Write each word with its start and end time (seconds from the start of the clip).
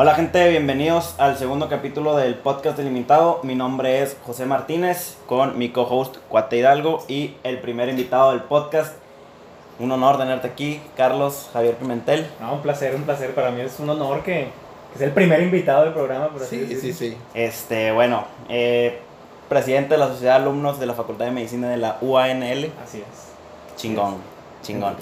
Hola 0.00 0.14
gente, 0.14 0.48
bienvenidos 0.48 1.16
al 1.18 1.36
segundo 1.38 1.68
capítulo 1.68 2.16
del 2.16 2.36
podcast 2.36 2.76
delimitado. 2.78 3.40
Mi 3.42 3.56
nombre 3.56 4.00
es 4.00 4.16
José 4.24 4.46
Martínez 4.46 5.16
con 5.26 5.58
mi 5.58 5.70
co-host 5.70 6.18
Cuate 6.28 6.58
Hidalgo 6.58 7.04
y 7.08 7.34
el 7.42 7.58
primer 7.58 7.88
invitado 7.88 8.30
del 8.30 8.42
podcast. 8.42 8.94
Un 9.80 9.90
honor 9.90 10.16
tenerte 10.18 10.46
aquí, 10.46 10.80
Carlos 10.96 11.50
Javier 11.52 11.74
Pimentel. 11.74 12.28
No, 12.40 12.54
un 12.54 12.62
placer, 12.62 12.94
un 12.94 13.02
placer. 13.02 13.34
Para 13.34 13.50
mí 13.50 13.60
es 13.60 13.80
un 13.80 13.90
honor 13.90 14.22
que, 14.22 14.50
que 14.92 14.98
sea 14.98 15.08
el 15.08 15.12
primer 15.14 15.42
invitado 15.42 15.82
del 15.82 15.92
programa. 15.92 16.28
Por 16.28 16.42
así 16.42 16.60
Sí, 16.60 16.74
decirlo. 16.74 16.80
sí, 16.80 16.92
sí. 17.10 17.16
Este, 17.34 17.90
bueno, 17.90 18.24
eh, 18.48 19.00
presidente 19.48 19.94
de 19.94 19.98
la 19.98 20.06
Sociedad 20.08 20.36
de 20.36 20.42
Alumnos 20.42 20.78
de 20.78 20.86
la 20.86 20.94
Facultad 20.94 21.24
de 21.24 21.32
Medicina 21.32 21.70
de 21.70 21.76
la 21.76 21.98
UANL. 22.00 22.70
Así 22.84 22.98
es. 22.98 23.76
Chingón, 23.76 24.18
chingón. 24.62 24.94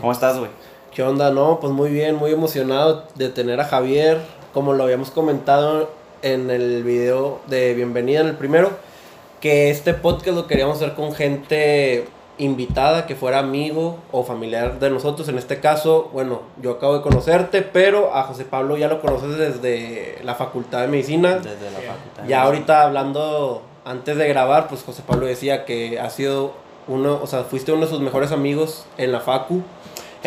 ¿Cómo 0.00 0.10
estás, 0.10 0.36
güey? 0.36 0.50
¿Qué 0.96 1.02
onda? 1.02 1.30
No, 1.30 1.60
pues 1.60 1.74
muy 1.74 1.90
bien, 1.90 2.14
muy 2.14 2.32
emocionado 2.32 3.04
de 3.16 3.28
tener 3.28 3.60
a 3.60 3.66
Javier. 3.66 4.18
Como 4.54 4.72
lo 4.72 4.84
habíamos 4.84 5.10
comentado 5.10 5.90
en 6.22 6.48
el 6.48 6.84
video 6.84 7.38
de 7.48 7.74
bienvenida 7.74 8.20
en 8.20 8.28
el 8.28 8.36
primero, 8.36 8.70
que 9.42 9.68
este 9.68 9.92
podcast 9.92 10.34
lo 10.34 10.46
queríamos 10.46 10.76
hacer 10.76 10.94
con 10.94 11.12
gente 11.12 12.08
invitada, 12.38 13.04
que 13.04 13.14
fuera 13.14 13.40
amigo 13.40 13.98
o 14.10 14.24
familiar 14.24 14.78
de 14.80 14.88
nosotros. 14.88 15.28
En 15.28 15.36
este 15.36 15.60
caso, 15.60 16.08
bueno, 16.14 16.40
yo 16.62 16.70
acabo 16.70 16.96
de 16.96 17.02
conocerte, 17.02 17.60
pero 17.60 18.14
a 18.14 18.22
José 18.22 18.46
Pablo 18.46 18.78
ya 18.78 18.88
lo 18.88 19.02
conoces 19.02 19.36
desde 19.36 20.18
la 20.24 20.34
Facultad 20.34 20.80
de 20.80 20.88
Medicina. 20.88 21.34
Desde 21.34 21.70
la. 21.72 21.92
Facultad. 21.92 22.22
de 22.22 22.28
Ya 22.30 22.40
ahorita 22.40 22.84
hablando, 22.84 23.60
antes 23.84 24.16
de 24.16 24.26
grabar, 24.28 24.68
pues 24.68 24.82
José 24.82 25.02
Pablo 25.06 25.26
decía 25.26 25.66
que 25.66 26.00
ha 26.00 26.08
sido 26.08 26.52
uno, 26.88 27.20
o 27.22 27.26
sea, 27.26 27.44
fuiste 27.44 27.70
uno 27.72 27.82
de 27.82 27.90
sus 27.90 28.00
mejores 28.00 28.32
amigos 28.32 28.86
en 28.96 29.12
la 29.12 29.20
Facu. 29.20 29.62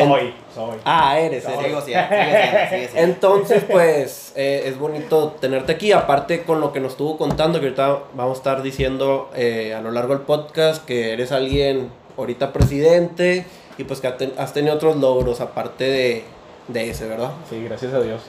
Soy, 0.04 0.34
soy. 0.54 0.78
Ah, 0.84 1.18
eres, 1.18 1.44
eres. 1.44 1.58
Sigo 1.64 1.80
siendo, 1.80 2.08
sigue 2.08 2.30
siendo, 2.30 2.70
sigue 2.70 2.88
siendo. 2.88 3.12
Entonces, 3.12 3.64
pues, 3.70 4.32
eh, 4.36 4.62
es 4.66 4.78
bonito 4.78 5.36
tenerte 5.40 5.72
aquí. 5.72 5.92
Aparte 5.92 6.42
con 6.42 6.60
lo 6.60 6.72
que 6.72 6.80
nos 6.80 6.92
estuvo 6.92 7.16
contando, 7.16 7.60
que 7.60 7.66
ahorita 7.66 7.98
vamos 8.14 8.38
a 8.38 8.40
estar 8.40 8.62
diciendo 8.62 9.30
eh, 9.34 9.74
a 9.74 9.80
lo 9.80 9.90
largo 9.90 10.14
del 10.14 10.24
podcast, 10.24 10.84
que 10.84 11.12
eres 11.12 11.32
alguien 11.32 11.90
ahorita 12.16 12.52
presidente 12.52 13.44
y 13.78 13.84
pues 13.84 14.00
que 14.00 14.08
has 14.36 14.52
tenido 14.52 14.74
otros 14.74 14.96
logros 14.96 15.40
aparte 15.40 15.84
de, 15.84 16.24
de 16.68 16.90
ese, 16.90 17.06
¿verdad? 17.06 17.32
Sí, 17.48 17.62
gracias 17.64 17.94
a 17.94 18.00
Dios. 18.00 18.20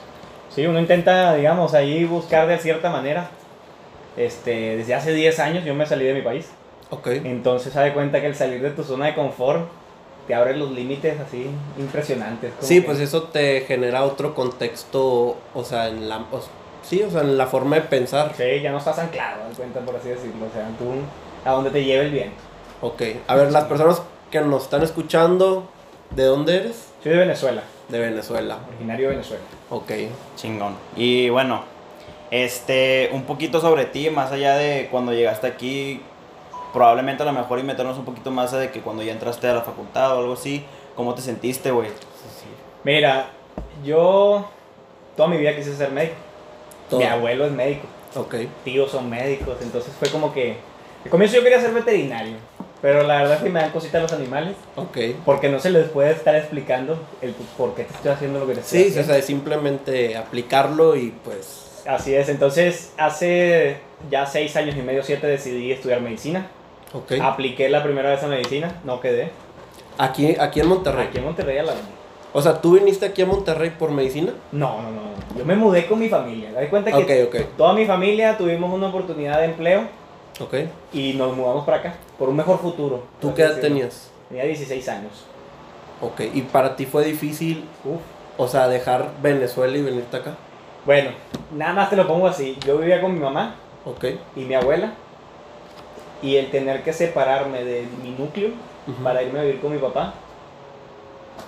Sí, 0.54 0.66
uno 0.66 0.78
intenta, 0.78 1.34
digamos, 1.34 1.74
ahí 1.74 2.04
buscar 2.04 2.46
de 2.46 2.58
cierta 2.58 2.90
manera. 2.90 3.30
Este, 4.16 4.76
desde 4.76 4.94
hace 4.94 5.14
10 5.14 5.38
años 5.40 5.64
yo 5.64 5.74
me 5.74 5.86
salí 5.86 6.04
de 6.04 6.14
mi 6.14 6.22
país. 6.22 6.50
Ok. 6.90 7.06
Entonces, 7.24 7.72
se 7.72 7.92
cuenta 7.92 8.20
que 8.20 8.26
el 8.26 8.34
salir 8.34 8.60
de 8.60 8.70
tu 8.70 8.84
zona 8.84 9.06
de 9.06 9.14
confort 9.14 9.66
te 10.26 10.34
abre 10.34 10.56
los 10.56 10.70
límites 10.70 11.18
así 11.20 11.46
impresionantes. 11.78 12.52
como 12.54 12.66
Sí, 12.66 12.76
que- 12.80 12.86
pues 12.86 13.00
eso 13.00 13.24
te 13.24 13.62
genera 13.62 14.04
otro 14.04 14.34
contexto, 14.34 15.36
o 15.54 15.64
sea, 15.64 15.88
en 15.88 16.08
la, 16.08 16.18
o- 16.30 16.40
sí, 16.82 17.02
o 17.02 17.10
sea, 17.10 17.22
en 17.22 17.36
la 17.36 17.46
forma 17.46 17.76
de 17.76 17.82
pensar. 17.82 18.32
Sí, 18.36 18.60
ya 18.62 18.70
no 18.72 18.78
estás 18.78 18.98
anclado, 18.98 19.48
de 19.48 19.54
cuenta, 19.54 19.80
por 19.80 19.96
así 19.96 20.08
decirlo. 20.10 20.46
O 20.46 20.52
sea, 20.54 20.68
tú 20.78 20.84
a 21.44 21.52
donde 21.52 21.70
te 21.70 21.84
lleve 21.84 22.06
el 22.06 22.10
viento. 22.12 22.36
Ok. 22.80 23.02
A 23.26 23.34
ver, 23.36 23.50
las 23.52 23.64
personas 23.64 24.02
que 24.30 24.40
nos 24.40 24.62
están 24.64 24.82
escuchando, 24.82 25.68
¿de 26.10 26.24
dónde 26.24 26.56
eres? 26.56 26.88
Soy 27.02 27.12
de 27.12 27.18
Venezuela, 27.18 27.62
De 27.88 27.98
Venezuela. 27.98 28.58
originario 28.68 29.08
de 29.08 29.14
Venezuela. 29.16 29.42
Ok. 29.70 29.90
Chingón. 30.36 30.76
Y 30.96 31.28
bueno, 31.30 31.64
este, 32.30 33.10
un 33.12 33.24
poquito 33.24 33.60
sobre 33.60 33.84
ti, 33.86 34.08
más 34.10 34.32
allá 34.32 34.56
de 34.56 34.88
cuando 34.90 35.12
llegaste 35.12 35.46
aquí, 35.46 36.00
probablemente 36.72 37.22
a 37.22 37.26
lo 37.26 37.32
mejor 37.32 37.58
y 37.58 37.62
meternos 37.62 37.98
un 37.98 38.04
poquito 38.04 38.30
más 38.30 38.52
de 38.52 38.70
que 38.70 38.80
cuando 38.80 39.02
ya 39.02 39.12
entraste 39.12 39.46
a 39.48 39.54
la 39.54 39.62
facultad 39.62 40.16
o 40.16 40.20
algo 40.20 40.32
así, 40.34 40.64
¿cómo 40.96 41.14
te 41.14 41.22
sentiste, 41.22 41.70
güey? 41.70 41.88
Mira, 42.84 43.26
yo 43.84 44.48
toda 45.16 45.28
mi 45.28 45.36
vida 45.36 45.54
quise 45.54 45.74
ser 45.76 45.90
médico. 45.90 46.14
Todo. 46.90 47.00
Mi 47.00 47.06
abuelo 47.06 47.46
es 47.46 47.52
médico, 47.52 47.86
Ok. 48.16 48.34
tíos 48.64 48.90
son 48.90 49.08
médicos, 49.08 49.56
entonces 49.62 49.92
fue 49.98 50.08
como 50.10 50.32
que... 50.34 50.56
Al 51.04 51.10
comienzo 51.10 51.36
yo 51.36 51.42
quería 51.42 51.60
ser 51.60 51.72
veterinario, 51.72 52.34
pero 52.82 53.02
la 53.02 53.18
verdad 53.18 53.36
es 53.38 53.42
que 53.42 53.48
me 53.50 53.60
dan 53.60 53.70
cositas 53.70 54.02
los 54.02 54.12
animales, 54.12 54.56
Ok. 54.76 54.98
porque 55.24 55.48
no 55.48 55.58
se 55.58 55.70
les 55.70 55.88
puede 55.88 56.10
estar 56.10 56.34
explicando 56.36 56.98
el 57.22 57.32
por 57.56 57.74
qué 57.74 57.84
te 57.84 57.94
estoy 57.94 58.10
haciendo 58.12 58.40
lo 58.40 58.46
que 58.46 58.54
te 58.54 58.60
estoy 58.60 58.78
Sí, 58.78 58.84
o 58.84 58.88
haciendo. 58.88 59.08
sea, 59.08 59.18
es 59.18 59.24
simplemente 59.26 60.16
aplicarlo 60.16 60.96
y 60.96 61.12
pues. 61.24 61.82
Así 61.86 62.14
es, 62.14 62.28
entonces 62.28 62.92
hace 62.98 63.78
ya 64.10 64.26
seis 64.26 64.54
años 64.56 64.76
y 64.76 64.82
medio, 64.82 65.02
siete, 65.02 65.26
decidí 65.26 65.72
estudiar 65.72 66.00
medicina. 66.00 66.46
Ok. 66.94 67.12
Apliqué 67.20 67.68
la 67.68 67.82
primera 67.82 68.10
vez 68.10 68.22
a 68.22 68.26
medicina, 68.26 68.80
no 68.84 69.00
quedé. 69.00 69.30
Aquí, 69.98 70.36
aquí 70.38 70.60
en 70.60 70.68
Monterrey. 70.68 71.06
Aquí 71.06 71.18
en 71.18 71.24
Monterrey 71.24 71.58
a 71.58 71.62
la 71.64 71.72
O 72.32 72.40
sea, 72.42 72.60
¿tú 72.60 72.72
viniste 72.72 73.06
aquí 73.06 73.22
a 73.22 73.26
Monterrey 73.26 73.70
por 73.78 73.90
medicina? 73.90 74.32
No, 74.52 74.80
no, 74.82 74.90
no. 74.90 75.38
Yo 75.38 75.44
me 75.44 75.54
mudé 75.54 75.86
con 75.86 75.98
mi 75.98 76.08
familia. 76.08 76.52
Da 76.52 76.68
cuenta 76.68 76.90
que 76.92 77.46
toda 77.56 77.72
mi 77.74 77.86
familia 77.86 78.36
tuvimos 78.36 78.72
una 78.72 78.88
oportunidad 78.88 79.38
de 79.38 79.46
empleo 79.46 79.82
Ok. 80.40 80.54
y 80.92 81.12
nos 81.14 81.36
mudamos 81.36 81.64
para 81.64 81.78
acá 81.78 81.94
por 82.18 82.28
un 82.28 82.36
mejor 82.36 82.58
futuro. 82.58 83.02
¿Tú 83.20 83.34
qué 83.34 83.42
edad 83.42 83.60
tenías? 83.60 84.10
Tenía 84.28 84.44
16 84.44 84.88
años. 84.88 85.12
Ok. 86.00 86.20
¿Y 86.34 86.42
para 86.42 86.74
ti 86.76 86.86
fue 86.86 87.04
difícil, 87.04 87.64
Uf. 87.84 88.00
o 88.38 88.48
sea, 88.48 88.68
dejar 88.68 89.10
Venezuela 89.22 89.76
y 89.76 89.82
venirte 89.82 90.16
acá? 90.16 90.32
Bueno, 90.84 91.10
nada 91.52 91.72
más 91.74 91.90
te 91.90 91.96
lo 91.96 92.06
pongo 92.08 92.26
así. 92.26 92.58
Yo 92.66 92.78
vivía 92.78 93.00
con 93.00 93.14
mi 93.14 93.20
mamá 93.20 93.54
Ok. 93.84 94.04
y 94.36 94.40
mi 94.40 94.54
abuela 94.54 94.94
y 96.22 96.36
el 96.36 96.50
tener 96.50 96.82
que 96.82 96.92
separarme 96.92 97.64
de 97.64 97.86
mi 98.02 98.10
núcleo 98.10 98.50
para 99.02 99.22
irme 99.22 99.40
a 99.40 99.42
vivir 99.42 99.60
con 99.60 99.72
mi 99.72 99.78
papá, 99.78 100.14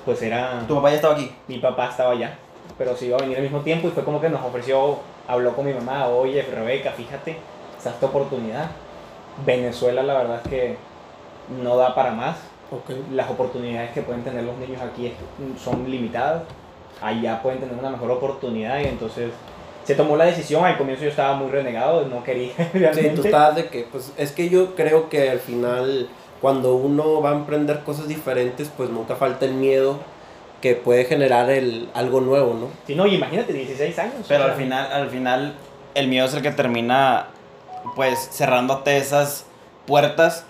pues 0.04 0.20
era... 0.22 0.64
¿Tu 0.66 0.74
papá 0.74 0.90
ya 0.90 0.96
estaba 0.96 1.14
aquí? 1.14 1.30
Mi 1.48 1.58
papá 1.58 1.90
estaba 1.90 2.12
allá, 2.12 2.36
pero 2.76 2.96
se 2.96 3.06
iba 3.06 3.16
a 3.16 3.20
venir 3.20 3.36
al 3.36 3.42
mismo 3.44 3.60
tiempo 3.60 3.88
y 3.88 3.90
fue 3.92 4.04
como 4.04 4.20
que 4.20 4.28
nos 4.28 4.42
ofreció, 4.42 4.98
habló 5.28 5.54
con 5.54 5.66
mi 5.66 5.72
mamá, 5.72 6.08
oye 6.08 6.42
Rebeca, 6.42 6.90
fíjate, 6.90 7.36
esta 7.76 7.90
es 7.90 8.00
tu 8.00 8.06
oportunidad. 8.06 8.70
Venezuela 9.44 10.02
la 10.02 10.14
verdad 10.14 10.40
es 10.44 10.50
que 10.50 10.76
no 11.62 11.76
da 11.76 11.94
para 11.94 12.12
más. 12.12 12.36
Las 13.12 13.30
oportunidades 13.30 13.92
que 13.92 14.02
pueden 14.02 14.24
tener 14.24 14.42
los 14.42 14.56
niños 14.56 14.80
aquí 14.80 15.12
son 15.62 15.88
limitadas. 15.88 16.42
Allá 17.00 17.40
pueden 17.42 17.60
tener 17.60 17.76
una 17.76 17.90
mejor 17.90 18.10
oportunidad 18.10 18.80
y 18.80 18.84
entonces 18.84 19.30
se 19.84 19.94
tomó 19.94 20.16
la 20.16 20.24
decisión. 20.24 20.64
Al 20.64 20.76
comienzo 20.76 21.04
yo 21.04 21.10
estaba 21.10 21.34
muy 21.36 21.50
renegado, 21.50 22.06
no 22.06 22.24
quería 22.24 22.52
Sí, 22.56 22.78
realmente. 22.78 23.10
tú 23.10 23.24
estabas 23.24 23.56
de 23.56 23.68
que, 23.68 23.86
pues, 23.90 24.12
es 24.16 24.32
que 24.32 24.48
yo 24.48 24.74
creo 24.74 25.08
que 25.08 25.30
al 25.30 25.40
final, 25.40 26.08
cuando 26.40 26.74
uno 26.74 27.20
va 27.20 27.30
a 27.30 27.34
emprender 27.34 27.80
cosas 27.80 28.08
diferentes, 28.08 28.70
pues 28.76 28.90
nunca 28.90 29.16
falta 29.16 29.44
el 29.44 29.54
miedo 29.54 29.98
que 30.60 30.74
puede 30.74 31.04
generar 31.04 31.50
el, 31.50 31.90
algo 31.92 32.20
nuevo, 32.20 32.54
¿no? 32.54 32.68
Sí, 32.86 32.94
no, 32.94 33.06
y 33.06 33.16
imagínate, 33.16 33.52
16 33.52 33.98
años. 33.98 34.14
Pero 34.26 34.44
o 34.44 34.46
al 34.46 34.54
final, 34.54 34.90
al 34.92 35.10
final, 35.10 35.54
el 35.94 36.08
miedo 36.08 36.26
es 36.26 36.34
el 36.34 36.42
que 36.42 36.50
termina, 36.50 37.26
pues, 37.94 38.30
cerrándote 38.32 38.96
esas 38.96 39.44
puertas 39.86 40.46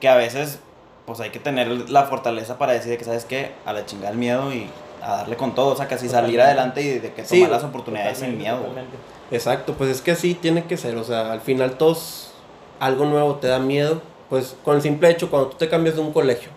que 0.00 0.08
a 0.08 0.16
veces, 0.16 0.60
pues, 1.04 1.20
hay 1.20 1.28
que 1.28 1.40
tener 1.40 1.90
la 1.90 2.04
fortaleza 2.04 2.56
para 2.56 2.72
decir 2.72 2.96
que, 2.96 3.04
¿sabes 3.04 3.26
qué? 3.26 3.52
A 3.66 3.74
la 3.74 3.84
chingada 3.84 4.12
el 4.12 4.16
miedo 4.16 4.50
y 4.50 4.66
a 5.02 5.16
darle 5.16 5.36
con 5.36 5.54
todo, 5.54 5.72
o 5.72 5.76
sea, 5.76 5.86
casi 5.88 6.08
salir 6.08 6.36
Totalmente. 6.38 6.42
adelante 6.42 6.82
y 6.82 6.98
de 6.98 7.12
que 7.12 7.24
Sí, 7.24 7.36
tomar 7.40 7.50
las 7.52 7.64
oportunidades 7.64 8.18
sin 8.18 8.36
miedo. 8.38 8.56
totalmente. 8.58 8.96
Exacto, 9.30 9.74
pues 9.74 9.90
es 9.90 10.00
que 10.02 10.10
así 10.12 10.34
tiene 10.34 10.64
que 10.64 10.76
ser, 10.76 10.96
o 10.96 11.04
sea, 11.04 11.32
al 11.32 11.40
final 11.40 11.72
todos, 11.72 12.32
algo 12.80 13.04
nuevo 13.06 13.36
te 13.36 13.48
da 13.48 13.58
miedo, 13.58 14.00
pues 14.28 14.56
con 14.64 14.76
el 14.76 14.82
simple 14.82 15.10
hecho 15.10 15.30
cuando 15.30 15.50
tú 15.50 15.56
te 15.56 15.68
cambias 15.68 15.96
de 15.96 16.02
un 16.02 16.12
colegio, 16.12 16.50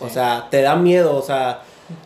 o 0.00 0.06
Sí. 0.08 0.14
sea, 0.14 0.46
te 0.50 0.62
da 0.62 0.76
miedo, 0.76 1.16
o 1.16 1.22
sea, 1.22 1.62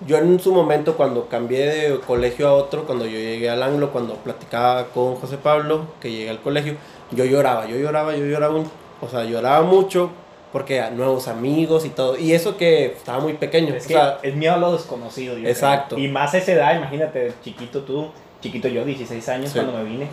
yo 0.06 0.16
en 0.16 0.41
su 0.41 0.53
momento 0.55 0.97
cuando 0.97 1.28
cambié 1.28 1.66
de 1.66 2.00
colegio 2.00 2.49
a 2.49 2.55
otro, 2.55 2.84
cuando 2.87 3.05
yo 3.05 3.19
llegué 3.19 3.50
al 3.50 3.62
Anglo, 3.62 3.91
cuando 3.93 4.15
platicaba 4.15 4.87
con 4.87 5.16
José 5.16 5.37
Pablo, 5.37 5.82
que 6.00 6.11
llegué 6.11 6.31
al 6.31 6.41
colegio, 6.41 6.76
yo 7.11 7.25
lloraba, 7.26 7.66
yo 7.66 7.76
lloraba, 7.76 8.16
yo 8.16 8.25
lloraba, 8.25 8.55
un- 8.55 8.71
o 9.03 9.09
sea, 9.09 9.25
lloraba 9.25 9.62
mucho 9.62 10.11
porque 10.54 10.81
a 10.81 10.91
nuevos 10.91 11.26
amigos 11.26 11.84
y 11.84 11.88
todo, 11.90 12.17
y 12.17 12.32
eso 12.32 12.56
que 12.56 12.87
estaba 12.87 13.19
muy 13.19 13.32
pequeño, 13.34 13.75
Es 13.75 13.84
o 13.87 13.88
que 13.88 13.94
sea, 13.94 14.19
es 14.23 14.37
miedo 14.37 14.55
a 14.55 14.56
lo 14.56 14.73
desconocido. 14.73 15.37
yo 15.37 15.49
Exacto. 15.49 15.96
creo. 15.96 16.06
Y 16.06 16.11
más 16.12 16.32
a 16.32 16.38
esa 16.38 16.52
edad, 16.52 16.76
imagínate, 16.76 17.32
chiquito 17.43 17.82
tú, 17.82 18.11
chiquito 18.40 18.69
yo, 18.69 18.84
16 18.84 19.28
años 19.28 19.50
Sí. 19.50 19.58
cuando 19.58 19.73
me 19.76 19.82
vine. 19.84 20.06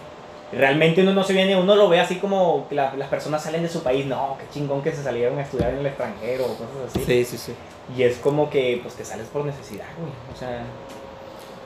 Realmente 0.51 1.01
uno 1.04 1.13
no 1.13 1.24
se 1.24 1.33
viene, 1.33 1.56
uno 1.56 1.75
lo 1.75 1.88
ve 1.89 2.00
así 2.00 2.15
como 2.15 2.68
que 2.68 2.74
la- 2.75 2.94
las 2.98 3.07
personas 3.07 3.44
salen 3.44 3.62
de 3.62 3.69
su 3.69 3.83
país, 3.83 4.07
no, 4.07 4.36
qué 4.39 4.45
chingón 4.51 4.81
que 4.81 4.92
se 4.92 5.04
salieron 5.04 5.38
a 5.38 5.44
estudiar 5.44 5.69
en 5.74 5.77
el 5.80 5.86
extranjero 5.86 6.45
o 6.45 6.48
cosas 6.56 6.75
así. 6.89 7.04
sí, 7.06 7.24
sí, 7.24 7.38
sí. 7.38 7.54
Y 7.95 8.01
es 8.04 8.18
como 8.18 8.50
que 8.50 8.80
pues 8.81 8.95
te 8.95 9.06
sales 9.06 9.27
por 9.27 9.45
necesidad, 9.45 9.86
güey. 10.00 10.12
O 10.33 10.38
sea, 10.38 10.63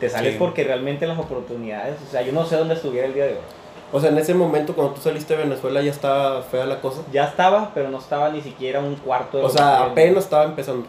te 0.02 0.10
sales 0.10 0.34
Sí. 0.34 0.38
porque 0.38 0.66
realmente 0.66 1.08
las 1.08 1.18
oportunidades, 1.18 1.96
o 2.06 2.12
sea, 2.12 2.22
yo 2.24 2.34
no 2.34 2.46
sé 2.46 2.58
dónde 2.58 2.74
estuviera 2.76 3.08
el 3.08 3.14
día 3.14 3.24
de 3.26 3.32
hoy. 3.36 3.40
O 3.92 4.00
sea, 4.00 4.10
en 4.10 4.18
ese 4.18 4.34
momento 4.34 4.74
cuando 4.74 4.94
tú 4.94 5.02
saliste 5.02 5.36
de 5.38 5.44
Venezuela 5.44 5.82
ya 5.82 5.92
estaba 5.92 6.42
fea 6.42 6.66
la 6.66 6.82
cosa. 6.82 7.02
Ya 7.12 7.26
estaba, 7.26 7.72
pero 7.74 7.90
no 7.90 8.00
estaba 8.00 8.30
ni 8.30 8.42
siquiera 8.42 8.80
un 8.80 8.96
cuarto 8.96 9.38
de 9.38 9.44
O 9.46 9.50
sea, 9.50 9.78
que- 9.78 9.92
apenas 9.92 10.24
estaba 10.26 10.44
empezando. 10.44 10.86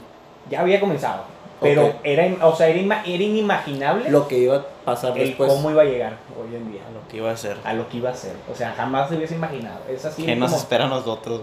Ya 0.50 0.60
había 0.60 0.80
comenzado. 0.80 1.22
Pero 1.58 1.94
era, 2.04 2.26
o 2.46 2.54
sea, 2.54 2.68
era, 2.68 2.78
inma- 2.78 3.02
era 3.06 3.22
inimaginable 3.22 4.10
Lo 4.10 4.28
que 4.28 4.36
iba 4.38 4.56
a 4.56 4.64
pasar 4.84 5.16
el 5.18 5.28
después. 5.28 5.50
cómo 5.50 5.70
iba 5.70 5.80
a 5.82 5.84
llegar 5.86 6.12
hoy 6.38 6.54
en 6.54 6.70
día. 6.70 6.82
A 6.86 6.92
lo 6.92 7.08
que 7.08 7.16
iba 7.16 7.30
a 7.30 7.36
ser. 7.36 7.56
a 7.64 7.72
lo 7.72 7.88
que 7.88 7.96
iba 7.96 8.10
a 8.10 8.14
ser. 8.14 8.32
O 8.52 8.54
sea, 8.54 8.74
jamás 8.76 9.08
se 9.08 9.16
hubiese 9.16 9.36
imaginado. 9.36 9.78
Es 9.88 10.04
así 10.04 10.24
¿Qué 10.26 10.36
nos 10.36 10.52
espera 10.52 10.84
a 10.84 10.88
nosotros? 10.88 11.40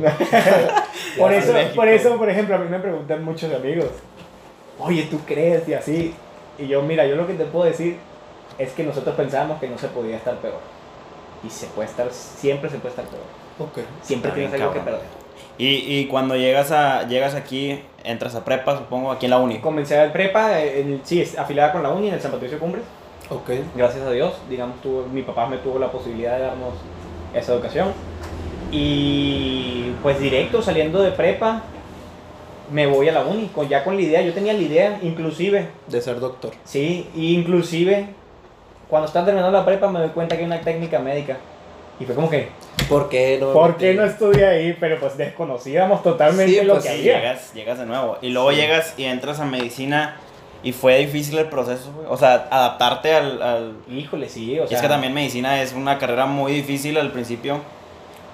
Por 1.18 1.34
eso, 1.34 1.54
por 1.76 1.88
eso, 1.88 2.18
por 2.18 2.30
ejemplo, 2.30 2.56
a 2.56 2.60
mí 2.60 2.70
me 2.70 2.78
preguntan 2.80 3.24
muchos 3.24 3.52
amigos, 3.54 3.88
oye, 4.80 5.08
¿tú 5.10 5.20
crees? 5.26 5.68
Y 5.68 5.74
así. 5.74 6.14
Y 6.60 6.68
yo, 6.68 6.82
mira, 6.84 7.06
yo 7.08 7.16
lo 7.16 7.26
que 7.26 7.34
te 7.34 7.46
puedo 7.46 7.66
decir, 7.66 7.98
es 8.60 8.72
que 8.74 8.84
nosotros 8.84 9.16
pensábamos 9.16 9.60
que 9.60 9.68
no 9.68 9.78
se 9.80 9.88
podía 9.88 10.18
estar 10.18 10.36
peor. 10.36 10.60
Y 11.46 11.50
se 11.50 11.68
puede 11.68 11.90
estar, 11.90 12.08
siempre 12.12 12.70
se 12.70 12.78
puede 12.78 12.90
estar 12.92 13.06
peor. 13.06 13.22
Ok. 13.60 13.80
Siempre 14.02 14.30
Está 14.30 14.36
tienes 14.36 14.52
bien, 14.54 14.62
algo 14.64 14.74
que 14.74 14.80
perder. 14.80 15.02
Y, 15.58 15.68
y 16.00 16.08
cuando 16.08 16.36
llegas 16.36 16.72
a 16.72 17.08
llegas 17.08 17.36
aquí, 17.36 17.80
entras 18.04 18.34
a 18.36 18.44
prepa, 18.44 18.78
supongo, 18.78 19.12
aquí 19.12 19.26
en 19.26 19.32
la 19.32 19.38
uni. 19.40 19.60
Comencé 19.60 20.00
a 20.00 20.12
prepa, 20.12 20.60
en- 20.62 21.02
sí, 21.04 21.24
afiliada 21.38 21.72
con 21.72 21.84
la 21.84 21.90
uni 21.90 22.08
en 22.08 22.16
el 22.16 22.22
San 22.22 22.32
Patricio 22.32 22.58
Cumbres. 22.60 22.84
Ok. 23.30 23.50
Gracias 23.76 24.04
a 24.06 24.12
Dios, 24.12 24.34
digamos, 24.50 24.82
tuvo, 24.82 25.06
mi 25.12 25.22
papá 25.22 25.48
me 25.48 25.58
tuvo 25.58 25.80
la 25.80 25.92
posibilidad 25.92 26.38
de 26.38 26.44
darnos 26.44 26.74
esa 27.34 27.54
educación. 27.54 27.90
Y 28.72 29.94
pues 30.02 30.20
directo, 30.20 30.62
saliendo 30.62 31.02
de 31.02 31.12
prepa, 31.12 31.62
me 32.72 32.88
voy 32.88 33.08
a 33.10 33.12
la 33.12 33.22
uni, 33.24 33.48
con, 33.54 33.70
ya 33.70 33.84
con 33.84 33.96
la 33.96 34.02
idea, 34.02 34.22
yo 34.22 34.34
tenía 34.34 34.54
la 34.54 34.60
idea, 34.62 35.00
inclusive, 35.04 35.70
De 35.88 36.02
ser 36.02 36.20
doctor. 36.20 36.52
sí, 36.64 37.08
y 37.16 37.36
inclusive, 37.36 38.08
cuando 38.90 39.08
estaba 39.08 39.26
terminando 39.26 39.58
la 39.58 39.66
prepa 39.66 39.90
me 39.90 40.00
doy 40.00 40.10
cuenta 40.10 40.36
que 40.36 40.42
hay 40.42 40.48
una 40.48 40.62
técnica 40.62 41.00
médica. 41.00 41.38
Y 42.00 42.06
fue 42.06 42.16
como 42.16 42.30
que, 42.30 42.50
¿Por 42.90 43.08
qué 43.08 43.38
no? 43.40 43.54
¿por 43.54 43.78
qué 43.78 43.94
no 43.94 44.04
estudié 44.04 44.46
ahí? 44.46 44.78
Pero 44.80 45.00
pues 45.00 45.16
desconocíamos 45.16 46.02
totalmente 46.04 46.60
Sí, 46.60 46.66
lo 46.66 46.74
pues 46.74 46.86
que 46.86 46.92
sí, 46.92 47.00
había. 47.00 47.20
Llegas, 47.20 47.54
llegas 47.54 47.80
de 47.80 47.86
nuevo. 47.86 48.18
Y 48.22 48.30
luego 48.30 48.52
llegas 48.52 48.94
y 48.98 49.06
entras 49.06 49.40
a 49.40 49.46
medicina 49.46 50.16
y 50.64 50.72
fue 50.72 50.98
difícil 51.00 51.38
el 51.38 51.50
proceso, 51.50 51.92
güey. 51.94 52.08
O 52.10 52.18
sea, 52.18 52.48
adaptarte 52.50 53.14
al... 53.14 53.42
al... 53.42 53.76
Híjole, 53.90 54.28
sí, 54.30 54.60
o 54.60 54.64
y 54.64 54.68
sea. 54.68 54.78
es 54.78 54.82
que 54.82 54.88
también 54.90 55.14
medicina 55.14 55.62
es 55.62 55.74
una 55.74 56.00
carrera 56.00 56.26
muy 56.26 56.52
difícil 56.54 56.98
al 56.98 57.12
principio. 57.12 57.60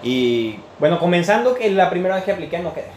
Y 0.04 0.56
Bueno, 0.80 1.00
comenzando 1.00 1.56
que 1.56 1.70
la 1.72 1.90
primera 1.90 2.16
vez 2.16 2.24
que 2.24 2.32
apliqué 2.32 2.60
no 2.60 2.74
quedé. 2.74 2.88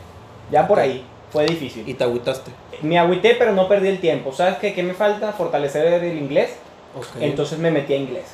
Ya 0.50 0.68
por 0.68 0.78
ahí, 0.78 1.04
fue 1.32 1.46
difícil. 1.46 1.88
Y 1.88 1.94
te 1.94 2.04
agüitaste. 2.04 2.50
Me 2.82 2.98
agüité, 2.98 3.34
pero 3.34 3.52
no 3.52 3.68
perdí 3.68 3.88
el 3.88 4.00
tiempo. 4.00 4.32
¿Sabes 4.32 4.56
qué, 4.56 4.74
qué 4.74 4.82
me 4.82 4.94
falta? 4.94 5.32
Fortalecer 5.32 6.04
el 6.04 6.18
inglés. 6.18 6.56
Ok. 6.96 7.06
Entonces 7.20 7.58
me 7.58 7.70
metí 7.70 7.92
a 7.94 7.96
inglés. 7.96 8.26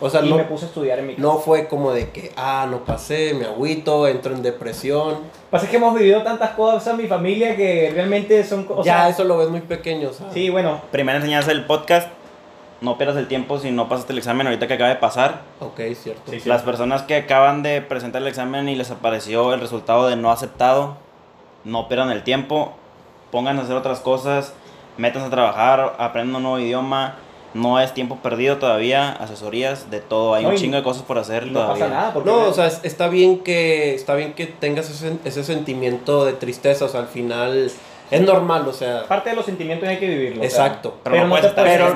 o 0.00 0.10
sea, 0.10 0.24
y 0.24 0.30
no, 0.30 0.36
me 0.36 0.44
puse 0.44 0.64
a 0.64 0.68
estudiar 0.68 0.98
en 0.98 1.06
mi 1.06 1.14
casa. 1.14 1.22
no 1.26 1.38
fue 1.38 1.68
como 1.68 1.92
de 1.92 2.10
que, 2.10 2.32
ah, 2.36 2.66
no 2.70 2.84
pasé, 2.84 3.34
me 3.34 3.46
agüito, 3.46 4.06
entro 4.08 4.34
en 4.34 4.42
depresión. 4.42 5.18
Pasa 5.50 5.68
que 5.68 5.76
hemos 5.76 5.94
vivido 5.94 6.22
tantas 6.22 6.50
cosas 6.50 6.86
en 6.88 6.96
mi 6.96 7.06
familia 7.06 7.56
que 7.56 7.90
realmente 7.94 8.42
son 8.44 8.64
cosas. 8.64 8.84
ya, 8.84 9.08
eso 9.08 9.24
lo 9.24 9.38
ves 9.38 9.48
muy 9.48 9.60
pequeño, 9.60 10.12
¿sabes? 10.12 10.34
Sí, 10.34 10.50
bueno. 10.50 10.80
primera 10.90 11.18
enseñanza 11.18 11.48
del 11.48 11.64
podcast, 11.64 12.08
no 12.80 12.98
pierdas 12.98 13.16
el 13.16 13.28
tiempo 13.28 13.58
si 13.58 13.70
no 13.70 13.88
pasaste 13.88 14.12
el 14.12 14.18
examen 14.18 14.46
ahorita 14.46 14.66
que 14.66 14.74
acaba 14.74 14.90
de 14.90 14.96
pasar. 14.96 15.42
Ok, 15.60 15.80
cierto. 15.94 16.30
Sí, 16.30 16.40
sí. 16.40 16.48
Las 16.48 16.62
personas 16.62 17.02
que 17.02 17.16
acaban 17.16 17.62
de 17.62 17.80
presentar 17.80 18.20
el 18.20 18.28
examen 18.28 18.68
y 18.68 18.74
les 18.74 18.90
apareció 18.90 19.54
el 19.54 19.60
resultado 19.60 20.08
de 20.08 20.16
no 20.16 20.30
aceptado, 20.30 20.96
no 21.64 21.88
pierdan 21.88 22.10
el 22.10 22.24
tiempo, 22.24 22.74
pónganse 23.30 23.62
a 23.62 23.64
hacer 23.64 23.76
otras 23.76 24.00
cosas, 24.00 24.52
métanse 24.98 25.28
a 25.28 25.30
trabajar, 25.30 25.94
aprendan 25.98 26.36
un 26.36 26.42
nuevo 26.42 26.58
idioma. 26.58 27.16
No 27.54 27.80
es 27.80 27.94
tiempo 27.94 28.16
perdido 28.16 28.58
todavía, 28.58 29.10
asesorías, 29.12 29.90
de 29.90 30.00
todo. 30.00 30.34
Hay 30.34 30.42
No, 30.42 30.50
un 30.50 30.56
chingo 30.56 30.76
de 30.76 30.82
cosas 30.82 31.04
por 31.04 31.18
hacer 31.18 31.46
no 31.46 31.60
todavía. 31.60 31.84
pasa 31.84 31.88
nada. 31.94 32.12
Porque 32.12 32.28
No, 32.30 32.48
o 32.48 32.52
sea, 32.52 32.66
es- 32.66 32.80
está 32.82 33.08
bien 33.08 33.38
que 33.40 33.94
está 33.94 34.14
bien 34.16 34.32
que 34.34 34.46
tengas 34.46 34.90
ese, 34.90 35.12
ese 35.24 35.44
sentimiento 35.44 36.24
de 36.24 36.32
tristeza, 36.32 36.84
o 36.84 36.88
sea, 36.88 37.00
al 37.00 37.06
final 37.08 37.70
es 38.10 38.20
normal, 38.20 38.66
o 38.68 38.72
sea, 38.72 39.04
parte 39.06 39.30
de 39.30 39.36
los 39.36 39.44
sentimientos 39.46 39.88
hay 39.88 39.98
que 39.98 40.08
vivirlo. 40.08 40.42
o 40.44 40.50
sea, 40.50 40.66
exacto. 40.66 40.94
Pero 41.04 41.14
pero 41.16 41.26
no 41.28 41.36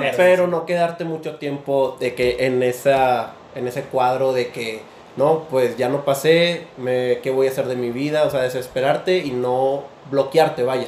te 0.01 0.13
Pero, 0.17 0.47
no 0.47 0.65
quedarte 0.67 1.05
mucho 1.05 1.37
tiempo 1.37 1.97
de 2.01 2.15
que 2.15 2.47
en 2.47 2.63
esa 2.63 3.33
en 3.55 3.67
ese 3.67 3.83
cuadro 3.83 4.33
de 4.33 4.49
que 4.49 4.83
no, 5.17 5.45
pues 5.51 5.77
ya 5.77 5.89
no 5.89 6.05
pasé, 6.05 6.67
me, 6.77 7.19
¿qué 7.23 7.31
voy 7.33 7.49
a 7.49 7.51
hacer 7.51 7.67
de 7.67 7.75
mi 7.75 7.91
vida? 7.91 8.23
O 8.25 8.31
sea, 8.31 8.43
desesperarte 8.43 9.19
y 9.19 9.33
no 9.33 9.83
bloquearte, 10.13 10.63
vaya. 10.63 10.87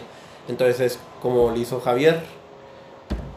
Entonces 0.49 0.79
es 0.81 1.01
como 1.21 1.51
lo 1.51 1.57
hizo 1.57 1.81
Javier, 1.81 2.21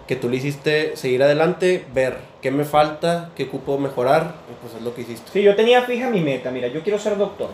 que 0.08 0.16
tú 0.16 0.30
le 0.30 0.38
hiciste 0.38 0.96
seguir 0.98 1.24
adelante, 1.24 1.86
ver 1.94 2.18
qué 2.42 2.52
me 2.52 2.66
falta, 2.66 3.30
qué 3.36 3.44
ocupo 3.46 3.78
mejorar, 3.78 4.34
pues 4.62 4.74
es 4.76 4.82
lo 4.82 4.94
que 4.94 5.02
hiciste. 5.02 5.32
Sí, 5.32 5.42
yo 5.42 5.56
tenía 5.56 5.84
fija 5.84 6.10
mi 6.10 6.20
meta. 6.22 6.52
Mira, 6.52 6.68
yo 6.68 6.82
quiero 6.84 7.00
ser 7.00 7.18
doctor. 7.18 7.50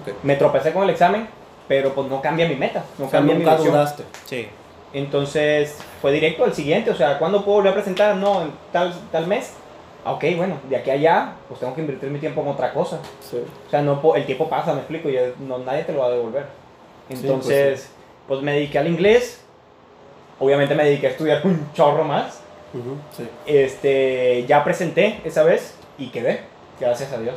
Ok. 0.00 0.14
Me 0.22 0.36
tropecé 0.36 0.72
con 0.72 0.84
el 0.84 0.90
examen, 0.90 1.28
pero 1.66 1.92
pues 1.92 2.08
no 2.08 2.22
cambia 2.22 2.48
mi 2.48 2.54
meta. 2.54 2.84
No 2.98 3.06
O 3.06 3.10
sea, 3.10 3.18
cambia 3.18 3.34
mi 3.34 3.42
nunca 3.42 3.56
visión. 3.56 3.72
dudaste. 3.74 4.04
Sí. 4.26 4.48
Entonces 4.92 5.78
fue 6.02 6.12
directo 6.12 6.44
al 6.44 6.54
siguiente, 6.54 6.90
o 6.90 6.96
sea, 6.96 7.18
¿cuándo 7.18 7.44
puedo 7.44 7.56
volver 7.58 7.72
a 7.72 7.74
presentar? 7.74 8.16
No, 8.16 8.42
en 8.42 8.52
tal, 8.72 8.92
tal 9.12 9.26
mes. 9.26 9.52
Ah, 10.04 10.12
ok, 10.12 10.24
bueno, 10.36 10.56
de 10.68 10.76
aquí 10.76 10.90
a 10.90 10.94
allá, 10.94 11.32
pues 11.48 11.60
tengo 11.60 11.74
que 11.74 11.80
invertir 11.82 12.10
mi 12.10 12.18
tiempo 12.18 12.40
en 12.40 12.48
otra 12.48 12.72
cosa. 12.72 12.98
Sí. 13.20 13.36
O 13.66 13.70
sea, 13.70 13.82
no, 13.82 14.00
el 14.14 14.24
tiempo 14.24 14.48
pasa, 14.48 14.72
me 14.72 14.78
explico, 14.80 15.08
y 15.10 15.16
no, 15.40 15.58
nadie 15.58 15.84
te 15.84 15.92
lo 15.92 16.00
va 16.00 16.06
a 16.06 16.10
devolver. 16.10 16.46
pues, 17.08 17.20
Entonces, 17.20 17.90
pues, 18.26 18.40
me 18.40 18.52
dediqué 18.52 18.78
al 18.78 18.88
inglés. 18.88 19.44
Obviamente 20.40 20.74
me 20.74 20.84
dediqué 20.84 21.06
a 21.08 21.10
estudiar 21.10 21.42
un 21.44 21.72
chorro 21.72 22.02
más. 22.02 22.40
Sí. 23.16 23.28
Este, 23.46 24.44
ya 24.46 24.64
presenté 24.64 25.20
esa 25.24 25.42
vez 25.42 25.74
y 25.98 26.08
quedé, 26.08 26.40
gracias 26.80 27.12
a 27.12 27.18
Dios. 27.18 27.36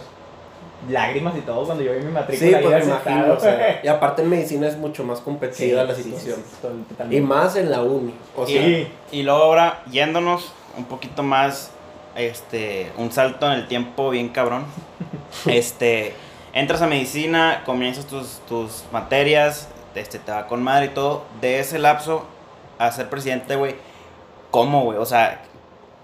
Lágrimas 0.89 1.35
y 1.37 1.41
todo 1.41 1.65
cuando 1.65 1.83
yo 1.83 1.93
vi 1.93 1.99
mi 1.99 2.11
matrícula. 2.11 2.57
Sí, 2.59 2.63
pues 2.63 2.85
me 2.85 2.91
imagino. 2.91 3.33
o 3.33 3.39
sea, 3.39 3.79
y 3.83 3.87
aparte 3.87 4.21
en 4.21 4.29
medicina 4.29 4.67
es 4.67 4.77
mucho 4.77 5.03
más 5.03 5.21
Sí, 5.51 5.71
la 5.71 5.87
sí, 5.95 6.03
sí, 6.03 6.09
situación. 6.11 6.39
sí, 7.09 7.15
Y 7.15 7.21
más 7.21 7.55
en 7.55 7.71
la 7.71 7.81
uni. 7.81 8.13
O 8.35 8.45
sea, 8.45 8.61
Sí. 8.61 8.87
Y 9.11 9.23
luego 9.23 9.43
ahora, 9.43 9.83
yéndonos 9.89 10.51
un 10.77 10.85
poquito 10.85 11.23
más, 11.23 11.71
este, 12.15 12.91
un 12.97 13.11
salto 13.11 13.47
en 13.47 13.53
el 13.53 13.67
tiempo 13.67 14.09
bien 14.09 14.29
cabrón. 14.29 14.65
Este, 15.47 16.13
entras 16.53 16.81
a 16.83 16.87
medicina, 16.87 17.63
comienzas 17.65 18.05
tus, 18.05 18.39
tus 18.47 18.83
materias, 18.91 19.67
este, 19.95 20.19
te 20.19 20.31
va 20.31 20.45
con 20.47 20.61
madre 20.61 20.85
y 20.87 20.89
todo. 20.89 21.23
De 21.41 21.59
ese 21.59 21.79
lapso 21.79 22.25
a 22.77 22.91
ser 22.91 23.09
presidente, 23.09 23.55
güey, 23.55 23.75
¿cómo, 24.51 24.83
güey? 24.83 24.97
O 24.97 25.05
sea, 25.05 25.41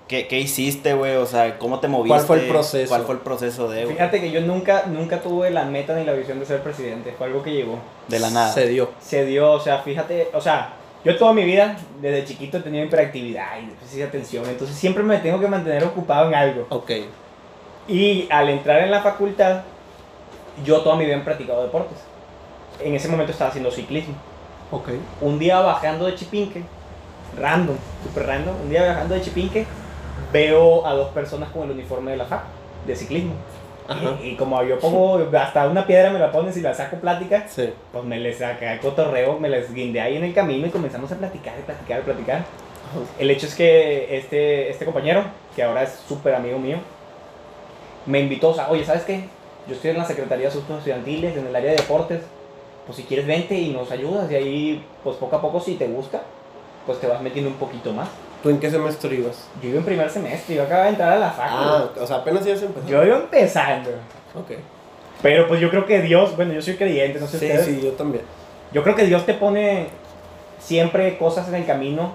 ¿qué, 0.08 0.28
qué 0.28 0.40
hiciste, 0.40 0.94
güey? 0.94 1.16
O 1.16 1.26
sea, 1.26 1.58
¿cómo 1.58 1.80
te 1.80 1.88
moviste? 1.88 2.20
fue 2.20 2.42
el 2.42 2.48
proceso? 2.48 2.90
¿Cuál 2.90 3.04
fue 3.04 3.16
el 3.16 3.22
proceso 3.22 3.70
de, 3.70 3.84
güey? 3.84 3.96
Fíjate 3.96 4.20
que 4.20 4.32
yo 4.32 4.42
nunca, 4.42 4.86
nunca 4.88 5.22
tuve 5.22 5.52
la 5.52 5.66
meta 5.66 5.96
ni 5.96 6.04
la 6.04 6.14
visión 6.14 6.40
de 6.40 6.46
ser 6.46 6.62
presidente, 6.62 7.14
fue 7.18 7.28
algo 7.28 7.44
que 7.44 7.52
llegó. 7.52 7.80
De 8.08 8.20
la 8.20 8.30
nada. 8.30 8.52
se 8.52 8.68
dio. 8.68 8.90
Se 9.00 9.26
dio, 9.26 9.52
o 9.52 9.60
sea, 9.60 9.80
fíjate, 9.80 10.30
o 10.34 10.42
sea, 10.42 10.74
yo 11.06 11.18
toda 11.18 11.34
mi 11.34 11.44
vida, 11.44 11.78
desde 12.02 12.26
chiquito 12.26 12.58
he 12.58 12.62
tenido 12.62 12.86
hiperactividad 12.86 13.60
y 13.62 13.68
déficit 13.68 14.00
de 14.00 14.04
atención, 14.04 14.46
entonces 14.48 14.76
siempre 14.76 15.04
me 15.04 15.18
tengo 15.20 15.40
que 15.40 15.48
mantener 15.48 15.84
ocupado 15.84 16.28
en 16.28 16.36
algo. 16.36 16.68
Ok. 16.70 16.92
Y 17.88 18.28
al 18.30 18.50
entrar 18.50 18.82
en 18.82 18.92
la 18.92 19.02
facultad, 19.02 19.62
yo 20.64 20.82
toda 20.82 20.96
mi 20.96 21.06
vida 21.06 21.16
he 21.16 21.20
practicado 21.22 21.64
deportes. 21.64 21.98
En 22.80 22.96
ese 22.96 23.08
momento 23.08 23.32
estaba 23.32 23.50
haciendo 23.50 23.72
ciclismo. 23.72 24.16
Ok. 24.72 24.90
Un 25.22 25.40
día 25.40 25.60
bajando 25.62 26.06
de 26.06 26.16
Chipinque, 26.16 26.64
random, 27.38 27.76
super 28.04 28.26
random, 28.28 28.56
un 28.64 28.70
día 28.70 28.86
bajando 28.88 29.16
de 29.16 29.22
Chipinque, 29.22 29.66
veo 30.32 30.86
a 30.86 30.94
dos 30.94 31.10
personas 31.10 31.50
con 31.50 31.64
el 31.64 31.72
uniforme 31.72 32.12
de 32.12 32.18
la 32.18 32.26
FAC, 32.26 32.42
de 32.86 32.96
ciclismo. 32.96 33.34
Ajá. 33.88 34.18
Y, 34.24 34.30
y 34.30 34.36
como 34.36 34.62
yo 34.62 34.78
pongo, 34.80 35.20
hasta 35.36 35.68
una 35.68 35.88
piedra 35.88 36.12
me 36.12 36.20
la 36.20 36.32
ponen 36.32 36.54
si 36.54 36.62
la 36.62 36.76
saco 36.76 36.98
plática, 36.98 37.46
Sí. 37.48 37.74
pues 37.92 38.04
me 38.04 38.20
les 38.20 38.38
saqué 38.38 38.72
el 38.74 38.80
cotorreo, 38.80 39.40
me 39.40 39.50
les 39.50 39.74
guindé 39.74 40.00
ahí 40.02 40.18
en 40.18 40.24
el 40.24 40.34
camino 40.36 40.68
y 40.68 40.70
comenzamos 40.70 41.12
a 41.12 41.16
platicar, 41.16 41.56
y 41.60 41.64
platicar, 41.64 42.00
y 42.00 42.04
platicar. 42.04 42.46
El 43.18 43.32
hecho 43.32 43.48
es 43.48 43.56
que 43.56 44.16
este, 44.18 44.70
este 44.70 44.86
compañero, 44.86 45.24
que 45.56 45.64
ahora 45.64 45.82
es 45.84 45.92
súper 46.08 46.36
amigo 46.36 46.60
mío, 46.60 46.78
me 48.06 48.20
invitó, 48.20 48.50
o 48.50 48.54
sea, 48.54 48.70
oye, 48.70 48.84
¿sabes 48.86 49.04
qué? 49.04 49.26
Yo 49.68 49.74
estoy 49.76 49.92
en 49.92 49.98
la 49.98 50.06
Secretaría 50.06 50.44
de 50.44 50.50
Asuntos 50.50 50.78
Estudiantiles, 50.80 51.36
en 51.38 51.48
el 51.48 51.56
área 51.56 51.72
de 51.72 51.78
deportes, 51.78 52.22
pues 52.90 52.98
si 52.98 53.04
quieres 53.04 53.28
vente 53.28 53.54
y 53.54 53.70
nos 53.70 53.92
ayudas, 53.92 54.32
y 54.32 54.36
ahí, 54.36 54.84
pues 55.04 55.16
poco 55.18 55.36
a 55.36 55.42
poco, 55.42 55.60
si 55.60 55.76
te 55.76 55.86
gusta, 55.88 56.24
pues 56.88 57.00
te 57.00 57.06
vas 57.06 57.22
metiendo 57.22 57.52
un 57.52 57.58
poquito 57.58 57.94
más. 57.94 58.10
¿Tú 58.42 58.50
en 58.50 58.60
qué 58.60 58.72
semestre 58.72 59.14
ibas? 59.14 59.48
Yo 59.62 59.70
iba 59.70 59.78
en 59.78 59.86
primer 59.86 60.10
semestre, 60.10 60.56
yo 60.56 60.64
acababa 60.64 60.86
de 60.86 60.90
entrar 60.90 61.12
a 61.14 61.20
la 61.20 61.30
facu. 61.30 61.54
Ah, 61.56 61.90
o 62.02 62.08
sea, 62.08 62.16
apenas 62.18 62.44
ibas 62.48 62.64
a 62.64 62.66
empezar. 62.66 62.90
Yo 62.90 63.04
iba 63.06 63.18
empezando. 63.18 63.92
Ok. 64.34 64.58
Pero 65.22 65.48
pues 65.48 65.62
yo 65.62 65.70
creo 65.70 65.86
que 65.86 66.02
Dios, 66.02 66.36
bueno, 66.36 66.54
yo 66.54 66.62
soy 66.64 66.78
creyente, 66.78 67.20
no 67.20 67.28
sé 67.28 67.38
Sí, 67.38 67.46
ustedes. 67.46 67.66
sí, 67.68 67.80
yo 67.84 67.92
también. 67.92 68.24
Yo 68.72 68.82
creo 68.82 68.96
que 68.96 69.06
Dios 69.06 69.24
te 69.28 69.36
pone 69.36 69.88
siempre 70.60 71.18
cosas 71.20 71.48
en 71.50 71.56
el 71.56 71.66
camino 71.68 72.14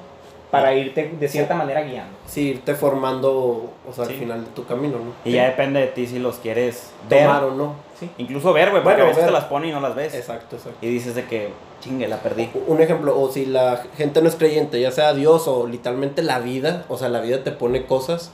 para 0.51 0.75
irte 0.75 1.13
de 1.21 1.29
cierta 1.29 1.55
manera 1.55 1.83
guiando. 1.83 2.17
Sí, 2.27 2.51
irte 2.51 2.75
formando, 2.75 3.71
o 3.89 3.93
sea, 3.93 4.05
Sí. 4.07 4.13
al 4.15 4.19
final 4.19 4.45
de 4.45 4.51
tu 4.53 4.65
camino, 4.67 4.99
¿no? 4.99 5.13
Y 5.25 5.33
ya 5.35 5.45
depende 5.47 5.81
de 5.81 5.87
ti 5.89 6.07
si 6.07 6.19
los 6.19 6.37
quieres 6.37 6.91
ver. 7.09 7.25
Tomar 7.27 7.45
o 7.45 7.51
no. 7.55 7.75
Sí. 7.99 8.11
Incluso 8.19 8.53
ver, 8.53 8.71
güey, 8.71 8.83
porque 8.83 8.97
Bueno, 9.03 9.05
a 9.05 9.09
veces 9.09 9.25
ver. 9.25 9.27
te 9.27 9.33
las 9.33 9.45
pone 9.45 9.69
y 9.69 9.73
no 9.73 9.81
las 9.81 9.95
ves. 9.95 10.15
Exacto, 10.15 10.57
exacto. 10.57 10.79
Y 10.81 10.89
dices 10.89 11.15
de 11.15 11.25
que, 11.27 11.51
chingue, 11.81 12.09
la 12.09 12.17
perdí. 12.19 12.51
Un 12.67 12.81
ejemplo, 12.81 13.19
o 13.19 13.31
si 13.31 13.47
la 13.47 13.83
gente 13.97 14.21
no 14.23 14.29
es 14.29 14.35
creyente, 14.37 14.81
ya 14.81 14.91
sea 14.91 15.13
Dios 15.15 15.47
o 15.49 15.67
literalmente 15.67 16.23
la 16.23 16.39
vida, 16.41 16.85
o 16.89 16.97
sea, 16.99 17.09
la 17.09 17.21
vida 17.21 17.45
te 17.45 17.53
pone 17.53 17.87
cosas 17.87 18.33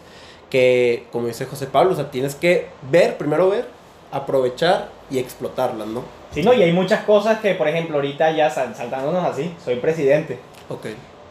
que, 0.49 1.07
como 1.13 1.27
dice 1.27 1.47
José 1.47 1.67
Pablo, 1.67 1.93
o 1.93 1.97
sea, 1.97 2.11
tienes 2.11 2.35
que 2.35 2.69
ver, 2.91 3.17
primero 3.19 3.51
ver, 3.51 3.67
aprovechar 4.13 4.89
y 5.11 5.19
explotarlas, 5.19 5.87
¿no? 5.89 6.03
Sí, 6.33 6.43
no, 6.43 6.53
y 6.55 6.63
hay 6.63 6.73
muchas 6.73 7.05
cosas 7.05 7.41
que, 7.41 7.55
por 7.55 7.69
ejemplo, 7.69 7.97
ahorita 7.97 8.31
ya 8.33 8.51
sal- 8.51 8.75
saltándonos 8.75 9.25
así, 9.25 9.55
soy 9.65 9.77
presidente. 9.77 10.39
Ok. 10.69 10.87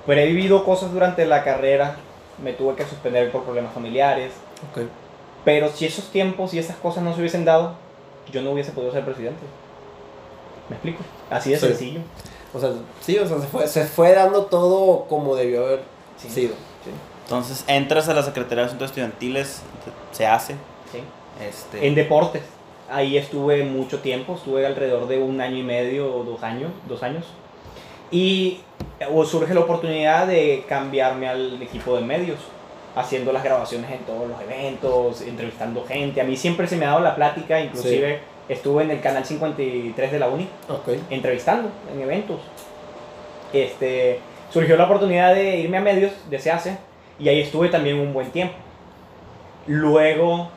Pero 0.06 0.22
he 0.22 0.26
vivido 0.28 0.64
cosas 0.66 0.92
durante 0.92 1.26
la 1.26 1.44
carrera, 1.44 1.96
me 2.44 2.54
tuve 2.54 2.76
que 2.76 2.86
suspender 2.86 3.32
por 3.32 3.44
problemas 3.44 3.74
familiares. 3.74 4.32
Ok. 4.72 4.84
Pero 5.46 5.70
si 5.70 5.86
esos 5.86 6.10
tiempos 6.12 6.54
y 6.54 6.60
esas 6.60 6.76
cosas 6.78 7.04
no 7.04 7.14
se 7.14 7.20
hubiesen 7.20 7.46
dado, 7.46 7.74
yo 8.32 8.42
no 8.42 8.52
hubiese 8.52 8.72
podido 8.72 8.92
ser 8.92 9.06
presidente. 9.06 9.42
¿Me 10.70 10.76
explico? 10.76 11.00
Así 11.30 11.52
de 11.52 11.58
Sí. 11.60 11.68
sencillo. 11.68 12.00
O 12.54 12.60
sea, 12.60 12.72
sí, 13.02 13.18
o 13.18 13.28
sea, 13.28 13.40
se 13.40 13.48
fue, 13.48 13.68
se 13.68 13.86
fue 13.86 14.14
dando 14.14 14.46
todo 14.46 15.06
como 15.06 15.36
debió 15.36 15.66
haber 15.66 15.82
Sí. 16.18 16.30
sido. 16.30 16.54
Sí. 16.84 16.92
Entonces 17.24 17.64
entras 17.68 18.10
a 18.10 18.14
la 18.14 18.24
Secretaría 18.24 18.64
de 18.64 18.68
Asuntos 18.68 18.90
Estudiantiles, 18.90 19.62
se 20.12 20.26
hace. 20.26 20.54
Sí. 20.92 21.00
Este, 21.48 21.88
En 21.88 21.96
deportes. 21.96 22.42
Ahí 22.92 23.18
estuve 23.18 23.64
mucho 23.64 24.00
tiempo, 24.00 24.34
estuve 24.34 24.66
alrededor 24.66 25.08
de 25.08 25.20
un 25.20 25.40
año 25.42 25.58
y 25.58 25.64
medio 25.64 26.12
o 26.14 26.24
dos 26.24 26.42
años, 26.42 26.72
dos 26.88 27.04
años. 27.04 27.26
Y 28.12 28.62
surge 29.26 29.54
la 29.54 29.60
oportunidad 29.60 30.26
de 30.26 30.66
cambiarme 30.68 31.30
al 31.30 31.62
equipo 31.62 31.96
de 31.96 32.02
medios, 32.02 32.40
haciendo 32.96 33.32
las 33.32 33.44
grabaciones 33.44 33.92
en 33.92 34.00
todos 34.00 34.28
los 34.28 34.42
eventos, 34.42 35.22
entrevistando 35.22 35.86
gente. 35.86 36.22
A 36.22 36.24
mí 36.24 36.36
siempre 36.36 36.68
se 36.68 36.76
me 36.76 36.86
ha 36.86 36.90
dado 36.90 37.02
la 37.02 37.16
plática, 37.16 37.60
inclusive 37.60 38.20
estuve 38.50 38.84
en 38.84 38.92
el 38.92 39.00
canal 39.00 39.26
53 39.26 40.12
de 40.12 40.20
la 40.20 40.28
Uni, 40.28 40.48
Ok. 40.68 40.90
entrevistando 41.10 41.70
en 41.94 42.02
eventos. 42.02 42.40
Este, 43.54 44.20
surgió 44.52 44.76
la 44.78 44.86
oportunidad 44.86 45.34
de 45.36 45.58
irme 45.58 45.78
a 45.78 45.82
medios, 45.82 46.12
de 46.30 46.40
SEACE, 46.40 46.78
y 47.20 47.30
ahí 47.30 47.42
estuve 47.42 47.70
también 47.70 48.00
un 48.00 48.14
buen 48.14 48.32
tiempo. 48.32 48.56
Luego, 49.68 50.50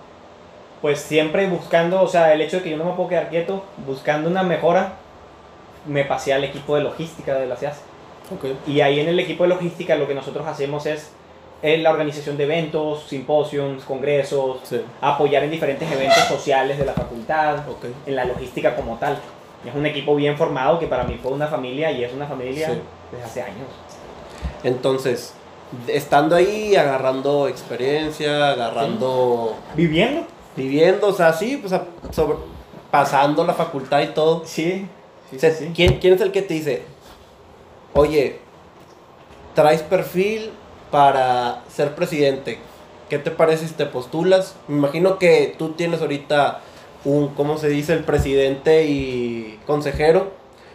pues 0.80 1.00
siempre 1.00 1.46
buscando, 1.48 2.00
o 2.02 2.08
sea, 2.08 2.32
el 2.32 2.40
hecho 2.40 2.58
de 2.58 2.62
que 2.62 2.70
yo 2.70 2.76
no 2.76 2.84
me 2.84 2.92
puedo 2.92 3.08
quedar 3.08 3.28
quieto, 3.28 3.64
buscando 3.86 4.30
una 4.30 4.42
mejora, 4.42 4.94
me 5.86 6.04
pasé 6.04 6.32
al 6.32 6.44
equipo 6.44 6.76
de 6.76 6.82
logística 6.82 7.34
de 7.34 7.46
la 7.46 7.56
SEACE. 7.56 7.80
Ok. 8.34 8.68
Y 8.68 8.80
ahí 8.80 9.00
en 9.00 9.08
el 9.08 9.18
equipo 9.18 9.42
de 9.44 9.50
logística 9.50 9.96
lo 9.96 10.06
que 10.06 10.14
nosotros 10.14 10.46
hacemos 10.46 10.86
es 10.86 11.10
eh, 11.62 11.78
la 11.78 11.90
organización 11.92 12.36
de 12.36 12.44
eventos, 12.44 13.04
simposios, 13.04 13.84
congresos, 13.84 14.58
Sí. 14.64 14.80
apoyar 15.00 15.44
en 15.44 15.50
diferentes 15.52 15.90
eventos 15.90 16.24
sociales 16.24 16.76
de 16.78 16.84
la 16.84 16.92
facultad 16.92 17.58
Ok. 17.68 17.84
en 18.06 18.16
la 18.16 18.24
logística 18.24 18.74
como 18.74 18.96
tal. 18.98 19.18
Es 19.64 19.72
un 19.74 19.86
equipo 19.86 20.16
bien 20.16 20.36
formado 20.36 20.78
que 20.80 20.88
para 20.88 21.04
mí 21.04 21.18
fue 21.22 21.30
una 21.32 21.46
familia 21.46 21.90
y 21.92 22.02
es 22.02 22.12
una 22.12 22.26
familia 22.26 22.68
Sí. 22.68 22.80
desde 23.12 23.24
hace 23.24 23.42
años. 23.42 23.68
Entonces, 24.64 25.34
estando 25.86 26.34
ahí, 26.36 26.74
agarrando 26.76 27.48
experiencia, 27.48 28.50
agarrando. 28.50 29.56
¿Viviendo? 29.74 30.24
viviendo, 30.54 31.06
o 31.08 31.12
sea, 31.14 31.32
sí, 31.32 31.56
pues 31.56 31.72
sobre- 32.10 32.36
pasando 32.90 33.42
la 33.46 33.54
facultad 33.54 34.00
y 34.02 34.08
todo. 34.08 34.42
Sí. 34.44 34.86
O 35.34 35.38
sea, 35.38 35.50
¿quién, 35.74 35.98
¿Quién 35.98 36.12
es 36.14 36.20
el 36.20 36.30
que 36.30 36.42
te 36.42 36.52
dice, 36.54 36.82
oye, 37.94 38.38
traes 39.54 39.80
perfil 39.82 40.50
para 40.92 41.62
ser 41.74 41.96
presidente? 41.96 42.58
¿Qué 43.10 43.18
te 43.18 43.32
parece 43.32 43.66
si 43.66 43.74
te 43.74 43.86
postulas? 43.86 44.54
Me 44.68 44.76
imagino 44.78 45.18
que 45.18 45.54
tú 45.58 45.70
tienes 45.72 46.00
ahorita 46.00 46.60
un, 47.04 47.28
¿cómo 47.34 47.58
se 47.58 47.68
dice? 47.68 47.92
El 47.94 48.04
presidente 48.04 48.84
y 48.84 49.58
consejero. 49.66 50.30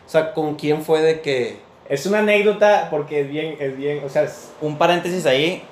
O 0.06 0.10
sea, 0.10 0.34
¿con 0.34 0.56
quién 0.56 0.84
fue 0.84 1.02
de 1.02 1.22
que... 1.22 1.60
Es 1.88 2.06
una 2.06 2.20
anécdota 2.20 2.90
porque 2.92 3.22
es 3.22 3.30
bien, 3.30 3.56
es 3.60 3.78
bien, 3.78 4.04
o 4.06 4.10
sea, 4.10 4.24
es- 4.24 4.52
un 4.62 4.78
paréntesis 4.78 5.26
ahí, 5.26 5.64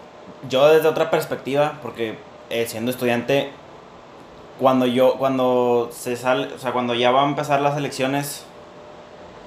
yo 0.50 0.68
desde 0.74 0.88
otra 0.88 1.10
perspectiva, 1.12 1.80
porque 1.82 2.16
eh, 2.50 2.66
siendo 2.68 2.90
estudiante, 2.92 3.50
cuando 4.60 4.86
yo, 4.86 5.16
cuando 5.18 5.90
se 5.92 6.16
sale, 6.16 6.54
o 6.54 6.58
sea, 6.60 6.72
cuando 6.72 6.94
ya 6.94 7.12
van 7.12 7.26
a 7.26 7.30
empezar 7.30 7.60
las 7.62 7.78
elecciones, 7.78 8.46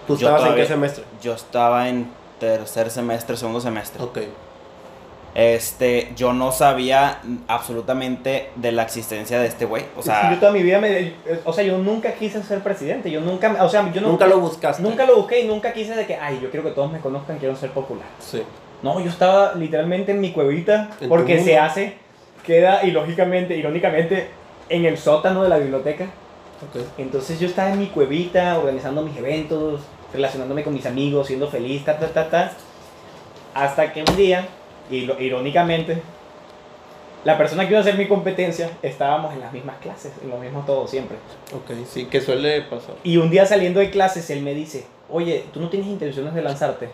¿Tú 0.07 0.15
estabas 0.15 0.45
en 0.47 0.55
qué 0.57 0.67
semestre? 0.67 1.05
yo 1.23 1.33
estaba 1.35 1.89
en 1.89 2.11
tercer 2.39 2.91
semestre, 2.91 3.37
segundo 3.37 3.61
semestre. 3.61 4.03
Ok. 4.03 4.19
Este, 5.39 6.11
yo 6.17 6.33
no 6.33 6.51
sabía 6.51 7.21
absolutamente 7.47 8.51
de 8.57 8.73
la 8.73 8.83
existencia 8.83 9.39
de 9.39 9.47
este 9.47 9.67
güey. 9.67 9.85
O 9.95 9.99
yo 9.99 10.03
sea, 10.03 10.37
toda 10.41 10.51
mi 10.51 10.65
vida 10.65 10.81
me, 10.81 11.13
o 11.45 11.53
sea, 11.53 11.63
yo 11.63 11.79
nunca 11.79 12.13
quise 12.15 12.43
ser 12.43 12.59
presidente, 12.59 13.09
yo 13.09 13.21
nunca, 13.21 13.57
o 13.65 13.69
sea, 13.69 13.89
yo 13.93 14.01
Nunca 14.01 14.27
lo 14.27 14.41
buscaste. 14.41 14.83
nunca 14.83 15.07
lo 15.07 15.15
busqué 15.15 15.43
y 15.43 15.47
nunca 15.47 15.73
quise 15.73 15.95
de 15.95 16.07
que, 16.07 16.17
ay, 16.17 16.41
yo 16.43 16.51
quiero 16.51 16.65
que 16.67 16.73
todos 16.73 16.91
me 16.91 16.99
conozcan, 16.99 17.39
quiero 17.39 17.55
ser 17.55 17.71
popular. 17.71 18.07
Sí. 18.19 18.43
No, 18.83 18.99
yo 18.99 19.09
estaba 19.09 19.55
literalmente 19.55 20.11
en 20.11 20.21
mi 20.21 20.33
cuevita 20.33 20.91
En 21.01 21.09
porque 21.09 21.41
se 21.41 21.57
hace, 21.57 21.95
queda 22.45 22.85
y 22.85 22.91
lógicamente, 22.91 23.57
irónicamente, 23.57 24.31
en 24.69 24.87
el 24.87 24.99
sótano 24.99 25.45
de 25.45 25.51
la 25.51 25.59
biblioteca. 25.59 26.07
Ok. 26.69 26.83
Entonces 26.99 27.39
yo 27.39 27.47
estaba 27.47 27.71
en 27.71 27.79
mi 27.79 27.87
cuevita 27.87 28.59
organizando 28.59 29.03
mis 29.03 29.17
eventos, 29.17 29.83
relacionándome 30.13 30.65
con 30.65 30.75
mis 30.75 30.87
amigos, 30.87 31.29
siendo 31.29 31.47
feliz, 31.49 31.85
ta, 31.85 31.97
ta, 31.97 32.09
ta, 32.09 32.29
ta. 32.29 32.53
Hasta 33.55 33.93
que 33.93 34.01
un 34.01 34.17
día, 34.17 34.49
y 34.91 35.03
lo- 35.03 35.21
irónicamente, 35.21 36.03
la 37.25 37.37
persona 37.37 37.65
que 37.65 37.71
iba 37.71 37.79
a 37.79 37.83
hacer 37.83 37.97
mi 37.97 38.07
competencia, 38.07 38.71
estábamos 38.83 39.35
en 39.35 39.41
las 39.41 39.53
mismas 39.53 39.77
clases, 39.79 40.13
en 40.23 40.31
lo 40.31 40.39
mismo 40.39 40.63
todo 40.67 40.87
siempre. 40.87 41.17
Ok, 41.53 41.77
sí, 41.87 42.07
que 42.07 42.21
suele 42.21 42.63
pasar. 42.63 42.95
Y 43.05 43.17
un 43.17 43.29
día 43.31 43.45
saliendo 43.45 43.81
de 43.81 43.91
clases, 43.91 44.31
él 44.31 44.43
me 44.43 44.55
dice, 44.55 44.87
oye, 45.11 45.45
¿tú 45.53 45.61
no 45.61 45.69
tienes 45.69 45.89
intenciones 45.89 46.33
de 46.35 46.43
lanzarte? 46.43 46.89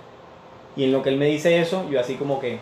Y 0.77 0.85
en 0.85 0.93
lo 0.93 1.03
que 1.03 1.11
él 1.11 1.19
me 1.19 1.27
dice 1.27 1.61
eso, 1.61 1.89
yo 1.91 2.01
así 2.01 2.15
como 2.15 2.41
que, 2.41 2.59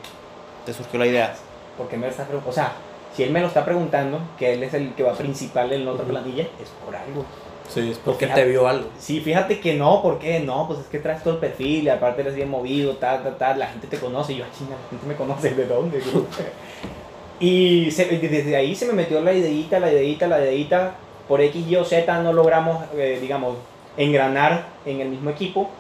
te 0.67 0.73
surgió 0.73 0.99
la 0.99 1.07
idea. 1.07 1.35
¿por 1.79 1.89
qué 1.89 1.97
me 1.97 2.07
estás 2.09 2.27
preguntando? 2.27 2.51
O 2.51 2.53
sea, 2.53 2.73
si 3.17 3.23
él 3.23 3.31
me 3.31 3.41
lo 3.41 3.47
está 3.47 3.65
preguntando, 3.65 4.21
que 4.39 4.53
él 4.55 4.63
es 4.63 4.75
el 4.75 4.93
que 4.95 5.03
va 5.03 5.15
principal 5.15 5.73
en 5.73 5.85
la 5.87 5.93
otra 5.93 6.05
Ujú. 6.05 6.13
planilla, 6.13 6.43
es 6.43 6.69
por 6.85 6.95
algo. 6.95 7.25
Sí, 7.73 7.93
porque 8.05 8.27
Fíjate. 8.27 8.43
te 8.43 8.49
vio 8.49 8.69
algo. 8.69 8.89
Sí, 8.99 9.21
fíjate 9.21 9.61
que 9.61 9.75
no, 9.75 10.03
¿por 10.03 10.19
qué? 10.19 10.41
No, 10.41 10.67
pues 10.67 10.81
es 10.81 10.87
que 10.87 10.99
traes 10.99 11.23
todo 11.23 11.35
el 11.35 11.41
perfil 11.41 11.85
y 11.85 11.89
aparte 11.89 12.21
eres 12.23 12.35
bien 12.35 12.51
movido, 12.51 12.97
tal, 12.97 13.23
tal, 13.23 13.39
tal, 13.39 13.59
la 13.59 13.67
gente 13.69 13.87
te 13.87 13.99
conoce. 13.99 14.35
Y 14.35 14.37
yo, 14.39 14.45
"Ah, 14.45 14.55
chinga, 14.57 14.77
la 14.83 14.89
gente 14.91 15.07
me 15.07 15.15
conoce, 15.15 15.51
¿de 15.55 15.67
dónde? 15.67 16.01
güey?" 16.01 16.25
y 17.41 17.91
se- 17.91 18.05
desde 18.19 18.57
ahí 18.57 18.75
se 18.75 18.87
me 18.87 18.93
metió 18.93 19.21
la 19.21 19.33
ideita, 19.33 19.81
la 19.81 19.91
ideita, 19.93 20.27
la 20.27 20.41
ideita. 20.41 20.95
Por 21.29 21.41
X, 21.41 21.67
Y 21.67 21.77
o 21.77 21.85
Z 21.85 22.21
no 22.23 22.33
logramos, 22.33 22.85
eh, 22.97 23.19
digamos, 23.21 23.57
engranar 23.97 24.67
en 24.85 25.01
el 25.01 25.09
mismo 25.09 25.31
equipo. 25.31 25.71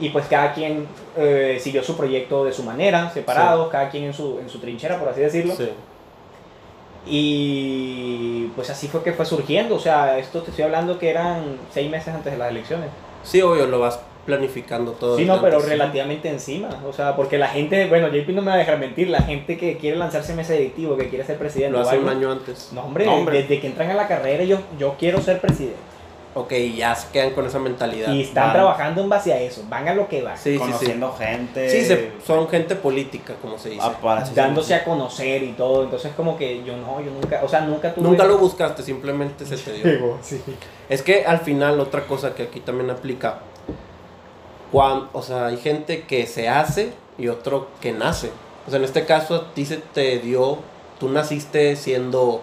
Y 0.00 0.10
pues 0.10 0.26
cada 0.26 0.54
quien 0.54 0.86
eh, 1.16 1.58
siguió 1.60 1.82
su 1.82 1.96
proyecto 1.96 2.44
de 2.44 2.52
su 2.52 2.62
manera, 2.62 3.10
separados, 3.10 3.68
cada 3.68 3.90
quien 3.90 4.04
en 4.04 4.14
su, 4.14 4.38
en 4.38 4.48
su 4.48 4.60
trinchera, 4.60 4.98
por 4.98 5.08
así 5.08 5.20
decirlo. 5.20 5.54
Sí. 5.56 5.68
Y 7.10 8.50
pues 8.54 8.70
así 8.70 8.88
fue 8.88 9.02
que 9.02 9.12
fue 9.12 9.24
surgiendo. 9.26 9.74
O 9.74 9.80
sea, 9.80 10.18
esto 10.18 10.42
te 10.42 10.50
estoy 10.50 10.64
hablando 10.64 10.98
que 10.98 11.10
eran 11.10 11.56
seis 11.72 11.90
meses 11.90 12.14
antes 12.14 12.32
de 12.32 12.38
las 12.38 12.50
elecciones. 12.50 12.88
Sí, 13.22 13.40
obvio, 13.42 13.66
lo 13.66 13.80
vas 13.80 14.00
planificando 14.26 14.92
todo. 14.92 15.16
Sí, 15.16 15.24
no, 15.24 15.40
pero 15.40 15.58
relativamente 15.60 16.28
encima. 16.28 16.68
O 16.86 16.92
sea, 16.92 17.16
porque 17.16 17.38
la 17.38 17.48
gente, 17.48 17.86
bueno, 17.88 18.08
JP 18.08 18.28
no 18.34 18.42
me 18.42 18.48
va 18.48 18.54
a 18.54 18.58
dejar 18.58 18.78
mentir, 18.78 19.08
la 19.08 19.22
gente 19.22 19.56
que 19.56 19.78
quiere 19.78 19.96
lanzarse 19.96 20.34
mesa 20.34 20.52
directivo, 20.52 20.96
que 20.96 21.08
quiere 21.08 21.24
ser 21.24 21.38
presidente. 21.38 21.72
Lo 21.78 21.80
hace 21.80 21.98
un 21.98 22.08
año 22.08 22.30
antes. 22.30 22.70
No, 22.72 22.82
hombre, 22.82 23.06
No, 23.06 23.14
hombre. 23.14 23.40
desde 23.42 23.58
que 23.60 23.66
entran 23.68 23.90
a 23.90 23.94
la 23.94 24.06
carrera, 24.06 24.44
yo, 24.44 24.58
yo 24.78 24.96
quiero 24.98 25.20
ser 25.22 25.40
presidente. 25.40 25.78
Ok, 26.40 26.52
ya 26.76 26.94
se 26.94 27.08
quedan 27.10 27.30
con 27.30 27.46
esa 27.46 27.58
mentalidad. 27.58 28.12
Y 28.12 28.22
están 28.22 28.44
van. 28.44 28.52
trabajando 28.52 29.02
en 29.02 29.08
base 29.08 29.32
a 29.32 29.40
eso, 29.40 29.64
van 29.68 29.88
a 29.88 29.94
lo 29.94 30.08
que 30.08 30.22
van. 30.22 30.36
Sí, 30.38 30.44
sí, 30.44 30.52
sí. 30.52 30.58
conociendo 30.58 31.12
gente. 31.14 31.68
Sí, 31.68 31.84
se- 31.84 32.12
son 32.24 32.46
gente 32.48 32.76
política, 32.76 33.34
como 33.42 33.58
se 33.58 33.70
dice. 33.70 33.80
ah, 33.84 33.98
para- 34.00 34.22
sí, 34.24 34.30
sí, 34.30 34.34
dándose 34.36 34.68
sí. 34.68 34.72
a 34.74 34.84
conocer 34.84 35.42
y 35.42 35.52
todo. 35.52 35.82
Entonces, 35.84 36.12
como 36.16 36.36
que 36.38 36.62
yo 36.64 36.76
no, 36.76 37.00
yo 37.00 37.10
nunca, 37.10 37.40
o 37.42 37.48
sea, 37.48 37.62
nunca 37.62 37.92
tuve. 37.92 38.08
Nunca 38.08 38.24
lo 38.24 38.38
buscaste, 38.38 38.82
simplemente 38.84 39.44
se 39.46 39.56
te 39.56 39.72
dio. 39.72 40.16
Sí. 40.22 40.40
Es 40.88 41.02
que 41.02 41.24
al 41.24 41.40
final, 41.40 41.80
otra 41.80 42.06
cosa 42.06 42.34
que 42.34 42.44
aquí 42.44 42.60
también 42.60 42.88
aplica, 42.90 43.40
cuan- 44.72 45.08
o 45.12 45.22
sea, 45.22 45.46
hay 45.46 45.56
gente 45.56 46.02
que 46.02 46.26
se 46.26 46.48
hace 46.48 46.92
y 47.18 47.28
otro 47.28 47.68
que 47.80 47.92
nace. 47.92 48.30
O 48.66 48.70
sea, 48.70 48.78
en 48.78 48.84
este 48.84 49.04
caso 49.06 49.34
a 49.34 49.54
ti 49.54 49.64
se 49.64 49.78
te 49.78 50.18
dio, 50.18 50.58
tú 51.00 51.08
naciste 51.08 51.74
siendo 51.76 52.42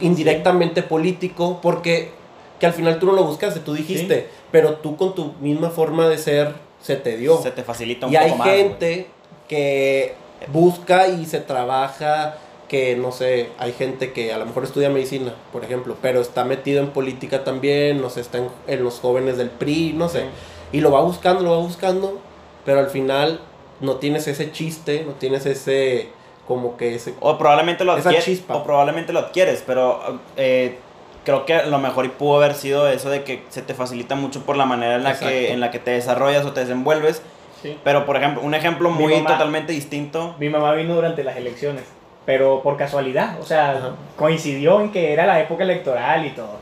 indirectamente 0.00 0.82
político, 0.82 1.60
porque 1.62 2.10
que 2.58 2.66
al 2.66 2.72
final 2.72 2.98
tú 2.98 3.06
no 3.06 3.12
lo 3.12 3.24
buscaste, 3.24 3.60
tú 3.60 3.74
dijiste, 3.74 4.28
pero 4.50 4.74
tú 4.74 4.96
con 4.96 5.14
tu 5.14 5.32
misma 5.40 5.70
forma 5.70 6.08
de 6.08 6.18
ser 6.18 6.54
se 6.80 6.96
te 6.96 7.16
dio. 7.16 7.40
Se 7.42 7.50
te 7.50 7.62
facilita 7.62 8.06
un 8.06 8.12
Y 8.12 8.16
hay 8.16 8.30
poco 8.30 8.38
más. 8.38 8.48
güey. 8.48 8.58
gente 8.58 9.06
que 9.48 10.14
busca 10.52 11.08
y 11.08 11.24
se 11.26 11.40
trabaja, 11.40 12.38
que 12.68 12.96
no 12.96 13.12
sé, 13.12 13.48
hay 13.58 13.72
gente 13.72 14.12
que 14.12 14.32
a 14.32 14.38
lo 14.38 14.46
mejor 14.46 14.64
estudia 14.64 14.90
medicina, 14.90 15.34
por 15.52 15.64
ejemplo, 15.64 15.96
pero 16.02 16.20
está 16.20 16.44
metido 16.44 16.80
en 16.80 16.90
política 16.90 17.44
también, 17.44 18.00
no 18.00 18.10
sé, 18.10 18.20
está 18.20 18.38
en, 18.38 18.48
en 18.66 18.84
los 18.84 19.00
jóvenes 19.00 19.38
del 19.38 19.50
PRI, 19.50 19.94
no 19.94 20.08
sé, 20.08 20.24
y 20.72 20.80
lo 20.80 20.92
va 20.92 21.00
buscando, 21.00 21.42
lo 21.42 21.52
va 21.52 21.58
buscando, 21.58 22.20
pero 22.64 22.80
al 22.80 22.90
final 22.90 23.40
no 23.80 23.96
tienes 23.96 24.28
ese 24.28 24.52
chiste, 24.52 25.04
no 25.06 25.12
tienes 25.12 25.46
ese, 25.46 26.10
como 26.48 26.76
que 26.76 26.94
ese... 26.96 27.14
O 27.20 27.36
probablemente 27.38 27.84
lo 27.84 27.92
Esa 27.96 28.08
adquieres. 28.08 28.24
chispa. 28.24 28.56
O 28.56 28.64
probablemente 28.64 29.12
lo 29.12 29.20
adquieres, 29.20 29.62
pero 29.66 30.18
eh, 30.36 30.78
creo 31.24 31.44
que 31.44 31.62
lo 31.66 31.78
mejor 31.78 32.06
y 32.06 32.08
pudo 32.08 32.38
haber 32.38 32.54
sido 32.54 32.88
eso 32.88 33.10
de 33.10 33.22
que 33.22 33.44
se 33.50 33.60
te 33.62 33.74
facilita 33.74 34.14
mucho 34.16 34.42
por 34.46 34.56
la 34.56 34.64
manera 34.64 34.96
en 34.96 35.04
la, 35.04 35.10
Exacto. 35.10 35.28
que, 35.28 35.52
en 35.52 35.60
la 35.60 35.70
que 35.70 35.78
te 35.78 35.90
desarrollas 35.92 36.44
o 36.46 36.52
te 36.52 36.60
desenvuelves. 36.60 37.22
Sí. 37.62 37.76
Pero, 37.84 38.06
por 38.06 38.16
ejemplo, 38.16 38.42
un 38.42 38.54
ejemplo 38.54 38.88
muy 38.90 39.12
mamá- 39.14 39.26
totalmente 39.32 39.72
distinto. 39.72 40.34
Mi 40.38 40.48
mamá 40.48 40.72
vino 40.72 40.94
durante 40.94 41.22
las 41.24 41.36
elecciones, 41.36 41.82
pero 42.24 42.62
por 42.62 42.76
casualidad, 42.76 43.38
o 43.40 43.44
sea, 43.44 43.72
Ajá. 43.72 43.90
coincidió 44.16 44.80
en 44.80 44.90
que 44.90 45.12
era 45.12 45.26
la 45.26 45.40
época 45.40 45.64
electoral 45.64 46.24
y 46.24 46.30
todo. 46.30 46.56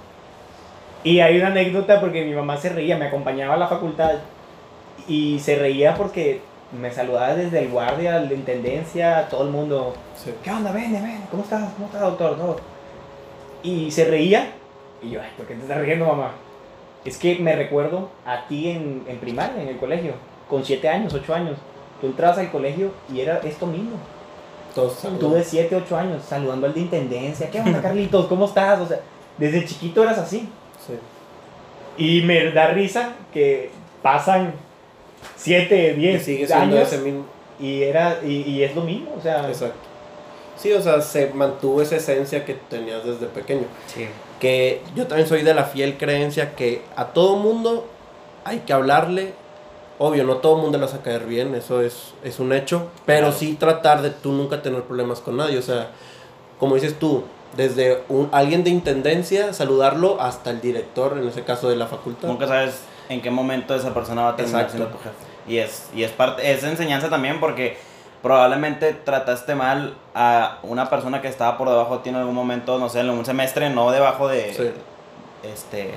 Y 1.05 1.21
hay 1.21 1.37
una 1.39 1.49
anécdota 1.49 2.01
porque 2.01 2.25
mi 2.25 2.33
mamá 2.33 2.57
se 2.57 2.71
reía, 2.71 2.97
me 2.97 3.07
acompañaba 3.07 3.55
a 3.55 3.59
la 3.59 3.69
facultad 3.69 4.15
y 5.07 5.39
se 5.39 5.55
reía 5.57 5.95
porque 5.95 6.41
me 6.73 6.91
saludaba 6.91 7.35
desde 7.35 7.61
el 7.61 7.71
guardia, 7.71 8.19
la 8.19 8.33
intendencia, 8.33 9.29
todo 9.29 9.45
el 9.45 9.51
mundo. 9.51 9.95
¿Qué 10.43 10.51
onda? 10.51 10.73
Ven, 10.73 10.93
ven, 10.93 11.23
¿cómo 11.31 11.43
estás? 11.43 11.73
¿Cómo 11.75 11.87
estás, 11.87 12.01
doctor? 12.03 12.37
Todo. 12.37 12.57
Y 13.63 13.91
se 13.91 14.05
reía 14.05 14.53
y 15.03 15.11
yo, 15.11 15.21
ay, 15.21 15.31
¿por 15.37 15.47
qué 15.47 15.55
te 15.55 15.63
estás 15.63 15.79
riendo, 15.79 16.07
mamá? 16.07 16.33
Es 17.05 17.19
que 17.19 17.39
me 17.39 17.55
recuerdo 17.55 18.11
a 18.25 18.47
ti 18.49 18.71
en, 18.71 19.05
en 19.07 19.19
primaria, 19.19 19.63
en 19.63 19.69
el 19.69 19.79
colegio, 19.79 20.15
con 20.49 20.65
7 20.65 20.89
años, 20.89 21.15
8 21.15 21.35
años. 21.35 21.57
Tú 22.01 22.09
entrabas 22.09 22.39
al 22.39 22.51
colegio 22.51 22.91
y 23.13 23.21
era 23.21 23.39
esto 23.39 23.67
mismo. 23.67 23.97
Todos 24.75 25.01
Tú 25.19 25.33
de 25.33 25.43
7, 25.43 25.75
8 25.75 25.97
años, 25.97 26.23
saludando 26.25 26.67
al 26.67 26.75
de 26.75 26.81
intendencia. 26.81 27.51
¿Qué 27.51 27.61
onda, 27.61 27.81
Carlitos? 27.83 28.27
¿Cómo 28.27 28.47
estás? 28.47 28.81
O 28.81 28.87
sea, 28.87 29.01
desde 29.39 29.65
chiquito 29.65 30.03
eras 30.03 30.19
así. 30.19 30.49
Sí. 30.85 30.95
Y 31.97 32.23
me 32.23 32.51
da 32.51 32.69
risa 32.69 33.15
que 33.33 33.71
pasan 34.03 34.53
7, 35.37 35.93
Y 35.97 36.01
10 36.01 36.23
sigue 36.25 36.47
siendo 36.47 36.77
años 36.77 36.93
ese 36.93 36.99
mismo. 37.03 37.25
y, 37.61 37.83
era, 37.83 38.21
y, 38.25 38.43
y 38.43 38.63
es 38.63 38.75
lo 38.75 38.83
mismo. 38.83 39.15
O 39.19 39.23
sea, 39.23 39.49
Exacto. 39.49 39.77
Sí, 40.59 40.73
o 40.73 40.81
sea, 40.81 41.03
se 41.03 41.29
mantuvo 41.35 41.83
esa 41.83 41.97
esencia 41.97 42.45
que 42.47 42.55
tenías 42.55 43.05
desde 43.05 43.27
pequeño. 43.27 43.65
Sí. 43.95 44.07
Que 44.41 44.81
yo 44.95 45.07
también 45.07 45.29
soy 45.29 45.43
de 45.43 45.53
la 45.53 45.65
fiel 45.65 45.99
creencia 45.99 46.55
que 46.57 46.81
a 46.97 47.09
todo 47.09 47.37
mundo 47.37 47.87
hay 48.45 48.61
que 48.61 48.73
hablarle. 48.73 49.35
Obvio, 49.99 50.25
no 50.25 50.37
todo 50.39 50.57
mundo 50.57 50.79
le 50.79 50.85
vas 50.87 50.95
a 50.95 51.03
caer 51.03 51.27
bien, 51.27 51.55
eso 51.55 51.83
es, 51.83 52.15
es 52.25 52.39
un 52.41 52.53
hecho. 52.55 52.89
Pero 53.05 53.27
Claro. 53.27 53.37
sí 53.39 53.55
tratar 53.59 54.01
de 54.03 54.09
tú 54.11 54.33
nunca 54.33 54.63
tener 54.63 54.83
problemas 54.85 55.21
con 55.21 55.37
nadie. 55.37 55.59
O 55.59 55.63
sea, 55.63 55.91
como 56.59 56.75
dices 56.75 56.99
tú, 56.99 57.25
desde 57.57 58.03
un, 58.09 58.29
alguien 58.33 58.65
de 58.65 58.71
intendencia, 58.71 59.53
saludarlo 59.53 60.21
hasta 60.23 60.51
el 60.51 60.63
director, 60.63 61.19
en 61.19 61.29
ese 61.29 61.43
caso 61.45 61.69
de 61.69 61.77
la 61.77 61.87
facultad. 61.87 62.29
Nunca 62.29 62.47
sabes 62.47 62.81
en 63.09 63.21
qué 63.23 63.31
momento 63.31 63.75
esa 63.75 63.93
persona 63.95 64.23
va 64.23 64.29
a 64.31 64.37
terminar 64.37 64.63
Exacto. 64.63 64.79
siendo 64.85 64.97
tu 64.97 65.03
jefe. 65.03 65.17
Y 65.49 65.59
es, 65.59 65.91
y 65.95 66.03
es 66.03 66.11
parte, 66.13 66.51
es 66.51 66.63
enseñanza 66.65 67.09
también 67.09 67.39
porque 67.41 67.77
probablemente 68.23 68.93
trataste 68.93 69.55
mal 69.55 69.95
a 70.15 70.59
una 70.63 70.91
persona 70.91 71.21
que 71.23 71.29
estaba 71.29 71.57
por 71.57 71.69
debajo 71.69 71.99
de 71.99 72.03
ti 72.03 72.09
en 72.09 72.17
algún 72.17 72.35
momento, 72.35 72.79
no 72.79 72.89
sé, 72.89 73.01
en 73.01 73.11
un 73.11 73.25
semestre, 73.25 73.71
no 73.71 73.91
debajo 73.93 74.27
de, 74.27 74.53
Sí. 74.55 74.71
este, 75.45 75.95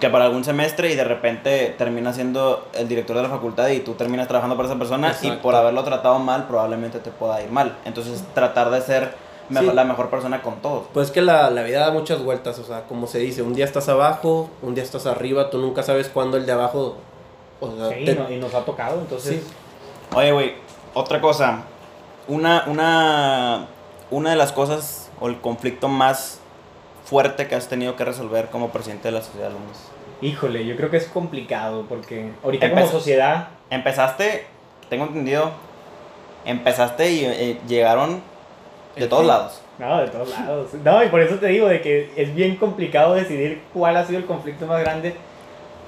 que 0.00 0.08
para 0.08 0.24
algún 0.26 0.44
semestre 0.44 0.90
y 0.92 0.94
de 0.94 1.04
repente 1.04 1.74
termina 1.76 2.12
siendo 2.12 2.66
el 2.72 2.88
director 2.88 3.16
de 3.16 3.22
la 3.24 3.28
facultad 3.28 3.68
y 3.68 3.80
tú 3.80 3.94
terminas 3.94 4.28
trabajando 4.28 4.56
para 4.56 4.68
esa 4.68 4.78
persona 4.78 5.08
y 5.08 5.10
Exacto. 5.26 5.42
por 5.42 5.54
haberlo 5.56 5.82
tratado 5.84 6.18
mal 6.20 6.44
probablemente 6.46 7.00
te 7.00 7.10
pueda 7.10 7.42
ir 7.42 7.50
mal. 7.50 7.76
Entonces 7.84 8.22
tratar 8.32 8.70
de 8.70 8.80
ser 8.80 9.12
me- 9.48 9.60
Sí. 9.60 9.66
la 9.72 9.84
mejor 9.84 10.10
persona 10.10 10.42
con 10.42 10.56
todos. 10.56 10.86
Pues 10.92 11.10
que 11.10 11.20
la, 11.22 11.50
la 11.50 11.62
vida 11.62 11.80
da 11.80 11.90
muchas 11.92 12.22
vueltas, 12.22 12.58
o 12.58 12.64
sea, 12.64 12.82
como 12.86 13.06
se 13.06 13.18
dice, 13.18 13.42
un 13.42 13.54
día 13.54 13.64
estás 13.64 13.88
abajo, 13.88 14.50
un 14.62 14.74
día 14.74 14.84
estás 14.84 15.06
arriba, 15.06 15.50
tú 15.50 15.58
nunca 15.58 15.82
sabes 15.82 16.08
cuándo 16.08 16.36
el 16.36 16.46
de 16.46 16.52
abajo... 16.52 16.96
O 17.60 17.70
sea, 17.76 17.88
sí, 17.88 18.04
te- 18.04 18.14
no- 18.14 18.30
y 18.30 18.36
nos 18.36 18.54
ha 18.54 18.64
tocado. 18.64 19.00
Entonces, 19.00 19.42
Sí. 19.42 19.48
Oye, 20.16 20.32
güey, 20.32 20.54
otra 20.94 21.20
cosa. 21.20 21.62
Una, 22.28 22.64
una, 22.66 23.66
una 24.10 24.30
de 24.30 24.36
las 24.36 24.52
cosas 24.52 25.10
o 25.20 25.28
el 25.28 25.40
conflicto 25.40 25.88
más 25.88 26.40
fuerte 27.04 27.46
que 27.48 27.54
has 27.54 27.68
tenido 27.68 27.96
que 27.96 28.04
resolver 28.04 28.48
como 28.50 28.68
presidente 28.70 29.08
de 29.08 29.12
la 29.12 29.22
sociedad 29.22 29.48
de 29.48 29.54
alumnos. 29.54 29.78
híjole, 30.20 30.66
yo 30.66 30.76
creo 30.76 30.90
que 30.90 30.96
es 30.98 31.06
complicado 31.06 31.84
porque 31.88 32.32
ahorita 32.44 32.66
Empezó- 32.66 32.86
como 32.88 32.98
sociedad, 32.98 33.48
Empezaste, 33.70 34.46
tengo 34.90 35.04
entendido, 35.06 35.50
empezaste 36.44 37.10
y 37.12 37.24
eh, 37.24 37.60
llegaron 37.68 38.20
de 38.96 39.04
¿El 39.04 39.08
todos 39.08 39.22
qué? 39.22 39.28
lados. 39.28 39.60
no, 39.78 40.00
de 40.00 40.08
todos 40.08 40.28
lados. 40.30 40.74
No, 40.84 41.04
y 41.04 41.08
por 41.08 41.20
eso 41.20 41.36
te 41.36 41.46
digo 41.48 41.68
de 41.68 41.80
que 41.80 42.10
es 42.16 42.34
bien 42.34 42.56
complicado 42.56 43.14
decidir 43.14 43.62
cuál 43.72 43.96
ha 43.96 44.04
sido 44.04 44.18
el 44.18 44.26
conflicto 44.26 44.66
más 44.66 44.80
grande 44.80 45.14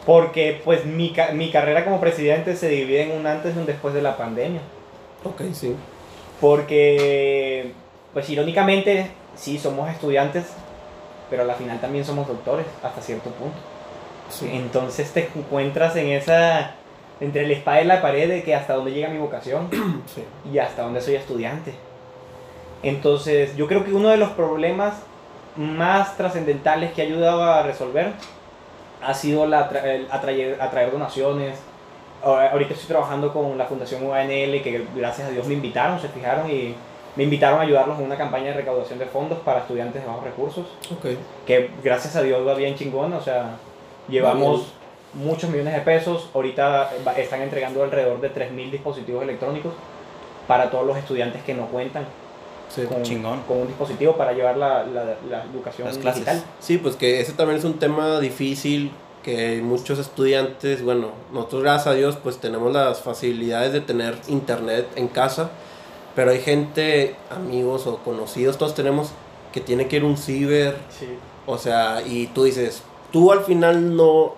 porque 0.07 0.61
pues 0.64 0.85
mi, 0.87 1.14
mi 1.35 1.50
carrera 1.50 1.85
como 1.85 2.00
presidente 2.00 2.57
se 2.57 2.69
divide 2.69 3.02
en 3.12 3.19
un 3.21 3.26
antes 3.26 3.54
y 3.54 3.59
un 3.59 3.66
después 3.66 3.92
de 3.95 4.02
la 4.02 4.16
pandemia. 4.16 4.61
Ok, 5.25 5.42
sí. 5.52 5.76
Porque, 6.40 7.73
pues 8.14 8.28
irónicamente, 8.30 9.11
sí, 9.37 9.59
somos 9.59 9.90
estudiantes, 9.90 10.47
pero 11.28 11.42
a 11.42 11.45
la 11.45 11.54
final 11.54 11.78
también 11.80 12.04
somos 12.04 12.26
doctores, 12.26 12.66
hasta 12.83 13.00
cierto 13.02 13.30
punto. 13.30 13.59
sí. 14.30 14.49
Entonces 14.52 15.12
te 15.12 15.28
encuentras 15.37 15.95
en 15.97 16.09
esa, 16.09 16.73
entre 17.21 17.47
la 17.47 17.52
espada 17.52 17.83
y 17.83 17.85
la 17.85 18.00
pared 18.00 18.26
de 18.28 18.42
que 18.42 18.54
hasta 18.54 18.75
dónde 18.75 18.92
llega 18.92 19.09
mi 19.09 19.18
vocación 19.18 19.68
sí. 20.07 20.24
y 20.51 20.59
hasta 20.59 20.83
dónde 20.83 21.03
soy 21.03 21.16
estudiante. 21.16 21.74
Entonces, 22.83 23.57
yo 23.57 23.66
creo 23.66 23.85
que 23.85 23.93
uno 23.93 24.09
de 24.09 24.16
los 24.16 24.31
problemas 24.31 24.95
más 25.57 26.16
trascendentales 26.16 26.93
que 26.93 27.03
ha 27.03 27.05
ayudado 27.05 27.43
a 27.43 27.62
resolver 27.62 28.12
ha 29.03 29.14
sido 29.14 29.47
la 29.47 29.69
el 29.85 30.07
atraer, 30.11 30.61
atraer 30.61 30.90
donaciones. 30.93 31.59
Ahorita 32.23 32.75
estoy 32.75 32.88
trabajando 32.88 33.33
con 33.33 33.57
la 33.57 33.64
Fundación 33.64 34.07
UANL, 34.07 34.62
que 34.62 34.87
gracias 34.95 35.29
a 35.29 35.31
Dios 35.31 35.47
me 35.47 35.55
invitaron, 35.55 35.99
se 36.01 36.09
fijaron 36.09 36.51
y 36.51 36.75
me 37.16 37.25
invitaron 37.25 37.59
a 37.59 37.62
ayudarlos 37.62 37.99
en 37.99 38.05
una 38.05 38.16
campaña 38.16 38.47
de 38.49 38.55
recaudación 38.55 38.99
de 38.99 39.07
fondos 39.07 39.38
para 39.38 39.61
estudiantes 39.61 40.03
de 40.03 40.09
bajos 40.09 40.25
recursos, 40.25 40.66
Ok. 40.93 41.16
que 41.47 41.71
gracias 41.83 42.16
a 42.16 42.23
Dios 42.23 42.47
va 42.47 42.55
bien 42.55 42.75
chingón, 42.77 43.12
o 43.14 43.21
sea, 43.23 43.57
llevamos 44.09 44.73
muchos 45.14 45.51
millones 45.51 45.75
de 45.75 45.81
pesos, 45.81 46.31
ahorita 46.35 46.90
están 47.16 47.40
entregando 47.43 47.83
alrededor 47.83 48.21
de 48.21 48.33
3.000 48.33 48.71
dispositivos 48.71 49.23
electrónicos 49.23 49.73
para 50.47 50.71
todos 50.71 50.87
los 50.87 50.97
estudiantes 50.99 51.43
que 51.43 51.55
no 51.55 51.66
cuentan 51.66 52.05
Sí. 52.74 52.83
con, 52.85 53.02
Chingón. 53.02 53.40
con 53.42 53.59
un 53.59 53.66
dispositivo 53.66 54.16
para 54.16 54.33
llevar 54.33 54.56
la, 54.56 54.85
la, 54.85 55.16
la 55.28 55.44
educación 55.52 55.88
Las 55.88 55.98
clases. 55.98 56.24
digital. 56.24 56.44
Sí, 56.61 56.78
pues 56.78 56.96
que 56.96 57.20
ese 57.20 57.33
también 57.33 57.59
es 57.59 57.64
un 57.64 57.78
tema 57.78 58.20
difícil 58.20 58.92
que 59.22 59.61
muchos 59.62 59.98
estudiantes, 59.98 60.83
bueno, 60.83 61.09
nosotros 61.33 61.62
gracias 61.62 61.87
a 61.88 61.92
Dios 61.94 62.16
pues 62.22 62.38
tenemos 62.38 62.72
las 62.72 63.00
facilidades 63.02 63.72
de 63.72 63.80
tener 63.80 64.16
internet 64.28 64.87
en 64.96 65.09
casa, 65.09 65.50
pero 66.14 66.30
hay 66.30 66.40
gente, 66.40 67.16
amigos 67.30 67.87
o 67.87 67.98
conocidos, 67.98 68.56
todos 68.56 68.74
tenemos 68.74 69.11
que 69.52 69.61
tiene 69.61 69.88
que 69.88 69.96
ir 69.96 70.04
un 70.04 70.16
ciber, 70.16 70.76
Sí. 70.98 71.06
o 71.46 71.59
sea, 71.59 72.02
y 72.06 72.28
tú 72.28 72.44
dices, 72.44 72.83
tú 73.12 73.30
al 73.33 73.40
final 73.44 73.94
no, 73.96 74.35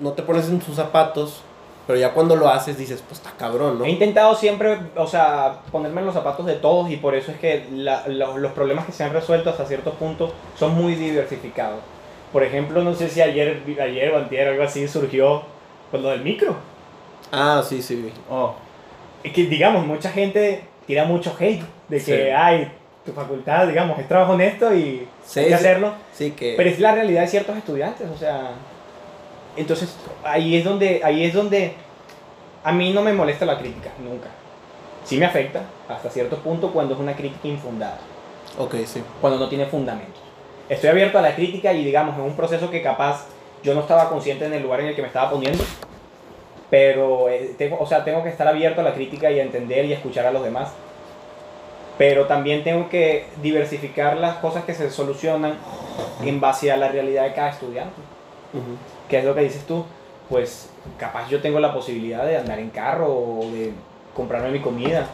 no 0.00 0.12
te 0.12 0.22
pones 0.22 0.48
en 0.48 0.60
sus 0.62 0.74
zapatos, 0.76 1.42
pero 1.86 1.98
ya 1.98 2.12
cuando 2.12 2.36
lo 2.36 2.48
haces 2.48 2.78
dices, 2.78 3.02
pues 3.06 3.18
está 3.20 3.32
cabrón, 3.36 3.78
¿no? 3.78 3.84
He 3.84 3.90
intentado 3.90 4.34
siempre, 4.34 4.78
o 4.96 5.06
sea, 5.06 5.60
ponerme 5.72 6.00
en 6.00 6.06
los 6.06 6.14
zapatos 6.14 6.46
de 6.46 6.54
todos 6.54 6.90
y 6.90 6.96
por 6.96 7.14
eso 7.14 7.32
es 7.32 7.38
que 7.38 7.66
la- 7.72 8.06
lo- 8.08 8.38
los 8.38 8.52
problemas 8.52 8.86
que 8.86 8.92
se 8.92 9.02
han 9.04 9.12
resuelto 9.12 9.50
hasta 9.50 9.66
cierto 9.66 9.92
punto 9.94 10.32
son 10.58 10.74
muy 10.74 10.94
diversificados. 10.94 11.80
Por 12.32 12.44
ejemplo, 12.44 12.82
no 12.84 12.94
sé 12.94 13.08
si 13.08 13.20
ayer, 13.20 13.62
ayer 13.82 14.12
o 14.12 14.18
antier 14.18 14.48
algo 14.48 14.62
así 14.62 14.86
surgió 14.86 15.42
con 15.90 16.02
lo 16.02 16.10
del 16.10 16.22
micro. 16.22 16.54
Ah, 17.32 17.62
sí, 17.68 17.82
sí. 17.82 18.12
Oh, 18.30 18.54
Es 19.24 19.32
que, 19.32 19.44
digamos, 19.46 19.84
mucha 19.86 20.10
gente 20.10 20.62
tira 20.86 21.04
mucho 21.04 21.34
hate 21.38 21.62
de 21.88 21.96
que, 21.98 22.00
Sí. 22.02 22.30
ay, 22.34 22.70
tu 23.04 23.12
facultad, 23.12 23.66
digamos, 23.66 23.98
es 23.98 24.06
trabajo 24.08 24.32
honesto 24.34 24.72
y 24.74 25.06
Sí, 25.24 25.40
hay 25.40 25.44
que 25.46 25.50
sí. 25.50 25.54
hacerlo. 25.54 25.92
Sí, 26.12 26.30
que... 26.32 26.54
Pero 26.56 26.70
es 26.70 26.78
la 26.78 26.92
realidad 26.94 27.22
de 27.22 27.28
ciertos 27.28 27.56
estudiantes, 27.56 28.06
o 28.08 28.16
sea. 28.16 28.50
Entonces, 29.56 29.94
ahí 30.24 30.56
es 30.56 30.64
donde, 30.64 31.00
ahí 31.04 31.24
es 31.24 31.34
donde 31.34 31.74
a 32.62 32.72
mí 32.72 32.92
no 32.92 33.02
me 33.02 33.12
molesta 33.12 33.44
la 33.44 33.58
crítica, 33.58 33.90
nunca. 33.98 34.28
Sí 35.04 35.16
me 35.16 35.26
afecta 35.26 35.62
hasta 35.88 36.10
cierto 36.10 36.36
punto 36.36 36.72
cuando 36.72 36.94
es 36.94 37.00
una 37.00 37.14
crítica 37.14 37.48
infundada, 37.48 37.98
Ok, 38.58 38.74
sí. 38.84 39.02
cuando 39.20 39.38
no 39.38 39.48
tiene 39.48 39.66
fundamentos. 39.66 40.20
Estoy 40.68 40.90
abierto 40.90 41.18
a 41.18 41.22
la 41.22 41.34
crítica 41.34 41.72
y 41.72 41.84
digamos, 41.84 42.16
en 42.16 42.22
un 42.22 42.36
proceso 42.36 42.70
que 42.70 42.82
capaz 42.82 43.26
yo 43.62 43.74
no 43.74 43.80
estaba 43.80 44.08
consciente 44.08 44.46
en 44.46 44.52
el 44.54 44.62
lugar 44.62 44.80
en 44.80 44.86
el 44.86 44.94
que 44.94 45.02
me 45.02 45.08
estaba 45.08 45.30
poniendo, 45.30 45.64
pero 46.70 47.28
eh, 47.28 47.54
tengo, 47.58 47.78
o 47.80 47.86
sea, 47.86 48.04
tengo 48.04 48.22
que 48.22 48.28
estar 48.28 48.46
abierto 48.46 48.80
a 48.80 48.84
la 48.84 48.94
crítica 48.94 49.30
y 49.30 49.40
a 49.40 49.42
entender 49.42 49.84
y 49.86 49.92
a 49.92 49.96
escuchar 49.96 50.26
a 50.26 50.30
los 50.30 50.44
demás. 50.44 50.70
Pero 51.98 52.26
también 52.26 52.62
tengo 52.62 52.88
que 52.88 53.26
diversificar 53.42 54.16
las 54.16 54.36
cosas 54.36 54.64
que 54.64 54.74
se 54.74 54.90
solucionan 54.90 55.54
en 56.24 56.40
base 56.40 56.70
a 56.70 56.76
la 56.76 56.88
realidad 56.88 57.24
de 57.24 57.34
cada 57.34 57.50
estudiante. 57.50 58.00
Ujú. 58.52 58.76
¿Qué 59.08 59.18
es 59.18 59.24
lo 59.24 59.34
que 59.34 59.42
dices 59.42 59.64
tú? 59.66 59.84
Pues 60.28 60.68
capaz 60.98 61.28
yo 61.28 61.40
tengo 61.40 61.58
la 61.60 61.72
posibilidad 61.74 62.24
de 62.24 62.36
andar 62.36 62.58
en 62.58 62.70
carro 62.70 63.08
o 63.08 63.40
de 63.52 63.72
comprarme 64.14 64.50
mi 64.50 64.60
comida. 64.60 65.06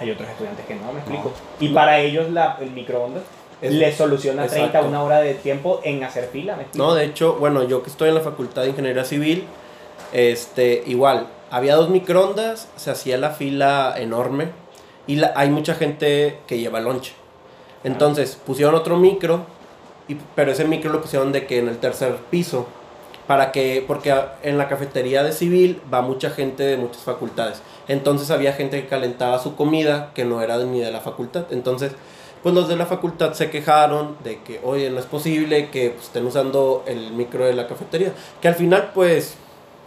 Hay 0.00 0.10
otros 0.10 0.28
estudiantes 0.28 0.64
que 0.66 0.74
no, 0.74 0.92
me 0.92 0.98
explico. 1.00 1.32
Y 1.60 1.68
para 1.68 1.98
ellos 2.00 2.30
la, 2.30 2.58
el 2.60 2.70
microondas 2.72 3.22
Es- 3.62 3.72
les 3.72 3.94
soluciona 3.96 4.46
30 4.46 4.62
a 4.62 4.66
exacto. 4.66 4.88
una 4.88 5.02
hora 5.02 5.20
de 5.20 5.34
tiempo 5.34 5.80
en 5.84 6.02
hacer 6.04 6.28
fila, 6.32 6.56
¿me? 6.56 6.64
No, 6.74 6.94
de 6.94 7.04
hecho, 7.04 7.34
bueno, 7.38 7.62
yo 7.62 7.82
que 7.82 7.90
estoy 7.90 8.08
en 8.08 8.16
la 8.16 8.20
Facultad 8.20 8.62
de 8.62 8.70
Ingeniería 8.70 9.04
Civil, 9.04 9.44
este, 10.12 10.82
igual, 10.86 11.28
había 11.50 11.76
dos 11.76 11.88
microondas, 11.90 12.68
se 12.76 12.90
hacía 12.90 13.16
la 13.18 13.30
fila 13.30 13.94
enorme 13.96 14.48
y 15.06 15.16
la- 15.16 15.32
hay 15.36 15.50
mucha 15.50 15.74
gente 15.74 16.38
que 16.46 16.58
lleva 16.58 16.80
lonche. 16.80 17.12
Entonces, 17.84 18.38
pusieron 18.44 18.74
otro 18.74 18.96
micro, 18.96 19.46
pero 20.34 20.52
ese 20.52 20.64
micro 20.64 20.92
lo 20.92 21.00
pusieron 21.00 21.32
de 21.32 21.46
que 21.46 21.58
en 21.58 21.68
el 21.68 21.78
tercer 21.78 22.16
piso, 22.30 22.66
para 23.26 23.52
que, 23.52 23.82
porque 23.86 24.14
en 24.42 24.58
la 24.58 24.68
cafetería 24.68 25.22
de 25.24 25.32
civil 25.32 25.80
va 25.92 26.02
mucha 26.02 26.28
gente 26.30 26.62
de 26.62 26.76
muchas 26.76 27.02
facultades. 27.02 27.62
Entonces 27.88 28.30
había 28.30 28.52
gente 28.52 28.82
que 28.82 28.88
calentaba 28.88 29.38
su 29.38 29.56
comida 29.56 30.10
que 30.14 30.24
no 30.26 30.42
era 30.42 30.58
ni 30.58 30.80
de 30.80 30.90
la 30.92 31.00
facultad. 31.00 31.44
Entonces, 31.50 31.92
pues 32.42 32.54
los 32.54 32.68
de 32.68 32.76
la 32.76 32.84
facultad 32.84 33.32
se 33.32 33.48
quejaron 33.48 34.16
de 34.22 34.40
que, 34.42 34.60
oye, 34.62 34.90
no 34.90 34.98
es 35.00 35.06
posible 35.06 35.70
que 35.70 35.90
pues, 35.90 36.04
estén 36.06 36.26
usando 36.26 36.82
el 36.86 37.12
micro 37.12 37.46
de 37.46 37.54
la 37.54 37.66
cafetería. 37.66 38.12
Que 38.42 38.48
al 38.48 38.54
final, 38.56 38.90
pues, 38.92 39.36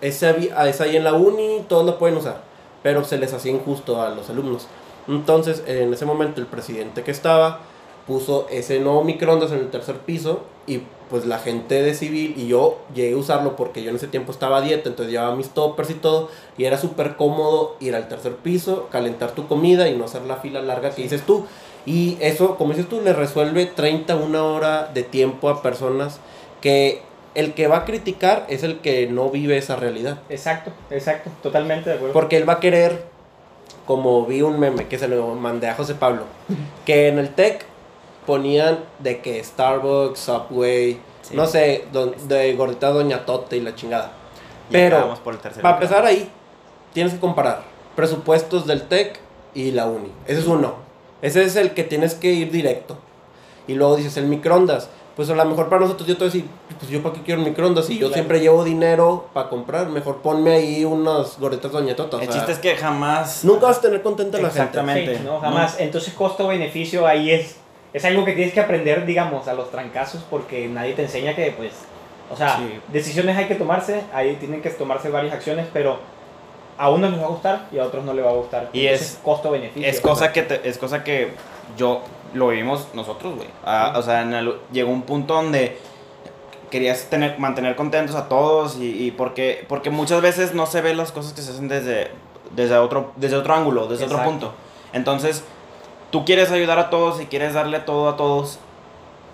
es, 0.02 0.24
ahí- 0.24 0.50
es 0.68 0.82
ahí 0.82 0.96
en 0.96 1.04
la 1.04 1.14
uni, 1.14 1.64
todos 1.70 1.86
lo 1.86 2.00
pueden 2.00 2.18
usar. 2.18 2.42
Pero 2.82 3.04
se 3.04 3.20
les 3.20 3.34
hacía 3.34 3.52
injusto 3.52 4.02
a 4.02 4.10
los 4.10 4.32
alumnos. 4.32 4.68
Entonces, 5.08 5.62
en 5.68 5.94
ese 5.94 6.06
momento, 6.06 6.42
el 6.42 6.48
presidente 6.48 7.04
que 7.04 7.12
estaba 7.12 7.60
puso 8.08 8.48
ese 8.50 8.80
nuevo 8.80 9.04
microondas 9.04 9.52
en 9.52 9.60
el 9.60 9.70
tercer 9.70 9.98
piso 9.98 10.42
y 10.66 10.82
pues 11.10 11.26
la 11.26 11.40
gente 11.40 11.82
de 11.82 11.94
civil 11.94 12.34
y 12.38 12.48
yo 12.48 12.80
llegué 12.94 13.14
a 13.14 13.18
usarlo 13.18 13.56
porque 13.56 13.84
yo 13.84 13.90
en 13.90 13.98
ese 13.98 14.08
tiempo 14.08 14.32
estaba 14.32 14.58
a 14.58 14.62
dieta, 14.62 14.90
entonces 14.90 15.12
llevaba 15.12 15.36
mis 15.36 15.50
toppers 15.50 15.90
y 15.90 15.96
todo 15.96 16.30
y 16.58 16.66
era 16.66 16.78
súper 16.78 17.16
cómodo 17.16 17.76
ir 17.80 17.96
al 17.96 18.08
tercer 18.08 18.36
piso, 18.36 18.88
calentar 18.92 19.32
tu 19.32 19.48
comida 19.48 19.88
y 19.88 19.96
no 19.96 20.06
hacer 20.06 20.24
la 20.24 20.38
fila 20.38 20.62
larga 20.62 20.92
que 20.92 21.04
dices 21.04 21.22
tú. 21.24 21.46
Y 21.86 22.18
eso, 22.20 22.58
como 22.58 22.72
dices 22.74 22.90
tú, 22.90 23.00
le 23.02 23.14
resuelve 23.14 23.66
30, 23.66 24.18
una 24.18 24.44
hora 24.44 24.92
de 24.94 25.04
tiempo 25.04 25.50
a 25.50 25.62
personas 25.62 26.20
que 26.60 27.02
el 27.34 27.54
que 27.54 27.68
va 27.68 27.78
a 27.78 27.86
criticar 27.86 28.46
es 28.50 28.64
el 28.64 28.80
que 28.80 29.08
no 29.08 29.30
vive 29.30 29.58
esa 29.58 29.76
realidad. 29.78 30.20
Exacto, 30.28 30.72
exacto, 30.90 31.30
totalmente 31.42 31.90
de 31.90 31.96
acuerdo. 31.96 32.14
Porque 32.14 32.36
él 32.36 32.50
va 32.50 32.54
a 32.54 32.60
querer, 32.60 33.06
como 33.86 34.26
vi 34.26 34.42
un 34.42 34.60
meme 34.60 34.88
que 34.88 35.00
se 35.00 35.08
lo 35.08 35.36
mandé 35.36 35.70
a 35.70 35.76
José 35.76 35.96
Pablo, 35.96 36.24
que 36.86 37.08
en 37.08 37.20
el 37.20 37.30
tech 37.30 37.66
ponían 38.28 38.80
de 39.00 39.22
que 39.22 39.44
Starbucks, 39.44 40.20
Subway, 40.20 41.00
Sí. 41.24 41.36
no 41.36 41.48
sé, 41.48 41.86
don- 41.92 42.14
de 42.28 42.54
gordita 42.56 42.90
Doña 42.92 43.26
Tote 43.26 43.58
y 43.58 43.62
la 43.62 43.74
chingada. 43.74 44.12
Y 44.70 44.74
Pero, 44.74 45.14
por 45.24 45.38
Para 45.40 45.74
empezar 45.76 46.06
ahí, 46.06 46.30
tienes 46.94 47.14
que 47.14 47.20
comparar 47.20 47.64
presupuestos 47.96 48.68
del 48.68 48.84
TEC 48.84 49.20
y 49.56 49.72
la 49.72 49.88
uni. 49.88 50.12
Ese 50.28 50.42
es 50.42 50.46
uno. 50.48 50.76
Ese 51.22 51.44
es 51.44 51.56
el 51.56 51.72
que 51.74 51.84
tienes 51.84 52.14
que 52.14 52.32
ir 52.32 52.52
directo. 52.52 52.98
Y 53.68 53.74
luego 53.74 53.96
dices, 53.96 54.16
el 54.18 54.26
microondas. 54.28 54.90
Pues 55.16 55.32
a 55.32 55.36
lo 55.36 55.44
mejor 55.46 55.68
para 55.68 55.82
nosotros 55.82 56.08
yo 56.08 56.14
te 56.16 56.20
voy 56.26 56.30
a 56.30 56.32
decir, 56.34 56.46
pues 56.78 56.92
yo 56.92 57.02
para 57.02 57.16
qué 57.16 57.24
quiero 57.24 57.42
un 57.42 57.48
microondas 57.48 57.88
si 57.88 57.94
yo 57.96 58.02
Claro. 58.02 58.14
siempre 58.14 58.40
llevo 58.40 58.64
dinero 58.64 59.26
para 59.34 59.50
comprar. 59.50 59.88
Mejor 59.90 60.18
ponme 60.18 60.52
ahí 60.54 60.86
unas 60.86 61.40
gorditas 61.40 61.72
Doña 61.72 61.96
Tota. 61.96 62.18
o 62.18 62.20
El 62.20 62.28
sea, 62.28 62.36
chiste 62.36 62.52
es 62.52 62.60
que 62.60 62.76
jamás. 62.76 63.44
Nunca 63.44 63.66
vas 63.66 63.80
a 63.80 63.82
tener 63.82 64.04
contenta 64.04 64.38
a 64.38 64.42
la 64.42 64.50
gente. 64.50 64.60
Exactamente. 64.62 65.18
Sí, 65.18 65.24
no, 65.26 65.40
jamás. 65.40 65.78
Entonces, 65.80 66.14
costo-beneficio 66.14 67.08
ahí 67.08 67.32
es, 67.32 67.56
es 67.98 68.06
algo 68.06 68.26
que 68.26 68.34
tienes 68.34 68.54
que 68.54 68.60
aprender, 68.60 69.06
digamos, 69.06 69.48
a 69.48 69.54
los 69.54 69.70
trancazos, 69.72 70.24
porque 70.30 70.68
nadie 70.68 70.94
te 70.94 71.04
enseña 71.04 71.36
que, 71.36 71.52
pues, 71.52 71.74
o 72.32 72.36
sea, 72.36 72.58
Sí. 72.58 72.80
decisiones 72.92 73.38
hay 73.38 73.46
que 73.46 73.56
tomarse, 73.56 74.02
ahí 74.14 74.36
tienen 74.36 74.62
que 74.62 74.70
tomarse 74.70 75.10
varias 75.10 75.34
acciones, 75.34 75.68
pero 75.74 76.00
a 76.78 76.90
unos 76.90 77.12
les 77.12 77.20
va 77.22 77.26
a 77.26 77.30
gustar 77.30 77.68
y 77.72 77.80
a 77.80 77.84
otros 77.86 78.04
no 78.06 78.14
les 78.14 78.24
va 78.26 78.30
a 78.30 78.34
gustar. 78.34 78.70
Y 78.74 78.86
Entonces, 78.86 79.14
es- 79.14 79.20
costo-beneficio. 79.24 79.90
Es 79.90 80.00
cosa 80.02 80.32
que 80.32 80.44
te- 80.44 80.68
es 80.68 80.78
cosa 80.78 81.04
que 81.04 81.32
yo 81.78 82.02
lo 82.34 82.50
vivimos 82.50 82.88
nosotros, 82.94 83.36
güey. 83.36 83.48
Ah, 83.66 83.94
O 83.98 84.02
sea, 84.02 84.22
en 84.22 84.34
el- 84.34 84.56
llegó 84.72 84.92
un 84.92 85.02
punto 85.04 85.34
donde 85.34 85.78
querías 86.70 87.06
tener, 87.10 87.40
mantener 87.40 87.76
contentos 87.76 88.16
a 88.16 88.28
todos 88.28 88.78
y, 88.78 89.06
y 89.06 89.12
porque, 89.12 89.66
porque 89.70 89.90
muchas 89.90 90.22
veces 90.22 90.54
no 90.54 90.66
se 90.66 90.82
ven 90.82 90.98
las 90.98 91.12
cosas 91.14 91.34
que 91.34 91.42
se 91.42 91.52
hacen 91.52 91.68
desde, 91.70 92.10
desde, 92.56 92.78
otro, 92.78 93.12
desde 93.16 93.38
otro 93.38 93.54
ángulo, 93.56 93.88
desde 93.88 94.06
otro 94.06 94.22
punto. 94.24 94.54
Entonces, 94.94 95.44
tú 96.12 96.26
quieres 96.26 96.52
ayudar 96.52 96.80
a 96.80 96.90
todos 96.90 97.22
y 97.22 97.26
quieres 97.26 97.54
darle 97.54 97.80
todo 97.80 98.10
a 98.10 98.18
todos, 98.18 98.60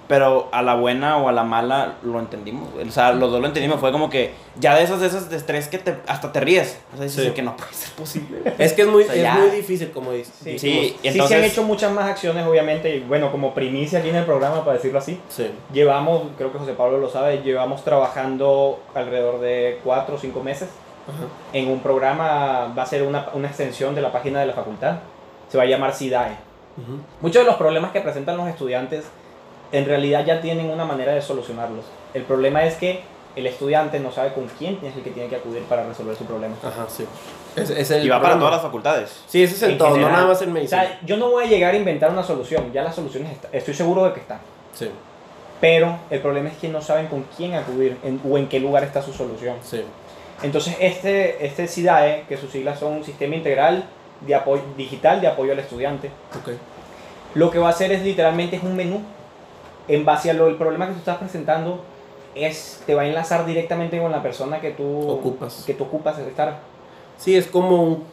pero 0.08 0.50
a 0.52 0.62
la 0.62 0.76
buena 0.76 1.18
o 1.18 1.30
a 1.30 1.32
la 1.32 1.44
mala 1.44 1.94
lo 2.04 2.20
entendimos. 2.20 2.68
O 2.86 2.92
sea, 2.92 3.14
los 3.14 3.32
dos 3.32 3.40
lo 3.40 3.48
entendimos. 3.48 3.80
Fue 3.80 3.92
como 3.94 4.10
que 4.10 4.34
ya 4.60 4.76
de 4.76 4.84
esas, 4.84 5.00
de 5.00 5.08
esas 5.08 5.30
de 5.30 5.38
estrés 5.38 5.70
que 5.70 5.78
te, 5.78 5.96
hasta 6.08 6.32
te 6.34 6.42
ríes. 6.42 6.78
O 6.94 6.98
sea, 6.98 7.06
dices 7.06 7.26
Sí. 7.28 7.32
que 7.32 7.42
no 7.42 7.56
puede 7.56 7.74
ser 7.74 7.92
posible. 7.94 8.42
Es 8.60 8.74
que 8.74 8.82
es 8.82 8.88
muy, 8.90 9.04
O 9.04 9.06
sea, 9.06 9.16
es 9.16 9.22
ya. 9.22 9.36
muy 9.36 9.50
difícil, 9.50 9.92
como 9.92 10.12
dices. 10.12 10.36
Sí, 10.44 10.60
Sí, 10.60 10.60
sí, 10.60 10.98
entonces- 11.04 11.30
se 11.30 11.36
han 11.36 11.44
hecho 11.46 11.64
muchas 11.64 11.92
más 11.94 12.06
acciones, 12.10 12.46
obviamente, 12.46 12.94
y 12.96 13.00
bueno, 13.00 13.32
como 13.32 13.54
primicia 13.54 14.00
aquí 14.00 14.10
en 14.10 14.18
el 14.18 14.26
programa, 14.26 14.60
para 14.66 14.74
decirlo 14.76 15.00
así, 15.00 15.20
Sí. 15.30 15.50
llevamos, 15.72 16.24
creo 16.38 16.52
que 16.52 16.60
José 16.60 16.74
Pablo 16.74 16.98
lo 16.98 17.10
sabe, 17.10 17.42
llevamos 17.42 17.84
trabajando 17.86 18.82
alrededor 18.94 19.40
de 19.40 19.80
cuatro 19.86 20.16
o 20.16 20.18
cinco 20.20 20.44
meses 20.44 20.68
Ajá. 21.08 21.28
en 21.54 21.70
un 21.70 21.80
programa, 21.80 22.74
va 22.78 22.84
a 22.84 22.86
ser 22.86 23.04
una, 23.04 23.30
una 23.34 23.48
extensión 23.48 23.96
de 23.96 24.02
la 24.02 24.12
página 24.12 24.42
de 24.42 24.48
la 24.48 24.54
facultad, 24.54 24.98
se 25.50 25.58
va 25.58 25.64
a 25.64 25.68
llamar 25.68 25.94
SIDAE. 25.94 26.38
Muchos 27.22 27.44
de 27.44 27.46
los 27.48 27.56
problemas 27.56 27.92
que 27.92 28.02
presentan 28.02 28.38
los 28.38 28.48
estudiantes 28.48 29.06
en 29.72 29.86
realidad 29.86 30.26
ya 30.26 30.42
tienen 30.42 30.70
una 30.70 30.86
manera 30.86 31.14
de 31.14 31.22
solucionarlos. 31.22 31.86
El 32.14 32.24
problema 32.24 32.64
es 32.64 32.76
que 32.76 33.02
el 33.36 33.48
estudiante 33.48 34.00
no 34.00 34.12
sabe 34.12 34.34
con 34.34 34.48
quién 34.60 34.78
es 34.84 34.96
el 34.96 35.02
que 35.04 35.10
tiene 35.10 35.28
que 35.30 35.36
acudir 35.38 35.64
para 35.64 35.84
resolver 35.88 36.16
su 36.16 36.26
problema. 36.26 36.56
Ajá, 36.64 36.86
sí. 36.88 37.06
Es, 37.56 37.70
es 37.72 37.90
el 37.92 38.06
Y 38.06 38.10
va 38.10 38.22
para 38.22 38.38
todas 38.38 38.54
las 38.54 38.62
facultades. 38.62 39.24
Sí, 39.28 39.42
ese 39.44 39.56
es 39.56 39.64
en, 39.64 39.72
En 39.72 39.78
todo, 39.80 39.98
no 39.98 40.10
nada 40.10 40.28
más 40.28 40.42
en 40.44 40.50
O 40.50 40.54
medicina. 40.54 40.82
sea, 40.84 41.00
yo 41.04 41.18
no 41.18 41.30
voy 41.32 41.46
a 41.46 41.48
llegar 41.48 41.74
a 41.74 41.78
inventar 41.78 42.12
una 42.12 42.24
solución, 42.24 42.72
ya 42.72 42.84
las 42.84 42.94
soluciones 42.96 43.32
están, 43.32 43.50
estoy 43.54 43.74
seguro 43.74 44.06
de 44.06 44.14
que 44.14 44.20
están. 44.20 44.40
Sí, 44.74 44.90
Pero 45.62 45.98
el 46.10 46.20
problema 46.20 46.50
es 46.50 46.58
que 46.58 46.68
no 46.70 46.82
saben 46.82 47.08
con 47.08 47.26
quién 47.38 47.54
acudir 47.56 47.98
en- 48.04 48.20
o 48.30 48.38
en 48.38 48.48
qué 48.50 48.60
lugar 48.60 48.84
está 48.84 49.02
su 49.02 49.14
solución. 49.14 49.56
sí. 49.64 49.84
Entonces, 50.42 50.76
este, 50.82 51.46
este 51.46 51.68
SIDAE, 51.68 52.26
que 52.28 52.36
sus 52.36 52.52
siglas 52.52 52.78
son 52.78 52.94
un 52.94 53.04
Sistema 53.06 53.36
Integral 53.36 53.86
de 54.26 54.36
apoyo, 54.36 54.64
Digital 54.78 55.22
de 55.22 55.28
Apoyo 55.28 55.52
al 55.54 55.60
Estudiante, 55.60 56.10
Ok. 56.38 56.54
lo 57.36 57.52
que 57.52 57.60
va 57.60 57.68
a 57.68 57.72
hacer 57.72 57.92
es 57.92 58.04
literalmente 58.04 58.56
es 58.56 58.64
un 58.64 58.76
menú. 58.76 59.02
En 59.88 60.06
base 60.06 60.30
a 60.32 60.34
lo 60.34 60.48
el 60.48 60.56
problema 60.56 60.88
que 60.88 60.94
tú 60.94 61.00
estás 61.00 61.18
presentando, 61.18 61.82
es, 62.36 62.82
te 62.86 62.96
va 62.96 63.04
a 63.04 63.06
enlazar 63.08 63.46
directamente 63.46 64.00
con 64.02 64.12
la 64.12 64.24
persona 64.24 64.62
que 64.62 64.72
tú 64.72 65.10
Ocupas. 65.10 65.64
Que 65.66 65.74
tú 65.74 65.84
ocupas 65.84 66.18
estar. 66.20 66.60
Sí, 67.18 67.36
es 67.36 67.48
como 67.48 67.84
un 67.84 68.04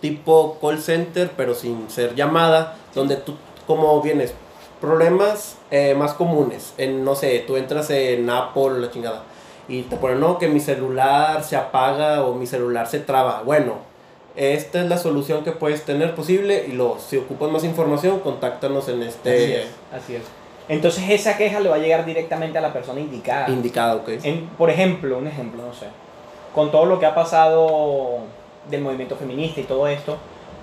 tipo 0.00 0.58
call 0.60 0.80
center, 0.80 1.30
pero 1.36 1.54
sin 1.54 1.88
ser 1.90 2.14
llamada, 2.14 2.76
donde 2.94 3.16
tú, 3.16 3.34
como 3.66 4.00
vienes, 4.02 4.34
problemas 4.80 5.56
eh, 5.70 5.94
más 5.94 6.14
comunes. 6.14 6.74
En, 6.78 7.04
no 7.04 7.14
sé, 7.14 7.44
tú 7.46 7.56
entras 7.56 7.90
en 7.90 8.28
Apple, 8.28 8.80
la 8.80 8.90
chingada, 8.90 9.22
y 9.68 9.82
te 9.82 9.96
ponen, 9.96 10.20
no, 10.20 10.38
que 10.38 10.48
mi 10.48 10.58
celular 10.60 11.44
se 11.44 11.56
apaga 11.56 12.24
o 12.24 12.34
mi 12.34 12.46
celular 12.46 12.86
se 12.88 12.98
traba. 13.00 13.42
Bueno, 13.44 13.74
esta 14.36 14.80
es 14.82 14.88
la 14.88 14.96
solución 14.98 15.44
que 15.44 15.52
puedes 15.52 15.84
tener 15.84 16.14
posible, 16.14 16.66
y 16.68 16.72
luego, 16.72 16.98
si 16.98 17.16
ocupas 17.16 17.50
más 17.50 17.64
información, 17.64 18.20
contáctanos 18.20 18.88
en 18.88 19.00
Así 19.02 19.08
este 19.08 19.62
es. 19.62 19.68
Así 19.92 20.14
es. 20.16 20.22
Entonces, 20.68 21.04
esa 21.10 21.36
queja 21.36 21.58
le 21.60 21.68
va 21.68 21.76
a 21.76 21.80
llegar 21.80 22.04
directamente 22.06 22.56
a 22.58 22.60
la 22.60 22.72
persona 22.72 23.00
indicada. 23.00 23.48
indicado, 23.50 23.98
¿ok? 24.00 24.08
En- 24.22 24.46
por 24.56 24.70
ejemplo, 24.70 25.18
un 25.18 25.26
ejemplo, 25.26 25.62
no 25.66 25.74
sé. 25.74 25.86
Con 26.54 26.70
todo 26.70 26.86
lo 26.86 27.00
que 27.00 27.06
ha 27.06 27.14
pasado 27.14 28.18
del 28.70 28.80
movimiento 28.82 29.16
feminista 29.16 29.60
y 29.60 29.64
todo 29.64 29.88
esto, 29.88 30.16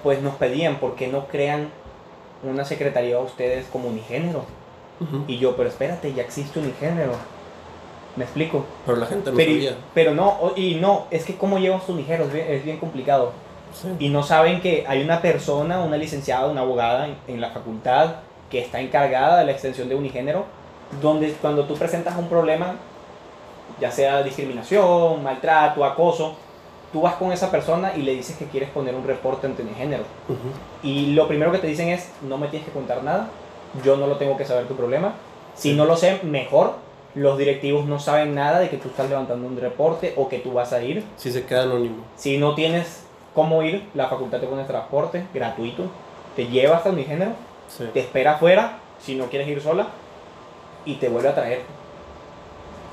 pues 0.03 0.21
nos 0.21 0.35
pedían 0.35 0.77
por 0.77 0.95
qué 0.95 1.07
no 1.07 1.27
crean 1.27 1.69
una 2.43 2.63
secretaría 2.63 3.17
a 3.17 3.19
ustedes 3.19 3.65
como 3.71 3.89
unigénero. 3.89 4.43
Y 5.27 5.37
yo, 5.37 5.55
pero 5.55 5.69
espérate, 5.69 6.13
ya 6.13 6.23
existe 6.23 6.59
unigénero. 6.59 7.11
¿Me 8.15 8.23
explico? 8.23 8.65
Pero 8.85 8.97
la 8.97 9.05
gente 9.05 9.29
no 9.29 9.37
pero, 9.37 9.51
sabía. 9.51 9.75
pero 9.93 10.13
no, 10.15 10.53
y 10.55 10.75
no, 10.75 11.05
es 11.11 11.23
que 11.23 11.35
cómo 11.35 11.59
llevas 11.59 11.85
tu 11.85 11.91
unigénero 11.93 12.25
es 12.25 12.33
bien, 12.33 12.45
es 12.49 12.63
bien 12.65 12.77
complicado. 12.77 13.31
Sí. 13.73 13.87
Y 13.99 14.09
no 14.09 14.23
saben 14.23 14.61
que 14.61 14.85
hay 14.87 15.03
una 15.03 15.21
persona, 15.21 15.79
una 15.79 15.97
licenciada, 15.97 16.47
una 16.47 16.61
abogada 16.61 17.07
en, 17.07 17.15
en 17.27 17.41
la 17.41 17.49
facultad 17.51 18.15
que 18.49 18.59
está 18.59 18.79
encargada 18.79 19.39
de 19.39 19.45
la 19.45 19.51
extensión 19.51 19.89
de 19.89 19.95
unigénero, 19.95 20.45
donde 21.01 21.33
cuando 21.33 21.65
tú 21.65 21.75
presentas 21.75 22.17
un 22.17 22.29
problema, 22.29 22.75
ya 23.79 23.91
sea 23.91 24.23
discriminación, 24.23 25.21
maltrato, 25.21 25.83
acoso, 25.83 26.35
tú 26.93 27.01
vas 27.01 27.15
con 27.15 27.31
esa 27.31 27.51
persona 27.51 27.93
y 27.95 28.01
le 28.01 28.13
dices 28.13 28.37
que 28.37 28.45
quieres 28.45 28.69
poner 28.69 28.95
un 28.95 29.05
reporte 29.05 29.47
ante 29.47 29.63
unigénero. 29.63 30.03
Ujú. 30.29 30.87
Y 30.87 31.07
lo 31.13 31.27
primero 31.27 31.51
que 31.51 31.59
te 31.59 31.67
dicen 31.67 31.89
es, 31.89 32.09
no 32.21 32.37
me 32.37 32.47
tienes 32.47 32.67
que 32.67 32.73
contar 32.73 33.03
nada, 33.03 33.27
yo 33.83 33.97
no 33.97 34.07
lo 34.07 34.15
tengo 34.15 34.37
que 34.37 34.45
saber 34.45 34.67
tu 34.67 34.75
problema. 34.75 35.13
Si 35.55 35.73
no 35.73 35.85
lo 35.85 35.97
sé, 35.97 36.19
mejor. 36.23 36.75
Los 37.15 37.37
directivos 37.37 37.85
no 37.85 37.99
saben 37.99 38.35
nada 38.35 38.59
de 38.59 38.69
que 38.69 38.77
tú 38.77 38.89
estás 38.89 39.09
levantando 39.09 39.47
un 39.47 39.57
reporte 39.57 40.13
o 40.17 40.29
que 40.29 40.37
tú 40.37 40.53
vas 40.53 40.71
a 40.71 40.83
ir. 40.83 41.03
Sí 41.15 41.31
se 41.31 41.45
queda 41.45 41.63
anónimo. 41.63 42.03
Si 42.15 42.37
no 42.37 42.53
tienes 42.53 43.06
cómo 43.37 43.61
ir, 43.61 43.83
la 43.93 44.07
facultad 44.07 44.39
te 44.39 44.47
pone 44.47 44.63
transporte 44.63 45.23
gratuito, 45.31 45.83
te 46.35 46.47
lleva 46.47 46.77
hasta 46.77 46.89
unigénero, 46.89 47.33
Sí. 47.69 47.83
te 47.93 47.99
espera 47.99 48.33
afuera, 48.33 48.79
si 48.99 49.13
no 49.13 49.25
quieres 49.25 49.47
ir 49.47 49.61
sola, 49.61 49.89
y 50.85 50.95
te 50.95 51.07
vuelve 51.07 51.29
a 51.29 51.35
traer. 51.35 51.61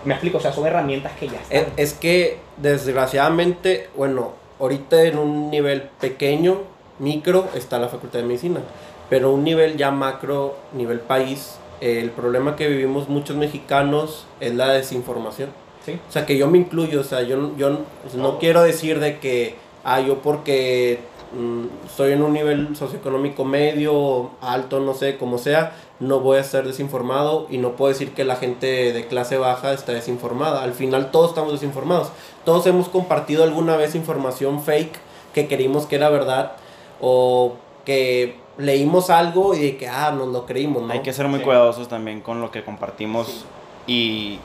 Me 0.05 0.13
explico, 0.13 0.37
o 0.37 0.41
sea, 0.43 0.53
son 0.53 0.67
herramientas 0.67 1.13
que 1.19 1.29
ya 1.29 1.39
están. 1.41 1.57
Es, 1.57 1.67
es 1.79 1.95
que 1.95 2.37
desgraciadamente, 2.59 3.89
bueno, 3.97 4.33
ahorita 4.61 5.03
en 5.05 5.17
un 5.17 5.51
nivel 5.51 5.81
pequeño, 5.99 6.59
micro, 6.99 7.49
está 7.55 7.79
la 7.79 7.89
Facultad 7.89 8.19
de 8.19 8.27
Medicina, 8.27 8.61
pero 9.09 9.33
un 9.33 9.45
nivel 9.45 9.79
ya 9.79 9.91
macro, 9.93 10.57
nivel 10.75 11.01
país, 11.01 11.57
eh, 11.81 12.01
el 12.03 12.11
problema 12.11 12.55
que 12.55 12.69
vivimos 12.69 13.09
muchos 13.09 13.37
mexicanos 13.37 14.27
es 14.41 14.55
la 14.55 14.69
desinformación. 14.69 15.49
¿Sí? 15.87 15.99
O 16.09 16.13
sea, 16.13 16.27
que 16.27 16.37
yo 16.37 16.49
me 16.49 16.59
incluyo, 16.59 17.01
o 17.01 17.05
sea, 17.05 17.23
yo, 17.23 17.37
no- 17.39 17.57
yo 17.57 17.79
no- 18.17 18.39
quiero 18.39 18.63
decir 18.63 19.01
de 19.01 19.19
que, 19.19 19.57
ah, 19.85 20.01
yo 20.01 20.19
porque 20.19 21.01
mm, 21.39 21.87
estoy 21.87 22.13
en 22.13 22.23
un 22.23 22.33
nivel 22.33 22.75
socioeconómico 22.77 23.45
medio, 23.45 24.31
alto, 24.41 24.81
no 24.81 24.95
sé, 24.95 25.17
como 25.17 25.39
sea, 25.39 25.73
no 26.01 26.21
voy 26.21 26.39
a 26.39 26.45
ser 26.45 26.67
desinformado 26.67 27.47
y 27.51 27.59
no 27.59 27.73
puedo 27.77 27.93
decir 27.93 28.13
que 28.13 28.25
la 28.25 28.37
gente 28.37 28.93
de 28.93 29.07
clase 29.07 29.39
baja 29.39 29.73
está 29.73 29.93
desinformada. 29.93 30.63
Al 30.63 30.75
final 30.75 31.11
todos 31.11 31.31
estamos 31.31 31.53
desinformados. 31.53 32.09
Todos 32.45 32.67
hemos 32.67 32.89
compartido 32.89 33.45
alguna 33.45 33.77
vez 33.77 33.95
información 33.95 34.63
fake 34.63 34.99
que 35.33 35.47
creímos 35.49 35.87
que 35.87 35.97
era 35.97 36.11
verdad 36.11 36.53
o 37.01 37.55
que 37.85 38.37
leímos 38.59 39.11
algo 39.11 39.55
y 39.55 39.61
de 39.61 39.77
que, 39.77 39.89
ah, 39.89 40.13
nos 40.17 40.29
lo 40.29 40.47
creímos, 40.47 40.83
¿no? 40.83 40.93
Hay 40.93 41.01
que 41.03 41.13
ser 41.13 41.27
muy 41.29 41.39
Sí. 41.41 41.45
cuidadosos 41.45 41.89
también 41.89 42.21
con 42.21 42.41
lo 42.41 42.51
que 42.51 42.65
compartimos 42.65 43.45
y, 43.87 44.39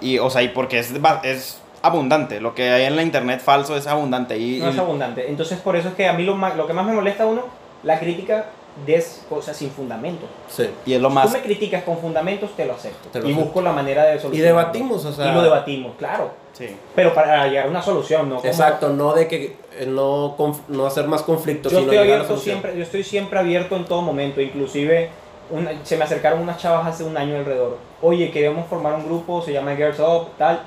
y, 0.00 0.18
o 0.18 0.30
sea, 0.30 0.42
y 0.42 0.48
porque 0.48 0.78
es, 0.78 0.92
es 1.24 1.59
abundante. 1.82 2.40
Lo 2.40 2.54
que 2.54 2.70
hay 2.70 2.84
en 2.84 2.96
la 2.96 3.02
internet 3.02 3.40
falso 3.40 3.76
es 3.76 3.86
abundante. 3.86 4.38
Y, 4.38 4.58
No 4.60 4.68
es 4.70 4.76
y- 4.76 4.78
abundante. 4.78 5.28
Entonces, 5.28 5.58
por 5.60 5.76
eso 5.76 5.88
es 5.88 5.94
que 5.94 6.06
a 6.08 6.12
mí 6.12 6.24
lo, 6.24 6.34
ma- 6.34 6.54
lo 6.54 6.66
que 6.66 6.72
más 6.72 6.84
me 6.86 6.92
molesta 6.92 7.24
a 7.24 7.26
uno, 7.26 7.42
la 7.82 7.98
crítica 7.98 8.46
des 8.86 9.24
cosas 9.28 9.56
sin 9.56 9.70
fundamentos. 9.70 10.28
Sí. 10.48 10.68
Y 10.86 10.92
es 10.94 11.00
lo 11.00 11.08
Tú 11.08 11.14
más. 11.14 11.32
me 11.32 11.40
criticas 11.40 11.82
con 11.82 11.98
fundamentos, 11.98 12.50
te 12.56 12.64
lo 12.66 12.74
acepto. 12.74 13.08
Te 13.08 13.18
lo 13.20 13.26
y 13.28 13.32
acepto. 13.32 13.44
busco 13.46 13.62
la 13.62 13.72
manera 13.72 14.04
de 14.04 14.16
Y 14.16 14.20
solucionarlo. 14.20 14.58
debatimos, 14.58 15.04
o 15.04 15.12
sea. 15.12 15.26
Y 15.30 15.34
lo 15.34 15.42
debatimos, 15.42 15.92
claro. 15.98 16.30
Sí. 16.52 16.76
Pero 16.94 17.12
para 17.14 17.46
llegar 17.48 17.66
a 17.66 17.70
una 17.70 17.82
solución, 17.82 18.28
¿no? 18.28 18.36
Como- 18.36 18.48
Exacto, 18.48 18.90
no 18.90 19.12
de 19.14 19.26
que 19.28 19.56
eh, 19.78 19.86
no, 19.86 20.36
no 20.68 20.86
hacer 20.86 21.06
más 21.08 21.22
conflictos, 21.22 21.72
Yo 21.72 21.78
sino 21.80 21.90
estoy 21.92 22.04
llegar 22.06 22.20
a 22.20 22.22
la 22.22 22.24
abierto 22.28 22.42
siempre, 22.44 22.76
yo 22.76 22.82
estoy 22.82 23.02
siempre 23.02 23.38
abierto 23.38 23.76
en 23.76 23.84
todo 23.86 24.02
momento, 24.02 24.40
inclusive 24.40 25.10
una- 25.50 25.84
se 25.84 25.96
me 25.96 26.04
acercaron 26.04 26.40
unas 26.40 26.58
chavas 26.58 26.86
hace 26.86 27.02
un 27.04 27.16
año 27.16 27.36
alrededor. 27.36 27.78
Oye, 28.02 28.30
queremos 28.30 28.68
formar 28.68 28.94
un 28.94 29.04
grupo, 29.06 29.42
se 29.42 29.52
llama 29.52 29.74
Girls 29.74 29.98
Up, 30.00 30.28
tal. 30.38 30.60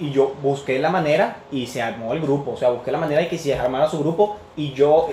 Y 0.00 0.10
yo 0.12 0.32
busqué 0.42 0.78
la 0.78 0.90
manera 0.90 1.38
y 1.50 1.66
se 1.66 1.82
armó 1.82 2.12
el 2.12 2.20
grupo. 2.20 2.52
O 2.52 2.56
sea, 2.56 2.70
busqué 2.70 2.92
la 2.92 2.98
manera 2.98 3.20
de 3.20 3.28
que 3.28 3.36
se 3.38 3.54
armara 3.54 3.88
su 3.90 3.98
grupo 3.98 4.36
y 4.56 4.72
yo, 4.72 5.08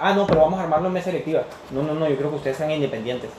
ah, 0.00 0.14
no, 0.14 0.26
pero 0.26 0.40
vamos 0.40 0.58
a 0.58 0.62
armarlo 0.62 0.86
en 0.86 0.94
mesa 0.94 1.10
electiva. 1.10 1.42
No, 1.70 1.82
no, 1.82 1.94
no, 1.94 2.08
yo 2.08 2.16
creo 2.16 2.30
que 2.30 2.36
ustedes 2.36 2.56
sean 2.56 2.70
independientes. 2.70 3.30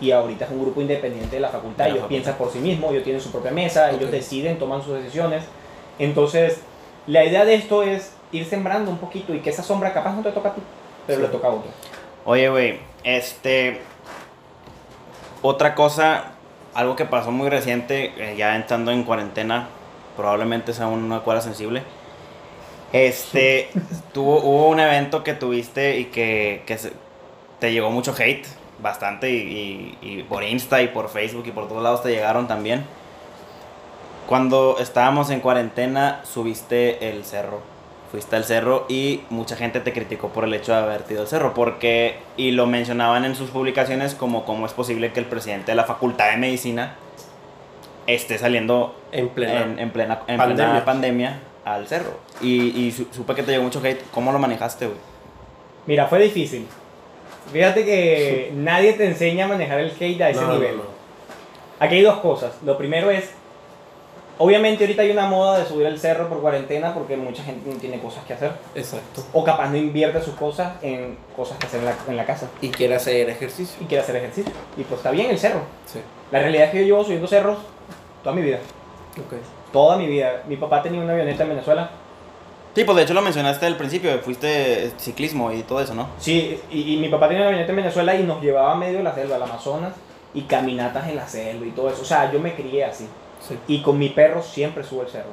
Y 0.00 0.10
ahorita 0.12 0.44
es 0.46 0.50
un 0.50 0.60
grupo 0.62 0.80
independiente 0.80 1.36
de 1.36 1.40
la 1.40 1.48
facultad. 1.48 1.84
De 1.84 1.90
la 1.90 1.94
ellos 1.96 2.02
facultad. 2.02 2.08
piensan 2.08 2.34
por 2.36 2.50
sí 2.50 2.58
mismos, 2.58 2.90
ellos 2.92 3.04
tienen 3.04 3.20
su 3.22 3.30
propia 3.30 3.50
mesa, 3.50 3.90
ellos 3.90 4.10
deciden, 4.10 4.58
toman 4.58 4.82
sus 4.82 4.94
decisiones. 4.94 5.44
Entonces, 5.98 6.60
la 7.06 7.24
idea 7.24 7.44
de 7.44 7.54
esto 7.54 7.82
es 7.82 8.12
ir 8.32 8.44
sembrando 8.44 8.90
un 8.90 8.98
poquito 8.98 9.34
y 9.34 9.40
que 9.40 9.50
esa 9.50 9.62
sombra 9.62 9.92
capaz 9.92 10.12
no 10.14 10.22
te 10.22 10.32
toca 10.32 10.50
a 10.50 10.54
ti, 10.54 10.60
pero 11.06 11.18
Sí. 11.20 11.26
le 11.26 11.32
toca 11.32 11.48
a 11.48 11.50
otro. 11.50 11.70
Oye, 12.26 12.48
güey, 12.50 12.78
este. 13.04 13.80
Otra 15.42 15.74
cosa, 15.74 16.32
algo 16.74 16.96
que 16.96 17.06
pasó 17.06 17.30
muy 17.30 17.48
reciente, 17.48 18.12
eh, 18.18 18.36
ya 18.36 18.56
entrando 18.56 18.90
en 18.92 19.04
cuarentena, 19.04 19.68
probablemente 20.20 20.74
sea 20.74 20.86
una 20.86 21.20
cuadra 21.20 21.40
sensible. 21.40 21.82
Este, 22.92 23.70
tuvo, 24.12 24.38
hubo 24.42 24.68
un 24.68 24.80
evento 24.80 25.24
que 25.24 25.32
tuviste 25.34 25.98
y 25.98 26.04
que, 26.06 26.62
que 26.66 26.76
se- 26.76 26.92
te 27.58 27.72
llegó 27.72 27.90
mucho 27.90 28.14
hate, 28.18 28.46
bastante, 28.82 29.30
y, 29.30 29.96
y- 30.02 30.18
y 30.18 30.22
por 30.24 30.42
Insta 30.42 30.82
y 30.82 30.88
por 30.88 31.08
Facebook 31.08 31.44
y 31.46 31.52
por 31.52 31.68
todos 31.68 31.82
lados 31.82 32.02
te 32.02 32.10
llegaron 32.10 32.48
también. 32.48 32.84
Cuando 34.26 34.76
estábamos 34.78 35.30
en 35.30 35.40
cuarentena, 35.40 36.20
subiste 36.24 37.08
el 37.10 37.24
cerro. 37.24 37.60
Fuiste 38.12 38.34
al 38.36 38.44
cerro 38.44 38.86
y 38.88 39.20
mucha 39.30 39.54
gente 39.56 39.78
te 39.80 39.92
criticó 39.92 40.28
por 40.30 40.42
el 40.44 40.52
hecho 40.54 40.72
de 40.72 40.78
haber 40.78 41.04
ido 41.08 41.22
al 41.22 41.28
cerro. 41.28 41.54
Porque, 41.54 42.16
y 42.36 42.50
lo 42.50 42.66
mencionaban 42.66 43.24
en 43.24 43.34
sus 43.36 43.50
publicaciones 43.50 44.14
como 44.14 44.44
cómo 44.44 44.66
es 44.66 44.72
posible 44.72 45.12
que 45.12 45.20
el 45.20 45.26
presidente 45.26 45.72
de 45.72 45.76
la 45.76 45.84
Facultad 45.84 46.30
de 46.30 46.36
Medicina 46.36 46.96
esté 48.06 48.38
saliendo 48.38 48.94
En 49.12 49.28
plena. 49.28 49.62
en, 49.62 49.78
en 49.78 49.90
plena, 49.90 50.20
en 50.26 50.36
pandemia. 50.38 50.64
plena 50.70 50.84
pandemia 50.84 51.40
al 51.64 51.86
cerro. 51.88 52.12
Y, 52.40 52.86
y 52.86 52.92
su- 52.92 53.06
supe 53.12 53.34
que 53.34 53.42
te 53.42 53.52
llegó 53.52 53.64
mucho 53.64 53.80
hate. 53.84 54.02
¿Cómo 54.12 54.32
lo 54.32 54.38
manejaste, 54.38 54.86
güey? 54.86 54.98
Mira, 55.86 56.06
fue 56.06 56.18
difícil. 56.20 56.66
Fíjate 57.52 57.84
que 57.84 58.52
nadie 58.54 58.92
te 58.94 59.06
enseña 59.06 59.44
a 59.44 59.48
manejar 59.48 59.80
el 59.80 59.90
hate 59.98 60.20
a 60.22 60.30
ese 60.30 60.40
No, 60.40 60.54
nivel. 60.54 60.76
no. 60.78 60.82
Aquí 61.78 61.96
hay 61.96 62.02
dos 62.02 62.18
cosas. 62.18 62.52
Lo 62.64 62.76
primero 62.76 63.10
es, 63.10 63.30
obviamente 64.38 64.84
ahorita 64.84 65.02
hay 65.02 65.10
una 65.10 65.26
moda 65.26 65.58
de 65.58 65.66
subir 65.66 65.86
el 65.86 65.98
cerro 65.98 66.28
por 66.28 66.40
cuarentena 66.40 66.92
porque 66.94 67.16
mucha 67.16 67.42
gente 67.42 67.70
no 67.70 67.76
tiene 67.76 67.98
cosas 68.00 68.24
que 68.24 68.34
hacer. 68.34 68.52
Exacto. 68.74 69.22
O 69.32 69.44
capaz 69.44 69.68
no 69.70 69.76
invierte 69.76 70.20
sus 70.22 70.34
cosas 70.34 70.72
en 70.82 71.16
cosas 71.36 71.56
que 71.58 71.66
hacer 71.66 71.80
en 71.80 71.86
la, 71.86 71.94
en 72.08 72.16
la 72.16 72.24
casa. 72.26 72.48
Y 72.60 72.68
quiere 72.68 72.94
hacer 72.96 73.28
ejercicio. 73.30 73.76
Y 73.82 73.86
quiere 73.86 74.02
hacer 74.02 74.16
ejercicio. 74.16 74.52
Y 74.76 74.82
pues 74.84 74.98
está 74.98 75.10
bien 75.10 75.30
el 75.30 75.38
cerro. 75.38 75.60
Sí. 75.86 76.00
La 76.30 76.40
realidad 76.40 76.66
es 76.66 76.70
que 76.72 76.78
yo 76.80 76.84
llevo 76.84 77.04
subiendo 77.04 77.26
cerros 77.26 77.58
toda 78.22 78.34
mi 78.34 78.42
vida. 78.42 78.58
Ok. 79.18 79.34
Toda 79.72 79.96
mi 79.96 80.06
vida. 80.06 80.42
Mi 80.48 80.56
papá 80.56 80.82
tenía 80.82 81.00
una 81.00 81.12
avioneta 81.12 81.42
en 81.42 81.48
Venezuela. 81.50 81.90
Sí, 82.74 82.84
pues 82.84 82.96
de 82.96 83.02
hecho 83.02 83.14
lo 83.14 83.22
mencionaste 83.22 83.66
al 83.66 83.76
principio. 83.76 84.16
Fuiste 84.20 84.92
ciclismo 84.98 85.52
y 85.52 85.62
todo 85.62 85.80
eso, 85.80 85.94
¿no? 85.94 86.08
Sí, 86.18 86.60
y, 86.70 86.94
y 86.94 86.96
mi 86.98 87.08
papá 87.08 87.28
tenía 87.28 87.42
una 87.42 87.48
avioneta 87.48 87.70
en 87.70 87.76
Venezuela 87.76 88.14
y 88.14 88.22
nos 88.22 88.40
llevaba 88.40 88.72
a 88.72 88.76
medio 88.76 88.98
de 88.98 89.04
la 89.04 89.14
selva, 89.14 89.36
al 89.36 89.42
Amazonas, 89.42 89.94
y 90.34 90.42
caminatas 90.42 91.08
en 91.08 91.16
la 91.16 91.26
selva 91.26 91.66
y 91.66 91.70
todo 91.70 91.90
eso. 91.90 92.02
O 92.02 92.04
sea, 92.04 92.30
yo 92.32 92.38
me 92.38 92.54
crié 92.54 92.84
así. 92.84 93.08
Sí. 93.46 93.58
Y 93.66 93.82
con 93.82 93.98
mi 93.98 94.10
perro 94.10 94.42
siempre 94.42 94.84
subo 94.84 95.02
el 95.02 95.08
cerro. 95.08 95.30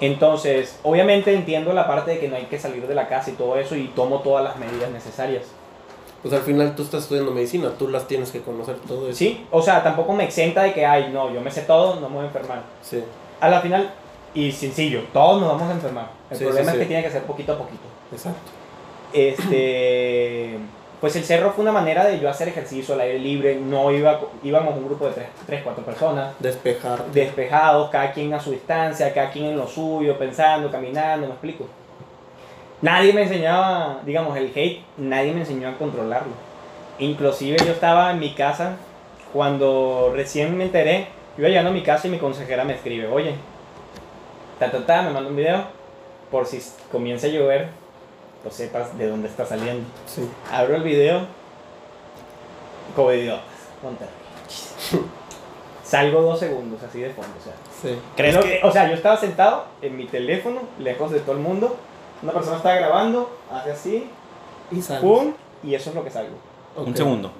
Entonces, 0.00 0.78
obviamente 0.82 1.32
entiendo 1.32 1.72
la 1.72 1.86
parte 1.86 2.12
de 2.12 2.18
que 2.18 2.28
no 2.28 2.36
hay 2.36 2.44
que 2.44 2.58
salir 2.58 2.86
de 2.86 2.94
la 2.94 3.08
casa 3.08 3.30
y 3.30 3.34
todo 3.34 3.56
eso 3.56 3.74
y 3.76 3.88
tomo 3.88 4.20
todas 4.20 4.44
las 4.44 4.56
medidas 4.56 4.90
necesarias. 4.90 5.44
Pues 6.26 6.40
al 6.40 6.44
final 6.44 6.74
tú 6.74 6.82
estás 6.82 7.04
estudiando 7.04 7.30
medicina, 7.30 7.70
tú 7.78 7.86
las 7.86 8.08
tienes 8.08 8.32
que 8.32 8.40
conocer 8.40 8.74
todo 8.88 9.06
eso. 9.08 9.16
Sí, 9.16 9.46
o 9.52 9.62
sea, 9.62 9.84
tampoco 9.84 10.12
me 10.12 10.24
exenta 10.24 10.64
de 10.64 10.72
que, 10.72 10.84
ay, 10.84 11.10
no, 11.12 11.32
yo 11.32 11.40
me 11.40 11.52
sé 11.52 11.62
todo, 11.62 12.00
no 12.00 12.08
me 12.08 12.16
voy 12.16 12.24
a 12.24 12.26
enfermar. 12.26 12.62
Sí. 12.82 13.00
A 13.40 13.48
la 13.48 13.60
final, 13.60 13.90
y 14.34 14.50
sencillo, 14.50 15.02
todos 15.12 15.40
nos 15.40 15.50
vamos 15.52 15.68
a 15.70 15.72
enfermar. 15.74 16.10
El 16.28 16.36
Sí, 16.36 16.44
problema 16.44 16.72
sí, 16.72 16.76
es 16.78 16.80
que 16.82 16.86
tiene 16.88 17.04
que 17.04 17.10
ser 17.12 17.22
poquito 17.22 17.52
a 17.52 17.58
poquito. 17.58 17.84
Exacto. 18.10 18.40
Este, 19.12 20.58
pues 21.00 21.14
el 21.14 21.22
cerro 21.24 21.52
fue 21.52 21.62
una 21.62 21.70
manera 21.70 22.04
de 22.04 22.18
yo 22.18 22.28
hacer 22.28 22.48
ejercicio 22.48 22.94
al 22.94 23.02
aire 23.02 23.20
libre, 23.20 23.56
no 23.56 23.92
iba, 23.92 24.20
íbamos 24.42 24.74
un 24.76 24.86
grupo 24.86 25.06
de 25.06 25.12
3, 25.12 25.26
tres, 25.46 25.60
4 25.62 25.84
personas, 25.84 26.34
Despejar. 26.40 27.04
despejados, 27.12 27.90
cada 27.90 28.12
quien 28.12 28.34
a 28.34 28.40
su 28.40 28.50
distancia, 28.50 29.14
cada 29.14 29.30
quien 29.30 29.44
en 29.46 29.56
lo 29.56 29.68
suyo, 29.68 30.18
pensando, 30.18 30.70
caminando, 30.72 31.26
me 31.28 31.32
explico. 31.34 31.66
Nadie 32.86 33.12
me 33.12 33.22
enseñaba, 33.22 34.00
digamos, 34.06 34.36
el 34.36 34.52
hate, 34.54 34.80
nadie 34.96 35.32
me 35.32 35.40
enseñó 35.40 35.68
a 35.68 35.76
controlarlo. 35.76 36.32
Inclusive 37.00 37.56
yo 37.66 37.72
estaba 37.72 38.12
en 38.12 38.20
mi 38.20 38.32
casa, 38.32 38.76
cuando 39.32 40.12
recién 40.14 40.56
me 40.56 40.66
enteré, 40.66 41.08
iba 41.36 41.48
llegando 41.48 41.70
a 41.70 41.72
mi 41.72 41.82
casa 41.82 42.06
y 42.06 42.12
mi 42.12 42.18
consejera 42.18 42.62
me 42.62 42.74
escribe, 42.74 43.08
oye, 43.08 43.34
ta, 44.60 44.70
ta, 44.70 44.86
ta, 44.86 45.02
me 45.02 45.10
manda 45.10 45.28
un 45.28 45.34
video, 45.34 45.64
por 46.30 46.46
si 46.46 46.62
comienza 46.92 47.26
a 47.26 47.30
llover, 47.30 47.70
pues 48.44 48.54
sepas 48.54 48.96
de 48.96 49.08
dónde 49.08 49.26
está 49.26 49.44
saliendo. 49.44 49.84
Sí. 50.06 50.30
Abro 50.52 50.76
el 50.76 50.84
video, 50.84 51.22
como 52.94 53.10
idiotas. 53.10 53.42
Salgo 55.82 56.22
dos 56.22 56.38
segundos 56.38 56.80
así 56.84 57.00
de 57.00 57.10
fondo, 57.10 57.32
o 57.36 57.42
sea. 57.42 57.54
Sí. 57.82 57.98
¿Crees 58.14 58.36
Lo 58.36 58.42
que.? 58.42 58.60
O 58.62 58.70
sea, 58.70 58.88
yo 58.88 58.94
estaba 58.94 59.16
sentado 59.16 59.64
en 59.82 59.96
mi 59.96 60.06
teléfono, 60.06 60.60
lejos 60.78 61.10
de 61.10 61.18
todo 61.18 61.32
el 61.32 61.42
mundo. 61.42 61.76
Una 62.22 62.32
persona 62.32 62.56
estaba 62.56 62.74
grabando, 62.76 63.30
hace 63.52 63.72
así, 63.72 64.10
Y 64.70 64.80
sales. 64.82 65.02
pum, 65.02 65.32
y 65.62 65.74
eso 65.74 65.90
es 65.90 65.96
lo 65.96 66.02
que 66.04 66.10
salgo. 66.10 66.36
Un 66.76 66.96
segundo. 66.96 67.30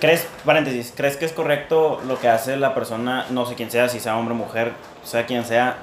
¿Crees, 0.00 0.26
paréntesis, 0.44 0.92
¿crees 0.96 1.16
que 1.16 1.24
es 1.26 1.32
correcto 1.32 2.00
lo 2.06 2.18
que 2.18 2.28
hace 2.28 2.56
la 2.56 2.74
persona, 2.74 3.26
no 3.30 3.44
sé 3.46 3.54
quién 3.54 3.70
sea, 3.70 3.88
si 3.88 4.00
sea 4.00 4.16
hombre 4.16 4.34
o 4.34 4.36
mujer, 4.36 4.72
sea 5.04 5.26
quien 5.26 5.44
sea, 5.44 5.76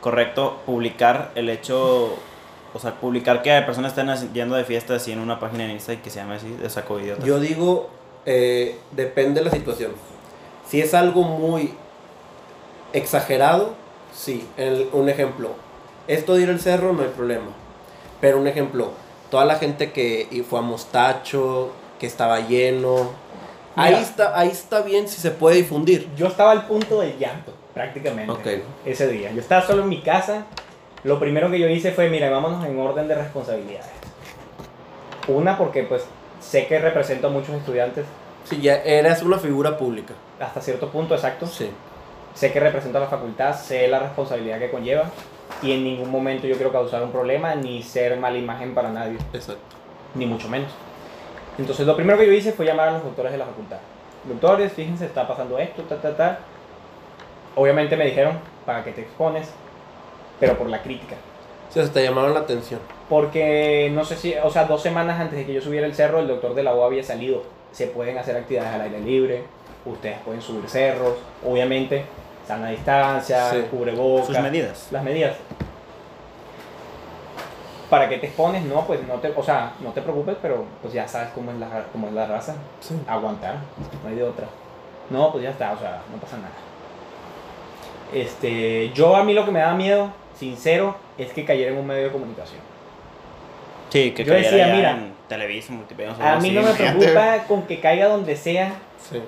correcto 0.00 0.58
publicar 0.66 1.30
el 1.34 1.48
hecho, 1.48 2.14
o 2.74 2.78
sea, 2.78 2.94
publicar 2.94 3.42
que 3.42 3.60
personas 3.62 3.92
estén 3.92 4.08
así- 4.10 4.30
yendo 4.32 4.54
de 4.56 4.64
fiesta 4.64 4.94
así 4.96 5.12
en 5.12 5.20
una 5.20 5.38
página 5.38 5.64
en 5.64 5.72
Insta 5.72 5.92
y 5.92 5.98
que 5.98 6.10
se 6.10 6.18
llame 6.20 6.36
así, 6.36 6.48
de 6.50 6.68
saco 6.70 6.98
idiota? 6.98 7.24
Yo 7.24 7.38
digo, 7.38 7.88
eh, 8.24 8.78
depende 8.92 9.40
de 9.40 9.46
la 9.46 9.52
situación. 9.52 9.92
Si 10.68 10.80
es 10.80 10.94
algo 10.94 11.22
muy 11.22 11.72
exagerado, 12.92 13.74
sí. 14.14 14.46
El- 14.56 14.88
un 14.92 15.08
ejemplo, 15.08 15.50
esto 16.08 16.34
de 16.34 16.42
ir 16.42 16.50
al 16.50 16.60
cerro 16.60 16.92
no 16.92 17.02
hay 17.02 17.08
problema. 17.08 17.46
Pero 18.20 18.38
un 18.38 18.46
ejemplo, 18.46 18.90
toda 19.30 19.44
la 19.44 19.56
gente 19.56 19.92
que 19.92 20.26
y 20.30 20.40
fue 20.40 20.58
a 20.58 20.62
Mostacho, 20.62 21.72
que 21.98 22.06
estaba 22.06 22.40
lleno, 22.40 23.10
ahí 23.74 23.94
está, 23.94 24.38
ahí 24.38 24.48
está 24.48 24.82
bien 24.82 25.08
si 25.08 25.20
se 25.20 25.30
puede 25.30 25.56
difundir. 25.56 26.08
Yo 26.16 26.26
estaba 26.28 26.52
al 26.52 26.66
punto 26.66 27.00
del 27.00 27.18
llanto, 27.18 27.52
prácticamente, 27.74 28.32
Ok. 28.32 28.62
ese 28.84 29.08
día. 29.08 29.32
Yo 29.32 29.40
estaba 29.40 29.62
solo 29.62 29.82
en 29.82 29.88
mi 29.88 30.00
casa. 30.02 30.46
Lo 31.04 31.18
primero 31.20 31.50
que 31.50 31.58
yo 31.58 31.68
hice 31.68 31.92
fue, 31.92 32.08
mira, 32.08 32.30
vámonos 32.30 32.64
en 32.66 32.78
orden 32.78 33.06
de 33.08 33.14
responsabilidades. 33.14 33.90
Una, 35.28 35.58
porque 35.58 35.82
pues 35.82 36.04
sé 36.40 36.66
que 36.66 36.78
represento 36.78 37.26
a 37.26 37.30
muchos 37.30 37.50
estudiantes 37.56 38.04
Si 38.44 38.60
ya 38.60 38.76
eras 38.76 39.22
una 39.22 39.38
figura 39.38 39.76
pública. 39.76 40.14
hasta 40.40 40.60
cierto 40.60 40.88
punto 40.90 41.14
exacto. 41.14 41.46
Sí. 41.46 41.68
sé 42.34 42.52
que 42.52 42.60
represento 42.60 42.98
a 42.98 43.00
la 43.02 43.06
facultad, 43.08 43.56
sé 43.58 43.88
la 43.88 43.98
responsabilidad 43.98 44.58
que 44.58 44.70
conlleva 44.70 45.10
y 45.62 45.72
en 45.72 45.84
ningún 45.84 46.10
momento 46.10 46.46
yo 46.46 46.56
quiero 46.56 46.72
causar 46.72 47.02
un 47.02 47.12
problema 47.12 47.54
ni 47.54 47.82
ser 47.82 48.16
mala 48.18 48.38
imagen 48.38 48.74
para 48.74 48.90
nadie, 48.90 49.18
Exacto. 49.32 49.60
ni 50.14 50.26
mucho 50.26 50.48
menos. 50.48 50.70
Entonces 51.58 51.86
lo 51.86 51.96
primero 51.96 52.18
que 52.18 52.26
yo 52.26 52.32
hice 52.32 52.52
fue 52.52 52.66
llamar 52.66 52.88
a 52.88 52.92
los 52.92 53.04
doctores 53.04 53.32
de 53.32 53.38
la 53.38 53.46
facultad. 53.46 53.78
Doctores, 54.24 54.72
fíjense, 54.72 55.06
está 55.06 55.26
pasando 55.26 55.58
esto, 55.58 55.82
ta, 55.82 55.96
ta, 55.96 56.16
ta. 56.16 56.38
Obviamente 57.54 57.96
me 57.96 58.04
dijeron, 58.04 58.38
¿para 58.66 58.84
qué 58.84 58.92
te 58.92 59.02
expones? 59.02 59.50
Pero 60.38 60.58
por 60.58 60.68
la 60.68 60.82
crítica. 60.82 61.16
O 61.68 61.72
sea, 61.72 61.84
te 61.90 62.02
llamaron 62.02 62.34
la 62.34 62.40
atención. 62.40 62.80
Porque 63.08 63.90
no 63.92 64.04
sé 64.04 64.16
si, 64.16 64.34
o 64.42 64.50
sea, 64.50 64.64
dos 64.64 64.82
semanas 64.82 65.20
antes 65.20 65.38
de 65.38 65.46
que 65.46 65.54
yo 65.54 65.60
subiera 65.60 65.86
el 65.86 65.94
cerro, 65.94 66.18
el 66.18 66.28
doctor 66.28 66.54
de 66.54 66.62
la 66.62 66.74
UA 66.74 66.86
había 66.86 67.02
salido. 67.02 67.44
Se 67.72 67.86
pueden 67.86 68.18
hacer 68.18 68.36
actividades 68.36 68.74
al 68.74 68.80
aire 68.82 69.00
libre, 69.00 69.42
ustedes 69.84 70.18
pueden 70.24 70.42
subir 70.42 70.68
cerros, 70.68 71.14
obviamente, 71.44 72.04
sana 72.46 72.68
distancia, 72.70 73.50
Sí. 73.50 73.64
cubrebocas. 73.70 74.26
Sus 74.26 74.38
medidas. 74.40 74.88
Las 74.90 75.02
medidas. 75.02 75.36
¿Para 77.90 78.08
qué 78.08 78.18
te 78.18 78.26
expones? 78.26 78.64
No, 78.64 78.84
pues 78.86 79.00
no 79.06 79.14
te, 79.14 79.32
o 79.34 79.42
sea, 79.42 79.72
no 79.80 79.90
te 79.90 80.02
preocupes, 80.02 80.36
pero 80.42 80.64
pues 80.82 80.92
ya 80.92 81.06
sabes 81.06 81.28
cómo 81.34 81.52
es 81.52 81.58
la, 81.58 81.84
cómo 81.92 82.08
es 82.08 82.12
la 82.14 82.26
raza. 82.26 82.54
Sí. 82.80 82.94
Aguantar, 83.06 83.56
no 84.02 84.08
hay 84.08 84.16
de 84.16 84.24
otra. 84.24 84.46
No, 85.08 85.30
pues 85.30 85.44
ya 85.44 85.50
está, 85.50 85.72
o 85.72 85.78
sea, 85.78 86.02
no 86.12 86.20
pasa 86.20 86.36
nada. 86.36 86.50
Este, 88.12 88.90
yo 88.92 89.14
a 89.14 89.22
mí 89.22 89.34
lo 89.34 89.44
que 89.44 89.52
me 89.52 89.60
da 89.60 89.72
miedo, 89.74 90.10
sincero, 90.36 90.96
es 91.16 91.32
que 91.32 91.44
cayera 91.44 91.72
en 91.72 91.78
un 91.78 91.86
medio 91.86 92.04
de 92.04 92.10
comunicación. 92.10 92.60
Sí, 93.90 94.10
que 94.12 94.24
Yo 94.24 94.32
cayera 94.32 94.50
decía, 94.50 94.66
ya 94.68 94.74
mira, 94.74 94.90
en 94.90 95.14
Televisa, 95.28 95.72
Multimedia, 95.72 96.10
A 96.20 96.36
mí 96.40 96.48
así, 96.48 96.52
no 96.52 96.62
me 96.62 96.72
preocupa 96.72 97.38
con 97.48 97.62
que 97.62 97.78
caiga 97.78 98.08
donde 98.08 98.34
sea, 98.36 98.72
Sí. 99.08 99.22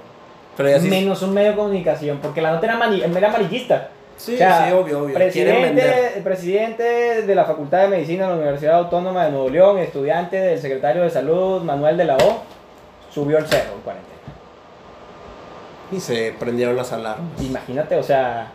Pero 0.59 0.69
ya 0.69 0.81
sí. 0.81 0.89
menos 0.89 1.23
un 1.23 1.33
medio 1.33 1.51
de 1.53 1.57
comunicación, 1.57 2.19
porque 2.19 2.43
la 2.43 2.51
nota 2.53 2.67
era, 2.67 2.77
mani- 2.77 3.03
era 3.03 3.29
amarillista. 3.29 3.89
Sí, 4.19 4.35
O 4.35 4.39
sea, 4.39 4.67
sí, 4.67 4.73
obvio, 4.75 5.03
obvio. 5.05 5.15
Presidente, 5.15 6.21
presidente 6.25 6.83
de 7.23 7.35
la 7.37 7.45
Facultad 7.45 7.83
de 7.83 7.89
Medicina 7.89 8.25
de 8.25 8.31
la 8.31 8.37
Universidad 8.37 8.75
Autónoma 8.79 9.25
de 9.25 9.31
Nuevo 9.31 9.49
León, 9.49 9.79
estudiante 9.79 10.37
del 10.37 10.59
secretario 10.61 11.03
de 11.05 11.11
Salud 11.11 11.63
Manuel 11.63 11.97
de 11.97 12.05
la 12.05 12.17
O, 12.17 12.43
subió 13.15 13.39
el 13.39 13.47
cerro 13.47 13.75
en 13.77 13.81
cuarentena. 13.83 14.17
Y 15.93 16.01
se 16.01 16.35
prendieron 16.39 16.77
las 16.77 16.93
alarmas. 16.93 17.41
Imagínate, 17.41 17.97
o 17.97 18.03
sea, 18.03 18.49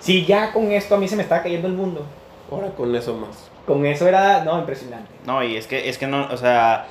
si 0.00 0.26
ya 0.26 0.52
con 0.52 0.70
esto 0.72 0.96
a 0.96 0.98
mí 0.98 1.08
se 1.08 1.16
me 1.16 1.22
estaba 1.22 1.42
cayendo 1.42 1.68
el 1.68 1.74
mundo, 1.74 2.04
Ahora 2.50 2.68
con 2.76 2.94
eso 2.94 3.14
más. 3.14 3.48
con 3.66 3.86
eso 3.86 4.06
era, 4.08 4.44
no, 4.44 4.58
impresionante. 4.58 5.08
No, 5.24 5.42
y 5.42 5.56
es 5.56 5.66
que, 5.66 5.88
es 5.88 5.96
que 5.96 6.06
no, 6.08 6.26
o 6.30 6.36
sea, 6.36 6.86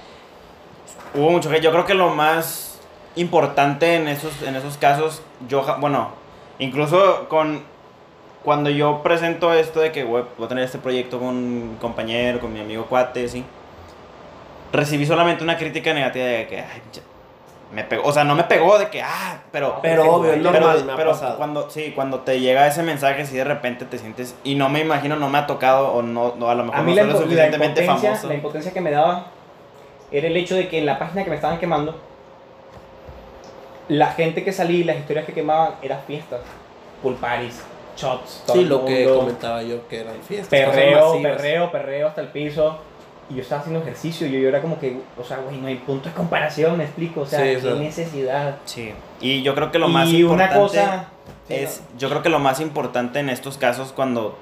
hubo 1.14 1.30
mucho 1.30 1.50
que 1.50 1.60
yo 1.62 1.72
creo 1.72 1.86
que 1.86 1.94
lo 1.94 2.10
más 2.10 2.75
importante 3.16 3.96
en 3.96 4.08
esos, 4.08 4.42
en 4.42 4.56
esos 4.56 4.78
casos, 4.78 5.22
yo, 5.48 5.66
bueno, 5.80 6.10
incluso 6.60 7.28
con, 7.30 7.64
cuando 8.44 8.70
yo 8.70 9.02
presento 9.04 9.54
esto 9.54 9.80
de 9.80 9.92
que 9.92 10.04
voy 10.04 10.24
a 10.44 10.48
tener 10.48 10.64
este 10.64 10.78
proyecto 10.78 11.20
con 11.20 11.28
un 11.30 11.78
compañero, 11.80 12.40
con 12.40 12.54
mi 12.54 12.60
amigo 12.60 12.86
cuate, 12.86 13.28
sí, 13.28 13.44
recibí 14.72 15.06
solamente 15.06 15.44
una 15.44 15.58
crítica 15.58 15.94
negativa 15.94 16.26
de 16.26 16.48
que, 16.48 16.60
ay, 16.60 16.82
me 17.72 17.84
pegó, 17.84 18.04
o 18.08 18.12
sea, 18.14 18.24
no 18.24 18.36
me 18.36 18.44
pegó 18.44 18.78
de 18.78 18.90
que, 18.90 19.02
ah, 19.02 19.40
pero... 19.52 19.80
Pero 19.82 20.10
obvio, 20.14 20.32
es 20.34 20.38
Pero, 20.38 20.52
normal, 20.52 20.86
me 20.86 20.94
ha 20.94 20.96
pero 20.96 21.12
pasado. 21.12 21.38
cuando, 21.38 21.70
sí, 21.70 21.92
cuando 21.96 22.20
te 22.20 22.40
llega 22.40 22.68
ese 22.68 22.84
mensaje, 22.84 23.26
sí 23.26 23.36
de 23.36 23.44
repente 23.44 23.86
te 23.86 23.98
sientes, 23.98 24.36
y 24.44 24.56
no 24.56 24.70
me 24.70 24.82
imagino, 24.82 25.16
no 25.16 25.30
me 25.30 25.40
ha 25.40 25.48
tocado, 25.48 25.88
o 25.94 26.02
no, 26.02 26.36
no 26.38 26.50
a 26.50 26.56
lo 26.56 26.64
mejor 26.64 26.80
A 26.80 26.84
mí 26.84 26.94
no 26.94 26.96
la, 26.96 27.02
soy 27.04 27.12
lo 27.14 27.18
la 27.20 27.24
suficientemente 27.26 27.82
impotencia, 27.82 28.10
famoso. 28.12 28.28
la 28.28 28.34
impotencia 28.36 28.72
que 28.74 28.82
me 28.82 28.92
daba 28.92 29.26
era 30.12 30.28
el 30.28 30.38
hecho 30.38 30.56
de 30.56 30.68
que 30.70 30.78
en 30.78 30.86
la 30.86 31.00
página 31.00 31.24
que 31.24 31.30
me 31.32 31.36
estaban 31.38 31.58
quemando, 31.58 32.00
la 33.88 34.08
gente 34.14 34.44
que 34.44 34.52
salía 34.52 34.80
y 34.80 34.84
las 34.84 34.98
historias 34.98 35.26
que 35.26 35.34
quemaban 35.34 35.76
eran 35.82 36.00
fiestas, 36.08 36.42
pool 37.02 37.16
parties, 37.16 37.62
shots, 37.98 38.44
todo 38.46 38.56
Sí, 38.58 38.64
el 38.64 38.70
lo 38.70 38.86
que 38.86 39.06
mundo, 39.06 39.20
comentaba 39.20 39.64
yo, 39.64 39.88
que 39.88 40.02
eran 40.02 40.16
fiestas. 40.28 40.50
perreo, 40.50 41.22
perreo, 41.22 41.72
perreo 41.72 42.08
hasta 42.08 42.22
el 42.22 42.28
piso. 42.30 42.80
Y 43.28 43.36
yo 43.36 43.42
estaba 43.42 43.62
haciendo 43.62 43.82
ejercicio 43.82 44.28
y 44.28 44.32
yo 44.40 44.48
era 44.48 44.62
como 44.62 44.78
que, 44.80 45.00
o 45.20 45.24
sea, 45.24 45.38
güey, 45.38 45.58
no 45.58 45.66
hay 45.68 45.78
punto 45.78 46.10
de 46.10 46.14
comparación, 46.16 46.78
me 46.78 46.84
explico, 46.84 47.22
o 47.22 47.26
sea, 47.26 47.40
Sí, 47.40 47.60
qué 47.60 47.74
necesidad. 47.74 48.58
Sí, 48.66 48.94
y 49.20 49.42
yo 49.42 49.56
creo 49.56 49.72
que 49.72 49.80
lo 49.80 49.88
más 49.88 50.10
y 50.10 50.24
una 50.24 50.44
importante 50.46 50.60
cosa 50.60 51.08
sí, 51.48 51.54
es, 51.56 51.82
yo 51.98 52.08
creo 52.10 52.22
que 52.22 52.30
lo 52.30 52.38
más 52.38 52.60
importante 52.60 53.18
en 53.20 53.32
estos 53.32 53.58
casos 53.58 53.92
cuando, 53.94 54.38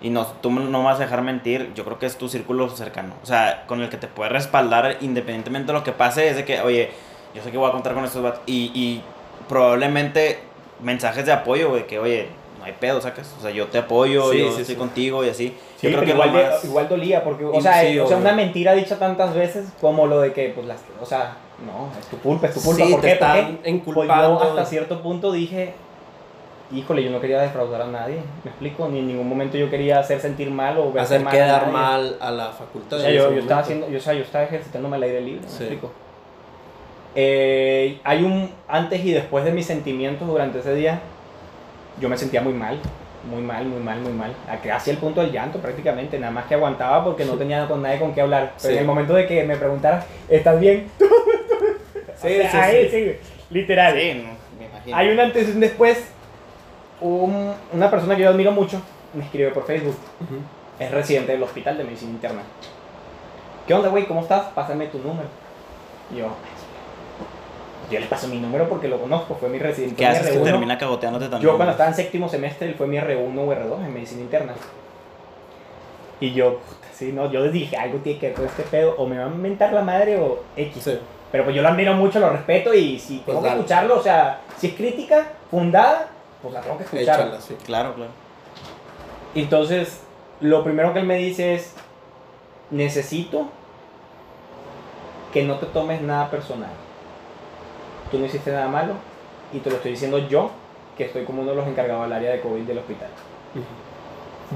y 0.00 0.10
no, 0.10 0.26
tú 0.26 0.50
no 0.50 0.78
me 0.80 0.84
vas 0.84 0.96
a 0.98 1.04
dejar 1.04 1.22
mentir, 1.22 1.70
yo 1.76 1.84
creo 1.84 2.00
que 2.00 2.06
es 2.06 2.16
tu 2.18 2.28
círculo 2.28 2.68
cercano, 2.70 3.14
o 3.22 3.26
sea, 3.26 3.62
con 3.68 3.80
el 3.80 3.88
que 3.88 3.98
te 3.98 4.08
puedes 4.08 4.32
respaldar 4.32 4.96
independientemente 5.00 5.68
de 5.68 5.78
lo 5.78 5.84
que 5.84 5.92
pase, 5.92 6.28
es 6.28 6.34
de 6.34 6.44
que, 6.44 6.60
oye, 6.60 6.90
yo 7.34 7.42
sé 7.42 7.50
que 7.50 7.58
voy 7.58 7.68
a 7.68 7.72
contar 7.72 7.94
con 7.94 8.04
estos 8.04 8.22
vatos, 8.22 8.40
y, 8.46 8.70
y 8.74 9.02
probablemente 9.48 10.38
mensajes 10.80 11.24
de 11.26 11.32
apoyo, 11.32 11.70
güey, 11.70 11.86
que, 11.86 11.98
oye, 11.98 12.28
no 12.58 12.64
hay 12.64 12.72
pedo, 12.78 13.00
sacas, 13.00 13.34
o 13.38 13.42
sea, 13.42 13.50
yo 13.50 13.66
te 13.66 13.78
apoyo, 13.78 14.30
Sí, 14.32 14.38
yo 14.38 14.52
sí, 14.52 14.60
estoy 14.60 14.74
sí. 14.74 14.76
contigo 14.76 15.24
y 15.24 15.28
así, 15.28 15.56
Sí, 15.76 15.90
yo 15.90 15.98
creo 15.98 16.04
que 16.04 16.10
igual, 16.12 16.32
de- 16.32 16.44
más... 16.44 16.64
igual 16.64 16.88
dolía, 16.88 17.24
porque, 17.24 17.44
o 17.44 17.60
sea, 17.60 17.80
sí, 17.82 17.98
o 17.98 18.06
sea, 18.06 18.16
una 18.18 18.32
mentira 18.32 18.72
dicha 18.74 18.98
tantas 18.98 19.34
veces 19.34 19.68
como 19.80 20.06
lo 20.06 20.20
de 20.20 20.32
que, 20.32 20.50
pues, 20.50 20.66
las, 20.66 20.80
o 21.00 21.06
sea, 21.06 21.36
no, 21.66 21.90
es 21.98 22.06
tu 22.06 22.18
culpa, 22.18 22.46
es 22.46 22.54
tu 22.54 22.60
culpa, 22.60 22.84
¿por 22.90 23.00
te 23.00 23.08
qué? 23.08 23.16
¿Por 23.16 23.28
están 23.28 23.58
qué? 23.62 23.82
Pues 23.92 24.08
yo 24.08 24.42
hasta 24.42 24.64
cierto 24.64 25.02
punto 25.02 25.32
dije, 25.32 25.74
híjole, 26.72 27.02
yo 27.04 27.10
no 27.10 27.20
quería 27.20 27.40
defraudar 27.40 27.82
a 27.82 27.86
nadie, 27.86 28.16
me 28.44 28.50
explico, 28.50 28.88
ni 28.88 29.00
en 29.00 29.08
ningún 29.08 29.28
momento 29.28 29.56
yo 29.58 29.68
quería 29.70 29.98
hacer 29.98 30.20
sentir 30.20 30.50
mal 30.50 30.78
o 30.78 30.92
ver 30.92 31.02
hacer 31.02 31.20
mal 31.20 31.32
quedar 31.34 31.70
mal 31.70 32.16
a 32.20 32.30
la 32.30 32.50
facultad. 32.50 32.98
O 32.98 33.00
sea, 33.00 33.10
yo, 33.10 33.30
estaba 33.30 33.60
haciendo, 33.60 33.88
yo, 33.88 33.98
o 33.98 34.00
sea, 34.00 34.14
yo 34.14 34.22
estaba 34.22 34.44
ejercitándome 34.44 34.96
al 34.96 35.02
aire 35.02 35.20
libre, 35.20 35.40
me 35.42 35.46
explico. 35.46 35.92
Eh, 37.14 38.00
hay 38.04 38.24
un 38.24 38.50
antes 38.68 39.04
y 39.04 39.12
después 39.12 39.44
de 39.44 39.52
mis 39.52 39.66
sentimientos 39.66 40.26
durante 40.26 40.60
ese 40.60 40.74
día, 40.74 41.00
yo 42.00 42.08
me 42.08 42.16
sentía 42.16 42.40
muy 42.40 42.54
mal, 42.54 42.78
muy 43.30 43.42
mal, 43.42 43.64
muy 43.66 43.80
mal, 43.80 44.00
muy 44.00 44.12
mal. 44.12 44.34
A- 44.48 44.56
Casi 44.56 44.90
el 44.90 44.96
punto 44.96 45.20
del 45.20 45.30
llanto 45.32 45.58
prácticamente, 45.58 46.18
nada 46.18 46.32
más 46.32 46.46
que 46.46 46.54
aguantaba 46.54 47.04
porque 47.04 47.24
no 47.24 47.34
tenía 47.34 47.66
con 47.68 47.82
nadie 47.82 47.98
con 47.98 48.14
qué 48.14 48.22
hablar. 48.22 48.52
Pero 48.56 48.68
Sí. 48.70 48.74
en 48.74 48.78
el 48.80 48.86
momento 48.86 49.12
de 49.14 49.26
que 49.26 49.44
me 49.44 49.56
preguntaran, 49.56 50.02
¿estás 50.28 50.58
bien? 50.58 50.88
Sí, 52.16 52.28
O 52.38 52.42
sea, 52.42 52.50
sí, 52.50 52.56
ahí, 52.76 52.88
sí. 52.88 53.12
literal. 53.50 53.94
Sí, 53.98 54.24
me 54.58 54.66
imagino. 54.66 54.96
Hay 54.96 55.08
un 55.08 55.18
antes 55.18 55.48
y 55.48 55.50
un 55.52 55.60
después. 55.60 56.04
Un- 57.00 57.52
una 57.72 57.90
persona 57.90 58.14
que 58.14 58.22
yo 58.22 58.28
admiro 58.30 58.52
mucho 58.52 58.80
me 59.12 59.24
escribe 59.24 59.50
por 59.50 59.66
Facebook. 59.66 59.96
Ujú. 60.20 60.36
Es 60.78 60.90
residente 60.92 61.32
del 61.32 61.42
hospital 61.42 61.76
de 61.78 61.82
medicina 61.84 62.12
interna. 62.12 62.42
¿Qué 63.66 63.74
onda, 63.74 63.88
güey? 63.88 64.06
¿Cómo 64.06 64.20
estás? 64.20 64.44
Pásame 64.54 64.86
tu 64.86 64.98
número. 64.98 65.26
Y 66.14 66.18
yo, 66.18 66.26
yo 67.92 68.00
le 68.00 68.06
paso 68.06 68.26
mi 68.28 68.38
número 68.38 68.68
porque 68.68 68.88
lo 68.88 68.98
conozco, 69.00 69.36
fue 69.36 69.48
mi 69.48 69.58
residente. 69.58 69.96
¿Qué 69.96 70.06
haces 70.06 70.30
que 70.30 70.40
R1. 70.40 70.44
termina 70.44 70.78
cagoteándote 70.78 71.26
también? 71.28 71.50
Yo 71.50 71.56
cuando 71.56 71.72
estaba 71.72 71.90
en 71.90 71.94
séptimo 71.94 72.28
semestre, 72.28 72.68
él 72.68 72.74
fue 72.74 72.86
mi 72.86 72.96
R1 72.96 73.38
o 73.38 73.52
R2 73.52 73.84
en 73.84 73.94
medicina 73.94 74.22
interna. 74.22 74.54
Y 76.20 76.32
yo, 76.32 76.58
puta, 76.58 76.88
sí, 76.92 77.12
no, 77.12 77.30
yo 77.30 77.42
dije, 77.50 77.76
algo 77.76 77.98
tiene 77.98 78.18
que 78.18 78.28
ver 78.28 78.36
con 78.36 78.46
este 78.46 78.62
pedo, 78.62 78.94
o 78.96 79.06
me 79.06 79.18
va 79.18 79.24
a 79.24 79.28
mentar 79.28 79.72
la 79.72 79.82
madre 79.82 80.18
o 80.18 80.42
X. 80.56 80.82
Sí. 80.82 80.98
Pero 81.30 81.44
pues 81.44 81.56
yo 81.56 81.62
lo 81.62 81.68
admiro 81.68 81.94
mucho, 81.94 82.20
lo 82.20 82.30
respeto 82.30 82.74
y 82.74 82.98
si 82.98 83.18
tengo 83.20 83.24
Pues 83.24 83.38
que 83.38 83.48
dale. 83.48 83.60
escucharlo, 83.60 83.98
o 83.98 84.02
sea, 84.02 84.40
si 84.58 84.68
es 84.68 84.74
crítica 84.74 85.28
fundada, 85.50 86.08
pues 86.42 86.54
la 86.54 86.60
tengo 86.60 86.76
que 86.78 86.84
escuchar. 86.84 87.20
Échala, 87.20 87.40
sí. 87.40 87.56
Claro, 87.64 87.94
claro. 87.94 88.10
Entonces, 89.34 90.00
lo 90.40 90.62
primero 90.62 90.92
que 90.92 91.00
él 91.00 91.06
me 91.06 91.16
dice 91.16 91.54
es, 91.54 91.74
necesito 92.70 93.46
que 95.32 95.42
no 95.44 95.56
te 95.56 95.66
tomes 95.66 96.02
nada 96.02 96.30
personal. 96.30 96.70
Tú 98.12 98.18
no 98.18 98.26
hiciste 98.26 98.52
nada 98.52 98.68
malo 98.68 98.92
y 99.52 99.58
te 99.58 99.70
lo 99.70 99.76
estoy 99.76 99.90
diciendo 99.92 100.18
yo, 100.18 100.50
que 100.96 101.06
estoy 101.06 101.24
como 101.24 101.42
uno 101.42 101.50
de 101.50 101.56
los 101.56 101.66
encargados 101.66 102.04
del 102.04 102.12
área 102.12 102.30
de 102.32 102.40
COVID 102.40 102.62
del 102.62 102.78
hospital. 102.78 103.08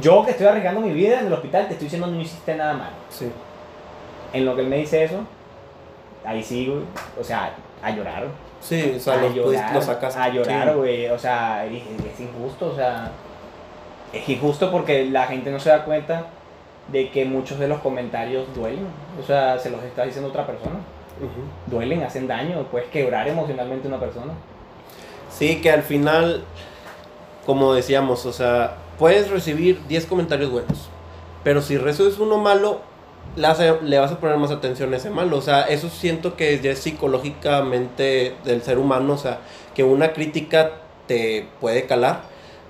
Yo 0.00 0.24
que 0.24 0.32
estoy 0.32 0.46
arriesgando 0.46 0.80
mi 0.80 0.92
vida 0.92 1.20
en 1.20 1.26
el 1.26 1.32
hospital, 1.32 1.66
te 1.66 1.72
estoy 1.72 1.86
diciendo 1.86 2.06
no 2.06 2.20
hiciste 2.20 2.54
nada 2.54 2.74
malo. 2.74 2.92
Sí. 3.08 3.30
En 4.32 4.44
lo 4.44 4.54
que 4.54 4.60
él 4.62 4.68
me 4.68 4.76
dice 4.76 5.02
eso, 5.04 5.20
ahí 6.24 6.42
sí, 6.42 6.66
güey, 6.66 6.82
o 7.18 7.24
sea, 7.24 7.50
a 7.82 7.90
llorar. 7.90 8.26
Sí, 8.60 8.94
o 8.96 9.00
sea, 9.00 9.14
a 9.14 9.16
lo, 9.18 9.32
llorar, 9.32 9.74
lo 9.74 9.80
sacaste. 9.80 10.20
a 10.20 10.28
llorar, 10.28 10.68
Sí. 10.68 10.74
güey. 10.74 11.08
O 11.08 11.18
sea, 11.18 11.64
es, 11.64 11.82
es 11.82 12.20
injusto, 12.20 12.68
o 12.72 12.74
sea, 12.74 13.10
es 14.12 14.28
injusto 14.28 14.70
porque 14.70 15.06
la 15.06 15.26
gente 15.26 15.50
no 15.50 15.58
se 15.60 15.70
da 15.70 15.84
cuenta 15.84 16.26
de 16.88 17.10
que 17.10 17.24
muchos 17.24 17.58
de 17.58 17.68
los 17.68 17.80
comentarios 17.80 18.46
duelen. 18.54 18.86
O 19.22 19.26
sea, 19.26 19.58
se 19.58 19.70
los 19.70 19.82
está 19.82 20.04
diciendo 20.04 20.28
otra 20.28 20.46
persona. 20.46 20.76
Duelen, 21.66 22.02
hacen 22.02 22.26
daño, 22.28 22.64
puedes 22.70 22.88
quebrar 22.90 23.26
emocionalmente 23.28 23.86
a 23.88 23.90
una 23.90 24.00
persona. 24.00 24.32
Sí, 25.30 25.60
que 25.60 25.70
al 25.70 25.82
final, 25.82 26.44
como 27.44 27.74
decíamos, 27.74 28.26
o 28.26 28.32
sea, 28.32 28.76
puedes 28.98 29.30
recibir 29.30 29.80
10 29.88 30.06
comentarios 30.06 30.50
buenos, 30.50 30.88
pero 31.44 31.62
si 31.62 31.76
recibes 31.78 32.18
uno 32.18 32.38
malo, 32.38 32.80
le, 33.36 33.46
hace- 33.46 33.80
le 33.82 33.98
vas 33.98 34.12
a 34.12 34.18
poner 34.20 34.36
más 34.38 34.50
atención 34.50 34.92
a 34.94 34.96
ese 34.96 35.10
malo. 35.10 35.36
O 35.36 35.42
sea, 35.42 35.62
eso 35.62 35.88
siento 35.90 36.36
que 36.36 36.58
ya 36.60 36.70
es 36.70 36.78
psicológicamente 36.80 38.34
del 38.44 38.62
ser 38.62 38.78
humano, 38.78 39.14
o 39.14 39.18
sea, 39.18 39.40
que 39.74 39.84
una 39.84 40.12
crítica 40.12 40.72
te 41.06 41.48
puede 41.60 41.86
calar, 41.86 42.22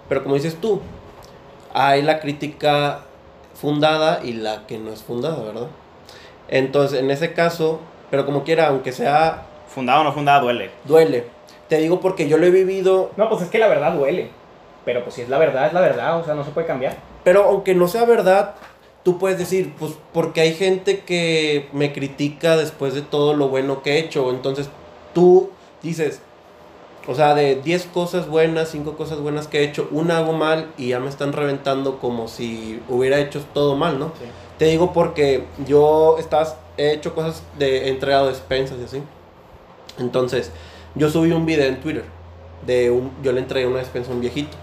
pero 0.08 0.22
como 0.22 0.34
dices 0.34 0.56
tú, 0.60 0.80
hay 1.72 2.02
la 2.02 2.20
crítica 2.20 3.00
fundada 3.54 4.20
y 4.24 4.32
la 4.32 4.66
que 4.66 4.78
no 4.78 4.90
es 4.92 5.02
fundada, 5.02 5.42
¿verdad? 5.42 5.68
Entonces, 6.48 7.00
en 7.00 7.10
ese 7.10 7.32
caso, 7.32 7.80
pero 8.10 8.26
como 8.26 8.44
quiera, 8.44 8.68
aunque 8.68 8.92
sea, 8.92 9.42
Fundada 9.68 10.00
o 10.00 10.04
no 10.04 10.12
fundada, 10.12 10.40
duele. 10.40 10.70
duele. 10.84 11.24
Te 11.68 11.78
digo 11.78 12.00
porque 12.00 12.28
yo 12.28 12.38
lo 12.38 12.46
he 12.46 12.50
vivido 12.50 13.10
No, 13.16 13.28
pues 13.28 13.42
es 13.42 13.48
que 13.48 13.58
la 13.58 13.68
verdad 13.68 13.92
duele. 13.92 14.30
Pero 14.84 15.02
pues 15.02 15.16
si 15.16 15.22
es 15.22 15.28
la 15.28 15.38
verdad, 15.38 15.66
es 15.66 15.72
la 15.72 15.80
verdad, 15.80 16.18
o 16.18 16.24
sea, 16.24 16.34
no 16.34 16.44
se 16.44 16.52
puede 16.52 16.66
cambiar. 16.66 16.96
Pero 17.24 17.44
aunque 17.44 17.74
no 17.74 17.88
sea 17.88 18.04
verdad, 18.04 18.54
tú 19.02 19.18
puedes 19.18 19.38
decir, 19.38 19.74
pues 19.78 19.92
porque 20.12 20.40
hay 20.40 20.54
gente 20.54 21.00
que 21.00 21.68
me 21.72 21.92
critica 21.92 22.56
después 22.56 22.94
de 22.94 23.02
todo 23.02 23.34
lo 23.34 23.48
bueno 23.48 23.82
que 23.82 23.94
he 23.94 23.98
hecho. 23.98 24.30
Entonces 24.30 24.70
tú 25.12 25.50
dices, 25.82 26.20
o 27.08 27.14
sea, 27.14 27.34
de 27.34 27.56
10 27.56 27.86
cosas 27.86 28.28
buenas, 28.28 28.68
5 28.70 28.96
cosas 28.96 29.20
buenas 29.20 29.46
que 29.46 29.60
he 29.60 29.64
hecho, 29.64 29.88
una 29.90 30.18
hago 30.18 30.32
mal 30.32 30.72
y 30.76 30.88
ya 30.88 31.00
me 31.00 31.08
están 31.08 31.32
reventando 31.32 31.98
como 31.98 32.28
si 32.28 32.82
hubiera 32.88 33.18
hecho 33.18 33.44
todo 33.52 33.76
mal, 33.76 33.98
¿no? 33.98 34.12
Te 34.58 34.66
digo 34.66 34.92
porque 34.92 35.44
yo 35.66 36.16
estás, 36.18 36.56
he 36.76 36.92
hecho 36.92 37.14
cosas 37.14 37.42
de 37.58 37.86
he 37.86 37.88
entregado 37.88 38.28
despensas 38.28 38.78
y 38.80 38.84
así. 38.84 39.02
Entonces, 39.98 40.50
yo 40.94 41.10
subí 41.10 41.32
un 41.32 41.46
video 41.46 41.66
en 41.66 41.80
Twitter 41.80 42.04
de 42.66 42.90
un, 42.90 43.12
yo 43.22 43.32
le 43.32 43.40
entregué 43.40 43.66
una 43.66 43.78
despensa 43.78 44.10
a 44.10 44.14
un 44.14 44.20
viejito. 44.20 44.56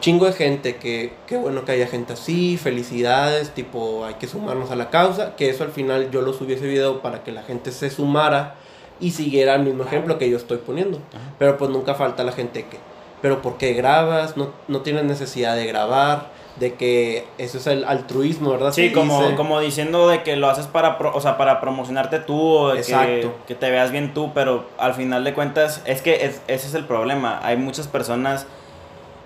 Chingo 0.00 0.26
de 0.26 0.32
gente 0.32 0.76
que, 0.76 1.12
qué 1.26 1.36
bueno 1.36 1.64
que 1.64 1.72
haya 1.72 1.88
gente 1.88 2.12
así, 2.12 2.56
felicidades, 2.56 3.50
tipo, 3.50 4.04
hay 4.04 4.14
que 4.14 4.28
sumarnos 4.28 4.70
a 4.70 4.76
la 4.76 4.90
causa, 4.90 5.34
que 5.34 5.50
eso 5.50 5.64
al 5.64 5.72
final 5.72 6.10
yo 6.12 6.22
lo 6.22 6.32
subí 6.32 6.52
ese 6.52 6.66
video 6.66 7.02
para 7.02 7.24
que 7.24 7.32
la 7.32 7.42
gente 7.42 7.72
se 7.72 7.90
sumara 7.90 8.54
y 9.00 9.10
siguiera 9.10 9.56
el 9.56 9.62
mismo 9.64 9.82
ejemplo 9.82 10.18
que 10.18 10.30
yo 10.30 10.36
estoy 10.36 10.58
poniendo. 10.58 10.98
Ajá. 10.98 11.34
Pero 11.38 11.58
pues 11.58 11.70
nunca 11.70 11.94
falta 11.94 12.22
la 12.22 12.32
gente 12.32 12.66
que, 12.66 12.78
pero 13.20 13.42
¿por 13.42 13.58
qué 13.58 13.72
grabas? 13.72 14.36
No, 14.36 14.50
no 14.68 14.82
tienes 14.82 15.02
necesidad 15.04 15.56
de 15.56 15.66
grabar, 15.66 16.30
de 16.58 16.74
que 16.74 17.24
eso 17.38 17.58
es 17.58 17.66
el 17.68 17.84
altruismo, 17.84 18.50
¿verdad? 18.50 18.72
Sí, 18.72 18.90
como, 18.92 19.22
dice. 19.22 19.34
como 19.36 19.60
diciendo 19.60 20.08
de 20.08 20.22
que 20.22 20.36
lo 20.36 20.48
haces 20.48 20.66
para, 20.66 20.98
pro- 20.98 21.12
o 21.14 21.20
sea, 21.20 21.36
para 21.38 21.60
promocionarte 21.60 22.18
tú 22.18 22.40
o 22.40 22.68
de 22.70 22.74
que, 22.74 22.80
Exacto. 22.80 23.34
que 23.46 23.54
te 23.54 23.70
veas 23.70 23.92
bien 23.92 24.12
tú, 24.14 24.32
pero 24.34 24.64
al 24.76 24.94
final 24.94 25.22
de 25.24 25.34
cuentas 25.34 25.82
es 25.84 26.02
que 26.02 26.24
es- 26.26 26.42
ese 26.48 26.66
es 26.66 26.74
el 26.74 26.84
problema. 26.84 27.38
Hay 27.44 27.56
muchas 27.56 27.86
personas 27.86 28.46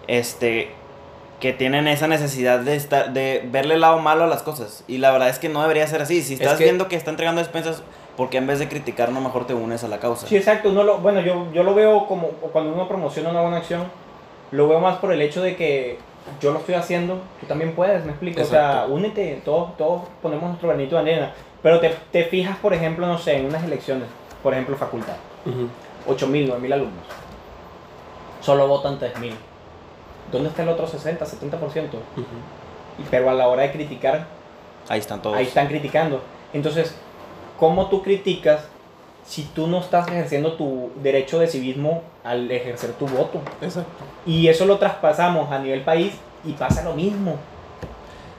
este, 0.08 0.70
que 1.40 1.52
tienen 1.52 1.88
esa 1.88 2.06
necesidad 2.06 2.60
de, 2.60 2.76
estar, 2.76 3.12
de 3.12 3.46
verle 3.50 3.74
el 3.74 3.80
lado 3.80 3.98
malo 3.98 4.24
a 4.24 4.26
las 4.26 4.42
cosas 4.42 4.84
y 4.86 4.98
la 4.98 5.10
verdad 5.10 5.28
es 5.28 5.38
que 5.38 5.48
no 5.48 5.62
debería 5.62 5.86
ser 5.86 6.02
así. 6.02 6.22
Si 6.22 6.34
Es 6.34 6.40
estás 6.40 6.58
que- 6.58 6.64
viendo 6.64 6.88
que 6.88 6.96
está 6.96 7.10
entregando 7.10 7.40
despensas, 7.40 7.82
porque 8.16 8.36
en 8.36 8.46
vez 8.46 8.58
de 8.58 8.68
criticar 8.68 9.10
no 9.10 9.20
mejor 9.20 9.46
te 9.46 9.54
unes 9.54 9.82
a 9.84 9.88
la 9.88 9.98
causa? 9.98 10.26
Sí, 10.26 10.36
exacto. 10.36 10.68
Uno 10.68 10.82
lo, 10.84 10.98
bueno, 10.98 11.20
yo, 11.20 11.46
yo 11.52 11.62
lo 11.62 11.74
veo 11.74 12.06
como 12.06 12.28
cuando 12.52 12.72
uno 12.74 12.86
promociona 12.88 13.30
una 13.30 13.40
buena 13.40 13.56
acción, 13.56 13.84
lo 14.50 14.68
veo 14.68 14.80
más 14.80 14.98
por 14.98 15.12
el 15.12 15.22
hecho 15.22 15.40
de 15.42 15.56
que 15.56 15.98
yo 16.40 16.52
lo 16.52 16.58
estoy 16.60 16.74
haciendo, 16.74 17.20
tú 17.40 17.46
también 17.46 17.74
puedes, 17.74 18.04
me 18.04 18.10
explico. 18.12 18.40
O 18.42 18.44
sea, 18.44 18.86
únete, 18.88 19.40
todos, 19.44 19.76
todos 19.76 20.02
ponemos 20.20 20.44
nuestro 20.48 20.68
granito 20.68 20.96
de 20.96 21.02
arena. 21.02 21.32
Pero 21.62 21.78
te, 21.80 21.90
te 22.10 22.24
fijas, 22.24 22.56
por 22.58 22.74
ejemplo, 22.74 23.06
no 23.06 23.18
sé, 23.18 23.36
en 23.38 23.46
unas 23.46 23.62
elecciones, 23.64 24.08
por 24.42 24.52
ejemplo, 24.52 24.76
facultad, 24.76 25.14
Ujú. 25.46 25.68
8.000, 26.12 26.48
9.000 26.48 26.72
alumnos. 26.72 27.04
Solo 28.40 28.66
votan 28.66 28.98
3.000. 28.98 29.32
¿Dónde 30.32 30.48
está 30.48 30.62
el 30.62 30.68
otro 30.70 30.86
60, 30.86 31.24
70%? 31.24 31.58
Ujú. 31.60 32.24
Y- 32.98 33.04
Pero 33.10 33.30
a 33.30 33.34
la 33.34 33.48
hora 33.48 33.62
de 33.62 33.72
criticar, 33.72 34.26
Ahí 34.88 34.98
están 34.98 35.22
todos. 35.22 35.36
ahí 35.36 35.44
están 35.46 35.68
criticando. 35.68 36.20
Entonces, 36.52 36.94
¿cómo 37.58 37.88
tú 37.88 38.02
criticas 38.02 38.66
si 39.26 39.42
tú 39.44 39.66
no 39.66 39.80
estás 39.80 40.08
ejerciendo 40.08 40.54
tu 40.54 40.90
derecho 41.02 41.38
de 41.38 41.46
civismo 41.46 42.02
al 42.24 42.50
ejercer 42.50 42.92
tu 42.92 43.06
voto? 43.06 43.40
Exacto. 43.60 44.04
Y 44.26 44.48
eso 44.48 44.66
lo 44.66 44.78
traspasamos 44.78 45.50
a 45.50 45.58
nivel 45.58 45.82
país 45.82 46.12
y 46.44 46.52
pasa 46.52 46.82
lo 46.82 46.94
mismo. 46.94 47.36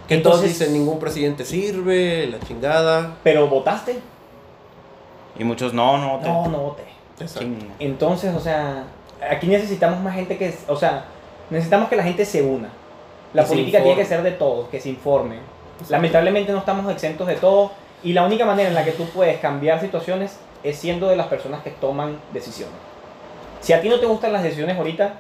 Que 0.08 0.18
todos 0.18 0.38
Entonces- 0.44 0.60
dicen 0.60 0.74
ningún 0.74 1.00
presidente 1.00 1.46
sirve, 1.46 2.28
la 2.28 2.40
chingada. 2.40 3.16
Pero 3.24 3.48
votaste. 3.48 4.00
Y 5.40 5.44
muchos 5.44 5.74
no, 5.74 5.98
no. 5.98 6.20
te- 6.20 6.28
No, 6.28 6.48
no 6.48 6.58
voté. 6.60 6.84
Exacto. 7.20 7.48
Entonces, 7.80 8.36
o 8.36 8.40
sea, 8.40 8.84
aquí 9.30 9.48
necesitamos 9.48 10.00
más 10.02 10.14
gente 10.16 10.38
que, 10.38 10.54
o 10.68 10.76
sea, 10.76 11.06
necesitamos 11.50 11.88
que 11.90 11.96
la 11.96 12.04
gente 12.04 12.26
se 12.26 12.42
una. 12.44 12.70
La 13.34 13.44
Que 13.44 13.50
política 13.50 13.82
tiene 13.82 13.96
que 13.96 14.06
ser 14.06 14.22
de 14.22 14.32
todos, 14.32 14.68
que 14.70 14.80
se 14.80 14.90
informe. 14.90 15.38
Lamentablemente 15.90 16.52
no 16.52 16.60
estamos 16.60 16.92
exentos 16.92 17.26
de 17.28 17.36
todo 17.36 17.72
y 18.04 18.14
la 18.14 18.24
única 18.26 18.46
manera 18.46 18.70
en 18.70 18.76
la 18.76 18.84
que 18.86 18.92
tú 18.92 19.06
puedes 19.06 19.40
cambiar 19.40 19.80
situaciones 19.82 20.38
es 20.64 20.78
siendo 20.78 21.08
de 21.08 21.16
las 21.16 21.28
personas 21.28 21.62
que 21.64 21.72
toman 21.72 22.18
decisiones. 22.34 22.76
Si 23.62 23.74
a 23.74 23.82
ti 23.82 23.90
no 23.90 24.00
te 24.00 24.06
gustan 24.06 24.34
las 24.34 24.44
decisiones 24.44 24.78
ahorita, 24.78 25.14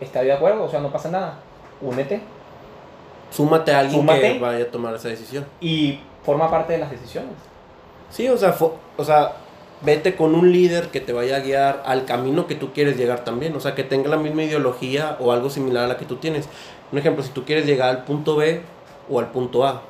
está 0.00 0.22
de 0.22 0.32
acuerdo, 0.32 0.64
o 0.64 0.68
sea, 0.68 0.80
no 0.80 0.90
pasa 0.90 1.10
nada. 1.10 1.38
Únete 1.80 2.20
Súmate 3.30 3.72
a 3.72 3.80
alguien 3.80 4.00
Súmate. 4.00 4.20
que 4.34 4.38
vaya 4.38 4.64
a 4.64 4.70
tomar 4.70 4.94
esa 4.94 5.08
decisión. 5.08 5.46
y 5.60 6.00
forma 6.24 6.50
parte 6.50 6.72
de 6.74 6.78
las 6.80 6.90
decisiones. 6.90 7.32
Sí, 8.10 8.28
o 8.28 8.36
sea, 8.36 8.54
o 8.96 9.04
sea, 9.04 9.32
vete 9.82 10.16
con 10.16 10.34
un 10.34 10.52
líder 10.52 10.88
que 10.88 11.00
te 11.00 11.12
vaya 11.12 11.36
a 11.36 11.40
guiar 11.40 11.82
al 11.86 12.04
camino 12.04 12.46
que 12.46 12.54
tú 12.56 12.72
quieres 12.72 12.96
llegar 12.96 13.24
también. 13.24 13.54
O 13.56 13.60
sea, 13.60 13.74
que 13.74 13.84
tenga 13.84 14.08
la 14.08 14.16
misma 14.16 14.42
ideología 14.42 15.16
o 15.20 15.32
algo 15.32 15.48
similar 15.48 15.84
a 15.84 15.88
la 15.88 15.96
que 15.96 16.04
tú 16.04 16.16
tienes. 16.16 16.48
Un 16.92 16.98
ejemplo, 16.98 17.22
si 17.22 17.30
tú 17.30 17.44
quieres 17.44 17.66
llegar 17.66 17.88
al 17.88 18.04
punto 18.04 18.36
B 18.36 18.62
o 19.08 19.18
al 19.20 19.28
punto 19.28 19.64
A, 19.64 19.82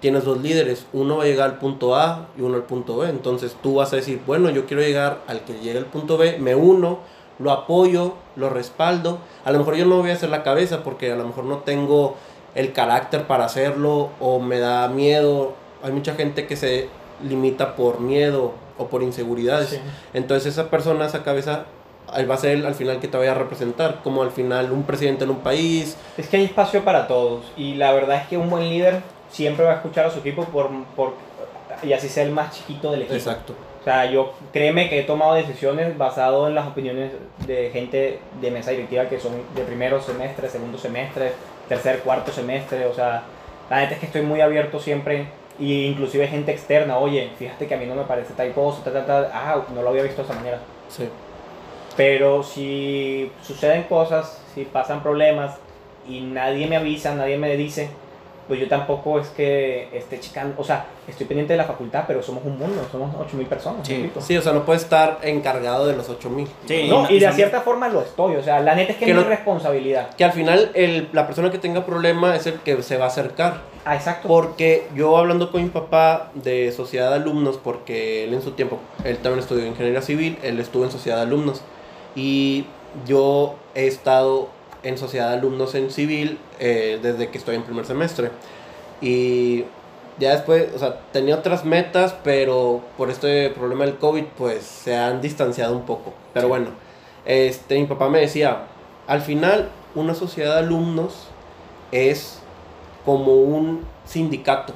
tienes 0.00 0.24
dos 0.24 0.40
líderes. 0.40 0.86
Uno 0.92 1.18
va 1.18 1.24
a 1.24 1.26
llegar 1.26 1.50
al 1.50 1.58
punto 1.58 1.94
A 1.94 2.26
y 2.38 2.42
uno 2.42 2.56
al 2.56 2.62
punto 2.64 2.96
B. 2.98 3.08
Entonces 3.08 3.56
tú 3.62 3.76
vas 3.76 3.92
a 3.92 3.96
decir, 3.96 4.20
bueno, 4.26 4.50
yo 4.50 4.66
quiero 4.66 4.82
llegar 4.82 5.18
al 5.26 5.40
que 5.44 5.54
llegue 5.54 5.78
al 5.78 5.86
punto 5.86 6.16
B, 6.16 6.38
me 6.38 6.54
uno, 6.54 6.98
lo 7.38 7.52
apoyo, 7.52 8.14
lo 8.36 8.50
respaldo. 8.50 9.18
A 9.44 9.52
lo 9.52 9.58
mejor 9.58 9.76
yo 9.76 9.86
no 9.86 9.98
voy 9.98 10.10
a 10.10 10.14
hacer 10.14 10.30
la 10.30 10.42
cabeza 10.42 10.82
porque 10.82 11.12
a 11.12 11.16
lo 11.16 11.24
mejor 11.26 11.44
no 11.44 11.58
tengo 11.58 12.16
el 12.54 12.72
carácter 12.72 13.26
para 13.26 13.44
hacerlo 13.44 14.10
o 14.20 14.40
me 14.40 14.58
da 14.58 14.88
miedo. 14.88 15.54
Hay 15.82 15.92
mucha 15.92 16.14
gente 16.14 16.46
que 16.46 16.56
se 16.56 16.88
limita 17.26 17.76
por 17.76 18.00
miedo 18.00 18.52
o 18.78 18.86
por 18.88 19.02
inseguridades. 19.02 19.78
Entonces 20.14 20.54
esa 20.54 20.70
persona, 20.70 21.06
esa 21.06 21.22
cabeza, 21.22 21.64
va 22.28 22.34
a 22.34 22.38
ser 22.38 22.52
el- 22.52 22.66
al 22.66 22.74
final 22.74 22.98
que 22.98 23.08
te 23.08 23.16
vaya 23.16 23.32
a 23.32 23.34
representar, 23.34 24.00
como 24.02 24.22
al 24.22 24.30
final 24.32 24.72
un 24.72 24.82
presidente 24.82 25.24
en 25.24 25.30
un 25.30 25.38
país. 25.40 25.96
Es 26.18 26.28
que 26.28 26.38
hay 26.38 26.44
espacio 26.44 26.82
para 26.84 27.06
todos 27.06 27.42
y 27.56 27.74
la 27.74 27.92
verdad 27.92 28.16
es 28.22 28.26
que 28.28 28.36
un 28.36 28.50
buen 28.50 28.68
líder 28.68 29.02
siempre 29.30 29.64
va 29.64 29.72
a 29.72 29.74
escuchar 29.76 30.06
a 30.06 30.10
su 30.10 30.18
equipo 30.18 30.44
por, 30.44 30.70
por 30.96 31.14
y 31.82 31.92
así 31.92 32.08
sea 32.08 32.24
el 32.24 32.32
más 32.32 32.54
chiquito 32.54 32.90
del 32.90 33.02
equipo. 33.02 33.16
Exacto. 33.16 33.54
O 33.80 33.84
sea, 33.84 34.04
yo 34.10 34.34
créeme 34.52 34.90
que 34.90 35.00
he 35.00 35.02
tomado 35.04 35.34
decisiones 35.34 35.96
basado 35.96 36.48
en 36.48 36.54
las 36.54 36.66
opiniones 36.66 37.12
de 37.46 37.70
gente 37.70 38.18
de 38.40 38.50
mesa 38.50 38.72
directiva 38.72 39.08
que 39.08 39.18
son 39.18 39.32
de 39.54 39.62
primero 39.62 40.00
semestre, 40.02 40.50
segundo 40.50 40.76
semestre, 40.76 41.32
tercer, 41.68 42.00
cuarto 42.00 42.30
semestre. 42.30 42.84
O 42.84 42.94
sea, 42.94 43.22
la 43.70 43.78
neta 43.78 43.94
es 43.94 44.00
que 44.00 44.06
estoy 44.06 44.22
muy 44.22 44.42
abierto 44.42 44.78
siempre. 44.80 45.26
Y 45.58 45.86
inclusive 45.86 46.26
gente 46.26 46.52
externa, 46.52 46.98
oye, 46.98 47.30
fíjate 47.38 47.66
que 47.66 47.74
a 47.74 47.76
mí 47.76 47.86
no 47.86 47.94
me 47.94 48.04
parece 48.04 48.34
tal 48.34 48.52
cosa, 48.52 48.82
tal, 48.84 48.92
tal, 48.92 49.06
tal. 49.06 49.30
Ah, 49.32 49.62
no 49.74 49.82
lo 49.82 49.88
había 49.90 50.02
visto 50.02 50.22
de 50.22 50.28
esa 50.28 50.34
manera. 50.34 50.58
Sí. 50.88 51.08
Pero 51.96 52.42
si 52.42 53.30
suceden 53.42 53.84
cosas, 53.84 54.42
si 54.54 54.64
pasan 54.64 55.02
problemas 55.02 55.56
y 56.08 56.20
nadie 56.20 56.66
me 56.66 56.76
avisa, 56.76 57.14
nadie 57.14 57.36
me 57.36 57.56
dice, 57.56 57.90
pues 58.50 58.58
yo 58.58 58.66
tampoco 58.66 59.20
es 59.20 59.28
que 59.28 59.88
esté 59.96 60.18
checando, 60.18 60.56
o 60.60 60.64
sea, 60.64 60.86
estoy 61.06 61.24
pendiente 61.24 61.52
de 61.52 61.56
la 61.58 61.64
facultad, 61.66 62.02
pero 62.08 62.20
somos 62.20 62.44
un 62.44 62.58
mundo, 62.58 62.84
somos 62.90 63.14
8000 63.14 63.46
personas. 63.46 63.86
Sí. 63.86 64.10
Sí, 64.18 64.36
o 64.36 64.42
sea, 64.42 64.52
no 64.52 64.64
puedes 64.66 64.82
estar 64.82 65.20
encargado 65.22 65.86
de 65.86 65.94
los 65.96 66.08
8000. 66.08 66.48
Sí, 66.66 66.88
No, 66.90 67.08
y 67.08 67.20
de 67.20 67.26
son- 67.26 67.34
cierta 67.36 67.60
forma 67.60 67.88
lo 67.88 68.00
estoy, 68.02 68.34
o 68.34 68.42
sea, 68.42 68.58
la 68.58 68.74
neta 68.74 68.90
es 68.90 68.98
que, 68.98 69.04
Que 69.04 69.12
no 69.14 69.20
no- 69.20 69.22
es 69.22 69.28
responsabilidad. 69.28 70.10
Que 70.16 70.24
al 70.24 70.32
final 70.32 70.72
el, 70.74 71.08
la 71.12 71.28
persona 71.28 71.52
que 71.52 71.58
tenga 71.58 71.86
problema 71.86 72.34
es 72.34 72.46
el 72.48 72.54
que 72.54 72.82
se 72.82 72.96
va 72.96 73.04
a 73.04 73.08
acercar. 73.08 73.58
Ah, 73.84 73.94
exacto. 73.94 74.26
Porque 74.26 74.88
yo 74.96 75.16
hablando 75.16 75.52
con 75.52 75.62
mi 75.62 75.68
papá 75.70 76.32
de 76.34 76.72
sociedad 76.72 77.10
de 77.10 77.16
alumnos, 77.16 77.56
porque 77.62 78.24
él 78.24 78.34
en 78.34 78.42
su 78.42 78.50
tiempo, 78.50 78.78
él 79.04 79.18
también 79.18 79.38
estudió 79.38 79.64
ingeniería 79.64 80.02
civil, 80.02 80.36
él 80.42 80.58
estuvo 80.58 80.84
en 80.84 80.90
sociedad 80.90 81.18
de 81.18 81.22
alumnos. 81.22 81.62
Y 82.16 82.64
yo 83.06 83.54
he 83.76 83.86
estado 83.86 84.48
en 84.82 84.98
sociedad 84.98 85.28
de 85.28 85.34
alumnos 85.34 85.74
en 85.74 85.90
civil 85.90 86.38
eh, 86.58 86.98
desde 87.02 87.28
que 87.28 87.38
estoy 87.38 87.56
en 87.56 87.62
primer 87.62 87.86
semestre. 87.86 88.30
Y 89.00 89.64
ya 90.18 90.32
después, 90.32 90.68
o 90.74 90.78
sea, 90.78 91.00
tenía 91.12 91.36
otras 91.36 91.64
metas, 91.64 92.14
pero 92.22 92.82
por 92.96 93.10
este 93.10 93.50
problema 93.50 93.84
del 93.84 93.96
COVID, 93.96 94.24
pues 94.36 94.64
se 94.64 94.96
han 94.96 95.20
distanciado 95.20 95.74
un 95.76 95.86
poco. 95.86 96.12
Pero 96.34 96.48
bueno, 96.48 96.68
este, 97.24 97.78
mi 97.78 97.86
papá 97.86 98.08
me 98.08 98.20
decía, 98.20 98.66
al 99.06 99.22
final, 99.22 99.70
una 99.94 100.14
sociedad 100.14 100.54
de 100.54 100.60
alumnos 100.60 101.28
es 101.92 102.40
como 103.04 103.34
un 103.34 103.84
sindicato. 104.04 104.74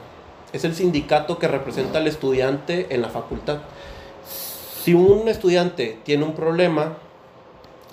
Es 0.52 0.64
el 0.64 0.74
sindicato 0.74 1.38
que 1.38 1.48
representa 1.48 1.98
al 1.98 2.06
estudiante 2.06 2.86
en 2.90 3.02
la 3.02 3.08
facultad. 3.08 3.58
Si 4.26 4.94
un 4.94 5.28
estudiante 5.28 5.98
tiene 6.04 6.24
un 6.24 6.34
problema, 6.34 6.96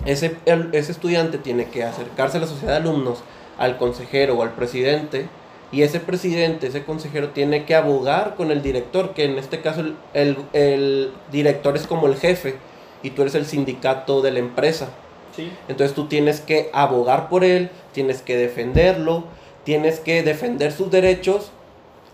ese, 0.04 0.36
el- 0.46 0.70
ese 0.72 0.92
estudiante 0.92 1.38
tiene 1.38 1.66
que 1.66 1.84
acercarse 1.84 2.38
a 2.38 2.40
la 2.40 2.46
sociedad 2.46 2.72
de 2.72 2.78
alumnos, 2.88 3.22
al 3.58 3.76
consejero 3.78 4.36
o 4.38 4.42
al 4.42 4.50
presidente, 4.52 5.26
y 5.70 5.82
ese 5.82 6.00
presidente, 6.00 6.66
ese 6.66 6.84
consejero 6.84 7.30
tiene 7.30 7.64
que 7.64 7.74
abogar 7.74 8.34
con 8.36 8.50
el 8.50 8.62
director, 8.62 9.14
que 9.14 9.24
en 9.24 9.38
este 9.38 9.60
caso 9.60 9.80
el, 9.80 9.96
el- 10.14 10.36
el 10.52 11.12
director 11.30 11.76
es 11.76 11.86
como 11.86 12.06
el 12.06 12.16
jefe, 12.16 12.56
y 13.02 13.10
tú 13.10 13.22
eres 13.22 13.34
el 13.34 13.46
sindicato 13.46 14.20
de 14.22 14.30
la 14.32 14.38
empresa. 14.38 14.88
Sí. 15.34 15.50
Entonces 15.68 15.94
tú 15.94 16.06
tienes 16.08 16.40
que 16.40 16.68
abogar 16.74 17.28
por 17.28 17.42
él, 17.42 17.70
tienes 17.92 18.20
que 18.22 18.36
defenderlo, 18.36 19.24
tienes 19.64 19.98
que 19.98 20.22
defender 20.22 20.72
sus 20.72 20.90
derechos. 20.90 21.50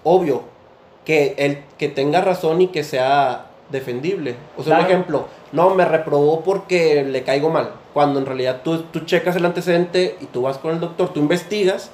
Obvio, 0.04 0.42
que 1.04 1.34
él 1.36 1.64
que 1.78 1.88
tenga 1.88 2.20
razón 2.20 2.60
y 2.62 2.68
que 2.68 2.84
sea 2.84 3.46
defendible. 3.70 4.36
O 4.56 4.62
sea, 4.62 4.78
un 4.78 4.84
ejemplo, 4.86 5.26
no, 5.52 5.74
me 5.74 5.84
reprobó 5.84 6.42
porque 6.42 7.04
le 7.04 7.22
caigo 7.22 7.50
mal. 7.50 7.72
Cuando 7.94 8.18
en 8.18 8.26
realidad 8.26 8.60
tú, 8.62 8.82
tú 8.82 9.00
checas 9.00 9.36
el 9.36 9.44
antecedente 9.44 10.16
y 10.20 10.26
tú 10.26 10.42
vas 10.42 10.58
con 10.58 10.72
el 10.72 10.80
doctor, 10.80 11.12
tú 11.12 11.20
investigas. 11.20 11.90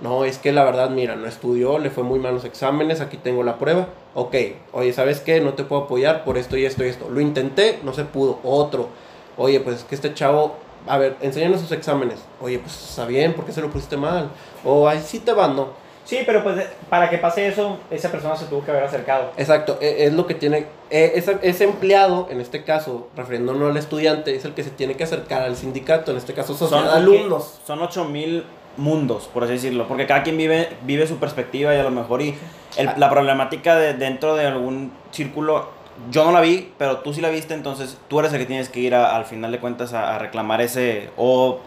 No, 0.00 0.24
es 0.24 0.38
que 0.38 0.52
la 0.52 0.64
verdad, 0.64 0.90
mira, 0.90 1.16
no 1.16 1.26
estudió, 1.26 1.78
le 1.78 1.90
fue 1.90 2.04
muy 2.04 2.20
mal 2.20 2.34
los 2.34 2.44
exámenes, 2.44 3.00
aquí 3.00 3.16
tengo 3.16 3.42
la 3.42 3.58
prueba. 3.58 3.88
Ok, 4.14 4.34
oye, 4.72 4.92
¿sabes 4.92 5.20
qué? 5.20 5.40
No 5.40 5.54
te 5.54 5.64
puedo 5.64 5.82
apoyar 5.82 6.24
por 6.24 6.38
esto 6.38 6.56
y 6.56 6.64
esto 6.64 6.84
y 6.84 6.88
esto. 6.88 7.08
Lo 7.10 7.20
intenté, 7.20 7.80
no 7.82 7.92
se 7.92 8.04
pudo. 8.04 8.38
Otro, 8.44 8.88
oye, 9.36 9.58
pues 9.60 9.78
es 9.78 9.84
que 9.84 9.94
este 9.96 10.14
chavo, 10.14 10.54
a 10.86 10.98
ver, 10.98 11.16
enséñanos 11.20 11.60
sus 11.60 11.72
exámenes. 11.72 12.20
Oye, 12.40 12.58
pues 12.60 12.90
está 12.90 13.06
bien, 13.06 13.34
¿por 13.34 13.44
qué 13.44 13.52
se 13.52 13.60
lo 13.60 13.70
pusiste 13.70 13.96
mal? 13.96 14.30
O 14.64 14.88
ahí 14.88 15.00
sí 15.04 15.18
te 15.18 15.32
van, 15.32 15.56
¿no? 15.56 15.87
Sí, 16.08 16.20
pero 16.24 16.42
pues 16.42 16.64
para 16.88 17.10
que 17.10 17.18
pase 17.18 17.46
eso, 17.48 17.76
esa 17.90 18.10
persona 18.10 18.34
se 18.34 18.46
tuvo 18.46 18.64
que 18.64 18.70
haber 18.70 18.84
acercado. 18.84 19.30
Exacto, 19.36 19.76
e- 19.78 20.06
es 20.06 20.14
lo 20.14 20.26
que 20.26 20.34
tiene, 20.34 20.64
e- 20.88 21.12
ese, 21.16 21.36
ese 21.42 21.64
empleado, 21.64 22.28
en 22.30 22.40
este 22.40 22.64
caso, 22.64 23.08
refiriéndonos 23.14 23.70
al 23.70 23.76
estudiante, 23.76 24.34
es 24.34 24.46
el 24.46 24.54
que 24.54 24.64
se 24.64 24.70
tiene 24.70 24.94
que 24.94 25.04
acercar 25.04 25.42
al 25.42 25.54
sindicato, 25.54 26.10
en 26.12 26.16
este 26.16 26.32
caso 26.32 26.54
sociedad 26.54 26.84
de 26.92 26.96
alumnos. 26.96 27.60
Son 27.66 27.82
8000 27.82 28.44
mundos, 28.78 29.28
por 29.34 29.44
así 29.44 29.52
decirlo, 29.52 29.86
porque 29.86 30.06
cada 30.06 30.22
quien 30.22 30.38
vive, 30.38 30.70
vive 30.84 31.06
su 31.06 31.18
perspectiva 31.18 31.74
y 31.74 31.78
a 31.78 31.82
lo 31.82 31.90
mejor 31.90 32.22
y 32.22 32.34
el- 32.78 32.90
la 32.96 33.10
problemática 33.10 33.76
de 33.76 33.92
dentro 33.92 34.34
de 34.34 34.46
algún 34.46 34.90
círculo, 35.10 35.68
yo 36.10 36.24
no 36.24 36.32
la 36.32 36.40
vi, 36.40 36.72
pero 36.78 37.00
tú 37.00 37.12
sí 37.12 37.20
la 37.20 37.28
viste, 37.28 37.52
entonces 37.52 37.98
tú 38.08 38.20
eres 38.20 38.32
el 38.32 38.38
que 38.38 38.46
tienes 38.46 38.70
que 38.70 38.80
ir 38.80 38.94
a- 38.94 39.14
al 39.14 39.26
final 39.26 39.52
de 39.52 39.58
cuentas 39.60 39.92
a, 39.92 40.14
a 40.14 40.18
reclamar 40.18 40.62
ese, 40.62 41.10
o 41.18 41.58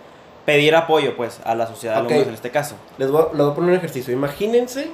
pedir 0.46 0.76
apoyo, 0.76 1.16
pues, 1.16 1.39
a 1.44 1.56
la 1.56 1.68
sociedad 1.68 1.96
de 1.96 2.00
alumnos 2.02 2.28
en 2.30 2.34
este 2.34 2.50
caso. 2.52 2.76
Les 2.98 3.10
voy, 3.12 3.22
a- 3.22 3.28
les 3.36 3.38
voy 3.44 3.52
a 3.52 3.56
poner 3.56 3.70
un 3.72 3.76
ejercicio. 3.78 4.14
Imagínense 4.14 4.89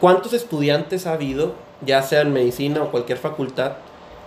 cuántos 0.00 0.32
estudiantes 0.32 1.06
ha 1.06 1.12
habido, 1.12 1.54
ya 1.84 2.02
sea 2.02 2.22
en 2.22 2.32
medicina 2.32 2.82
o 2.82 2.90
cualquier 2.90 3.18
facultad, 3.18 3.72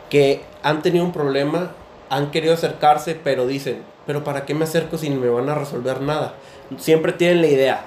que 0.09 0.43
han 0.63 0.81
tenido 0.81 1.05
un 1.05 1.11
problema, 1.13 1.71
han 2.09 2.31
querido 2.31 2.53
acercarse, 2.53 3.15
pero 3.21 3.47
dicen, 3.47 3.83
pero 4.05 4.23
¿para 4.23 4.45
qué 4.45 4.53
me 4.53 4.65
acerco 4.65 4.97
si 4.97 5.09
no 5.09 5.19
me 5.21 5.29
van 5.29 5.49
a 5.49 5.55
resolver 5.55 6.01
nada? 6.01 6.33
Siempre 6.77 7.13
tienen 7.13 7.41
la 7.41 7.47
idea. 7.47 7.85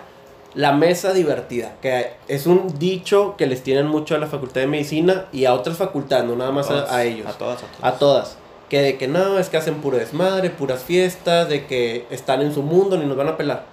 La 0.55 0.73
mesa 0.73 1.13
divertida, 1.13 1.73
que 1.83 2.13
es 2.29 2.47
un 2.47 2.79
dicho 2.79 3.35
que 3.37 3.47
les 3.47 3.63
tienen 3.65 3.89
mucho 3.89 4.15
a 4.15 4.19
la 4.19 4.29
Facultad 4.29 4.61
de 4.61 4.69
Medicina 4.69 5.25
y 5.33 5.47
a 5.47 5.53
otras 5.55 5.77
facultades, 5.77 6.27
no 6.27 6.37
nada 6.37 6.53
más 6.53 6.67
a- 6.67 6.75
Todas, 6.75 6.93
a, 6.93 7.03
ellos. 7.05 7.27
A 7.27 7.33
todas, 7.33 7.59
a 7.63 7.67
todas. 7.67 7.95
A 7.95 7.99
todas. 7.99 8.39
Que 8.69 8.81
de 8.81 8.97
que 8.97 9.09
no, 9.09 9.39
es 9.39 9.49
que 9.49 9.57
hacen 9.57 9.77
puro 9.77 9.99
desmadre, 9.99 10.51
puras 10.51 10.83
fiestas, 10.83 11.49
de 11.49 11.67
que 11.67 12.07
están 12.11 12.43
en 12.43 12.55
su 12.55 12.62
mundo, 12.62 12.97
ni 12.97 13.05
nos 13.05 13.17
van 13.17 13.29
a 13.29 13.37
pelar. 13.37 13.65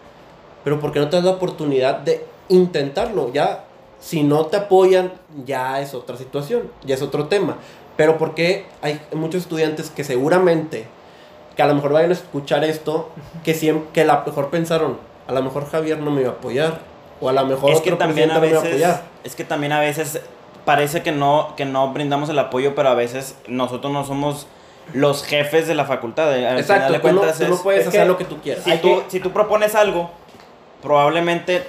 Pero 0.63 0.79
¿por 0.79 0.91
qué 0.91 0.99
no 0.99 1.09
te 1.09 1.15
das 1.15 1.25
la 1.25 1.31
oportunidad 1.31 1.99
de 1.99 2.25
intentarlo? 2.49 3.31
Ya, 3.33 3.65
si 3.99 4.23
no 4.23 4.47
te 4.47 4.57
apoyan, 4.57 5.13
ya 5.45 5.81
es 5.81 5.93
otra 5.93 6.17
situación, 6.17 6.69
ya 6.83 6.95
es 6.95 7.01
otro 7.01 7.27
tema. 7.27 7.57
Pero 7.95 8.17
porque 8.17 8.65
hay 8.81 8.99
muchos 9.13 9.43
estudiantes 9.43 9.89
que 9.89 10.03
seguramente, 10.03 10.85
que 11.55 11.61
a 11.63 11.67
lo 11.67 11.75
mejor 11.75 11.93
vayan 11.93 12.09
a 12.09 12.13
escuchar 12.13 12.63
esto, 12.63 13.09
que, 13.43 13.53
siempre, 13.53 13.89
que 13.93 14.01
a 14.01 14.05
lo 14.05 14.23
mejor 14.25 14.49
pensaron, 14.49 14.97
a 15.27 15.33
lo 15.33 15.41
mejor 15.41 15.69
Javier 15.69 15.99
no 15.99 16.11
me 16.11 16.21
iba 16.21 16.31
a 16.31 16.33
apoyar, 16.33 16.79
o 17.21 17.29
a 17.29 17.33
lo 17.33 17.45
mejor 17.45 17.71
es 17.71 17.79
otro 17.79 17.93
que 17.93 17.97
también 17.97 18.31
a 18.31 18.39
presidente 18.39 18.65
no 18.65 18.71
me 18.71 18.77
iba 18.79 18.87
a 18.87 18.91
apoyar. 18.95 19.11
es 19.23 19.35
que 19.35 19.43
también 19.43 19.71
a 19.71 19.79
veces 19.79 20.21
parece 20.65 21.03
que 21.03 21.11
no 21.11 21.53
que 21.55 21.65
no 21.65 21.91
brindamos 21.93 22.29
el 22.29 22.39
apoyo 22.39 22.75
pero 22.75 22.89
a 22.89 22.93
veces 22.93 23.35
nosotros 23.47 23.91
no 23.91 24.05
somos 24.05 24.47
los 24.93 25.23
jefes 25.23 25.67
de 25.67 25.75
la 25.75 25.85
facultad 25.85 26.31
al 26.33 26.57
Exacto, 26.59 26.73
final 26.87 26.91
de 26.91 26.97
tú 26.97 27.01
cuentas 27.01 27.37
tú 27.39 27.47
no 27.47 27.55
es- 27.55 27.61
puedes 27.61 27.81
es 27.81 27.87
hacer 27.87 28.01
que- 28.01 28.07
lo 28.07 28.17
que 28.17 28.25
tú 28.25 28.41
quieras. 28.41 28.63
si 28.63 28.77
tú 28.77 29.03
que- 29.03 29.09
si 29.11 29.19
tú 29.19 29.31
propones 29.31 29.75
algo 29.75 30.09
probablemente 30.81 31.63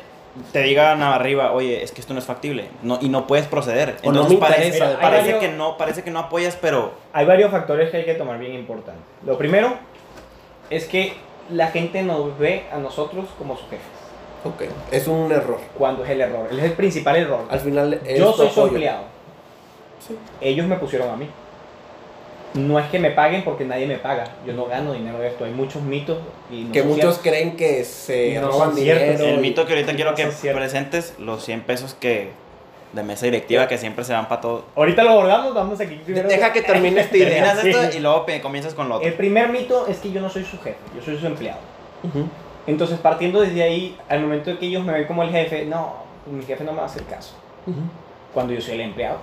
te 0.52 0.62
digan 0.62 1.02
arriba 1.02 1.52
oye 1.52 1.82
es 1.82 1.92
que 1.92 2.00
esto 2.00 2.14
no 2.14 2.18
es 2.18 2.24
factible 2.24 2.68
no, 2.82 2.98
y 3.02 3.08
no 3.10 3.26
puedes 3.26 3.46
proceder 3.46 3.96
O 4.02 4.06
no 4.06 4.20
entonces 4.22 4.34
me 4.34 4.38
parece, 4.40 4.64
interesa, 4.66 4.84
Mira, 4.86 4.96
hay 4.98 5.02
parece 5.02 5.32
varios- 5.34 5.40
que 5.40 5.48
no 5.58 5.76
parece 5.76 6.02
que 6.02 6.10
no 6.10 6.18
apoyas 6.20 6.56
pero 6.60 6.92
Hay 7.12 7.26
varios 7.26 7.50
factores 7.50 7.90
que 7.90 7.98
hay 7.98 8.04
que 8.04 8.14
tomar 8.14 8.38
bien 8.38 8.54
importantes. 8.54 9.02
Lo 9.26 9.36
primero 9.36 9.74
es 10.70 10.86
que 10.86 11.14
la 11.50 11.66
gente 11.68 12.02
nos 12.02 12.38
ve 12.38 12.64
a 12.72 12.78
nosotros 12.78 13.26
como 13.36 13.56
sus 13.56 13.64
jefes. 13.68 13.84
Ok, 14.44 14.62
es 14.90 15.06
un 15.06 15.30
error. 15.30 15.58
Cuando 15.76 16.02
es 16.04 16.10
el 16.10 16.20
error. 16.22 16.48
Es 16.50 16.58
el 16.62 16.72
principal 16.72 17.16
error. 17.16 17.44
Al 17.50 17.60
final 17.60 18.00
Yo 18.16 18.32
soy 18.32 18.48
su 18.48 18.62
empleado. 18.66 19.02
Sí. 20.06 20.16
Ellos 20.40 20.66
me 20.66 20.76
pusieron 20.76 21.10
a 21.10 21.16
mí. 21.16 21.28
No 22.54 22.78
es 22.78 22.86
que 22.90 22.98
me 22.98 23.10
paguen 23.10 23.44
porque 23.44 23.64
nadie 23.64 23.86
me 23.86 23.96
paga. 23.96 24.24
Yo 24.46 24.52
no 24.52 24.66
gano 24.66 24.92
dinero 24.92 25.18
de 25.18 25.28
esto. 25.28 25.44
Hay 25.46 25.52
muchos 25.52 25.82
mitos 25.82 26.18
y 26.50 26.64
no 26.64 26.72
que 26.72 26.82
muchos 26.82 27.00
ciertos. 27.00 27.18
creen 27.22 27.56
que 27.56 27.82
se 27.84 28.38
No 28.40 28.48
roban 28.48 28.74
dinero. 28.74 29.00
el 29.24 29.34
y- 29.36 29.38
mito 29.38 29.64
que 29.64 29.72
ahorita 29.72 29.92
quiero 29.96 30.10
no 30.10 30.16
que 30.16 30.26
presentes 30.52 31.14
los 31.18 31.44
100 31.44 31.62
pesos 31.62 31.94
que 31.94 32.30
de 32.92 33.02
mesa 33.02 33.24
directiva 33.24 33.68
que 33.68 33.78
siempre 33.78 34.04
se 34.04 34.12
van 34.12 34.28
para 34.28 34.42
todo 34.42 34.64
Ahorita 34.76 35.02
lo 35.02 35.12
abordamos, 35.12 35.54
vamos 35.54 35.80
aquí 35.80 35.94
primero. 36.04 36.28
Deja 36.28 36.52
que 36.52 36.60
termine 36.60 37.00
esta 37.00 37.16
idea. 37.16 37.28
terminas 37.28 37.60
Sí. 37.60 37.70
esto 37.70 37.96
y 37.96 38.00
luego 38.00 38.26
comienzas 38.42 38.74
con 38.74 38.90
lo 38.90 38.96
otro 38.96 39.08
El 39.08 39.14
primer 39.14 39.48
mito 39.48 39.86
es 39.86 39.96
que 40.00 40.12
yo 40.12 40.20
no 40.20 40.28
soy 40.28 40.44
su 40.44 40.58
jefe, 40.58 40.76
yo 40.94 41.00
soy 41.02 41.16
su 41.16 41.26
empleado. 41.26 41.58
Entonces, 42.66 42.98
partiendo 42.98 43.40
desde 43.40 43.62
ahí, 43.62 43.96
al 44.08 44.20
momento 44.20 44.50
de 44.50 44.58
que 44.58 44.66
ellos 44.66 44.84
me 44.84 44.92
ven 44.92 45.04
como 45.06 45.22
el 45.22 45.30
jefe, 45.30 45.64
no, 45.64 45.94
mi 46.30 46.44
jefe 46.44 46.62
no 46.64 46.72
me 46.72 46.78
va 46.78 46.82
a 46.84 46.86
hacer 46.86 47.04
caso. 47.04 47.34
Cuando 48.34 48.52
yo 48.52 48.60
soy 48.60 48.74
el 48.74 48.82
empleado, 48.82 49.18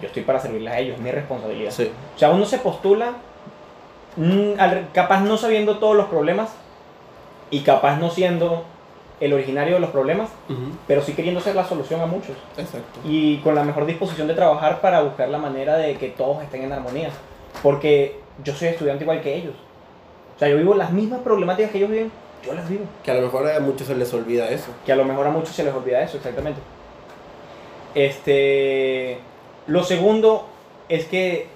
yo 0.00 0.06
estoy 0.06 0.22
para 0.22 0.40
servirles 0.40 0.72
a 0.72 0.78
ellos, 0.78 0.96
es 0.96 1.00
mi 1.00 1.10
responsabilidad. 1.10 1.70
Sí. 1.70 1.90
O 2.14 2.18
sea, 2.18 2.30
uno 2.30 2.44
se 2.44 2.58
postula, 2.58 3.14
mm, 4.16 4.52
capaz 4.92 5.20
no 5.20 5.36
sabiendo 5.36 5.78
todos 5.78 5.96
los 5.96 6.06
problemas 6.06 6.50
y 7.50 7.60
capaz 7.60 7.98
no 7.98 8.10
siendo 8.10 8.64
el 9.20 9.32
originario 9.32 9.74
de 9.74 9.80
los 9.80 9.90
problemas, 9.90 10.30
pero 10.86 11.02
sí 11.02 11.12
queriendo 11.12 11.40
ser 11.40 11.56
la 11.56 11.64
solución 11.64 12.00
a 12.00 12.06
muchos. 12.06 12.36
Exacto. 12.56 13.00
Y 13.04 13.38
con 13.38 13.54
la 13.54 13.64
mejor 13.64 13.84
disposición 13.84 14.28
de 14.28 14.34
trabajar 14.34 14.80
para 14.80 15.02
buscar 15.02 15.28
la 15.28 15.38
manera 15.38 15.76
de 15.76 15.96
que 15.96 16.08
todos 16.08 16.42
estén 16.42 16.62
en 16.62 16.72
armonía. 16.72 17.10
Porque 17.62 18.20
yo 18.44 18.54
soy 18.54 18.68
estudiante 18.68 19.04
igual 19.04 19.20
que 19.20 19.34
ellos. 19.34 19.54
O 20.36 20.38
sea, 20.38 20.48
yo 20.48 20.56
vivo 20.56 20.74
las 20.74 20.92
mismas 20.92 21.20
problemáticas 21.20 21.72
que 21.72 21.78
ellos 21.78 21.90
viven, 21.90 22.12
yo 22.46 22.54
las 22.54 22.68
vivo. 22.68 22.84
Que 23.02 23.10
a 23.10 23.14
lo 23.14 23.22
mejor 23.22 23.50
a 23.50 23.58
muchos 23.58 23.88
se 23.88 23.96
les 23.96 24.12
olvida 24.14 24.48
eso. 24.50 24.70
Que 24.86 24.92
a 24.92 24.96
lo 24.96 25.04
mejor 25.04 25.26
a 25.26 25.30
muchos 25.30 25.50
se 25.50 25.64
les 25.64 25.74
olvida 25.74 26.00
eso, 26.00 26.18
exactamente. 26.18 26.60
Este, 27.96 29.18
lo 29.68 29.84
segundo 29.84 30.46
es 30.88 31.04
que 31.04 31.46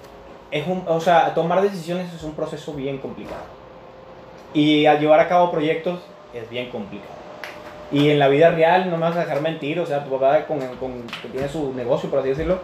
es 0.51 0.65
un, 0.67 0.83
o 0.87 1.01
sea, 1.01 1.33
tomar 1.33 1.61
decisiones 1.61 2.13
es 2.13 2.23
un 2.23 2.33
proceso 2.33 2.73
bien 2.73 2.99
complicado. 2.99 3.43
Y 4.53 4.85
al 4.85 4.99
llevar 4.99 5.19
a 5.19 5.27
cabo 5.27 5.51
proyectos 5.51 5.99
es 6.33 6.49
bien 6.49 6.69
complicado. 6.69 7.11
Y 7.91 8.09
en 8.09 8.19
la 8.19 8.27
vida 8.27 8.49
real, 8.51 8.89
no 8.89 8.97
me 8.97 9.03
vas 9.03 9.15
a 9.17 9.21
dejar 9.21 9.41
mentir, 9.41 9.79
o 9.79 9.85
sea, 9.85 10.03
tu 10.03 10.11
papá 10.11 10.45
con, 10.45 10.59
con- 10.77 11.03
que 11.21 11.27
tiene 11.29 11.47
su 11.49 11.73
negocio, 11.73 12.09
por 12.09 12.19
así 12.19 12.29
decirlo, 12.29 12.59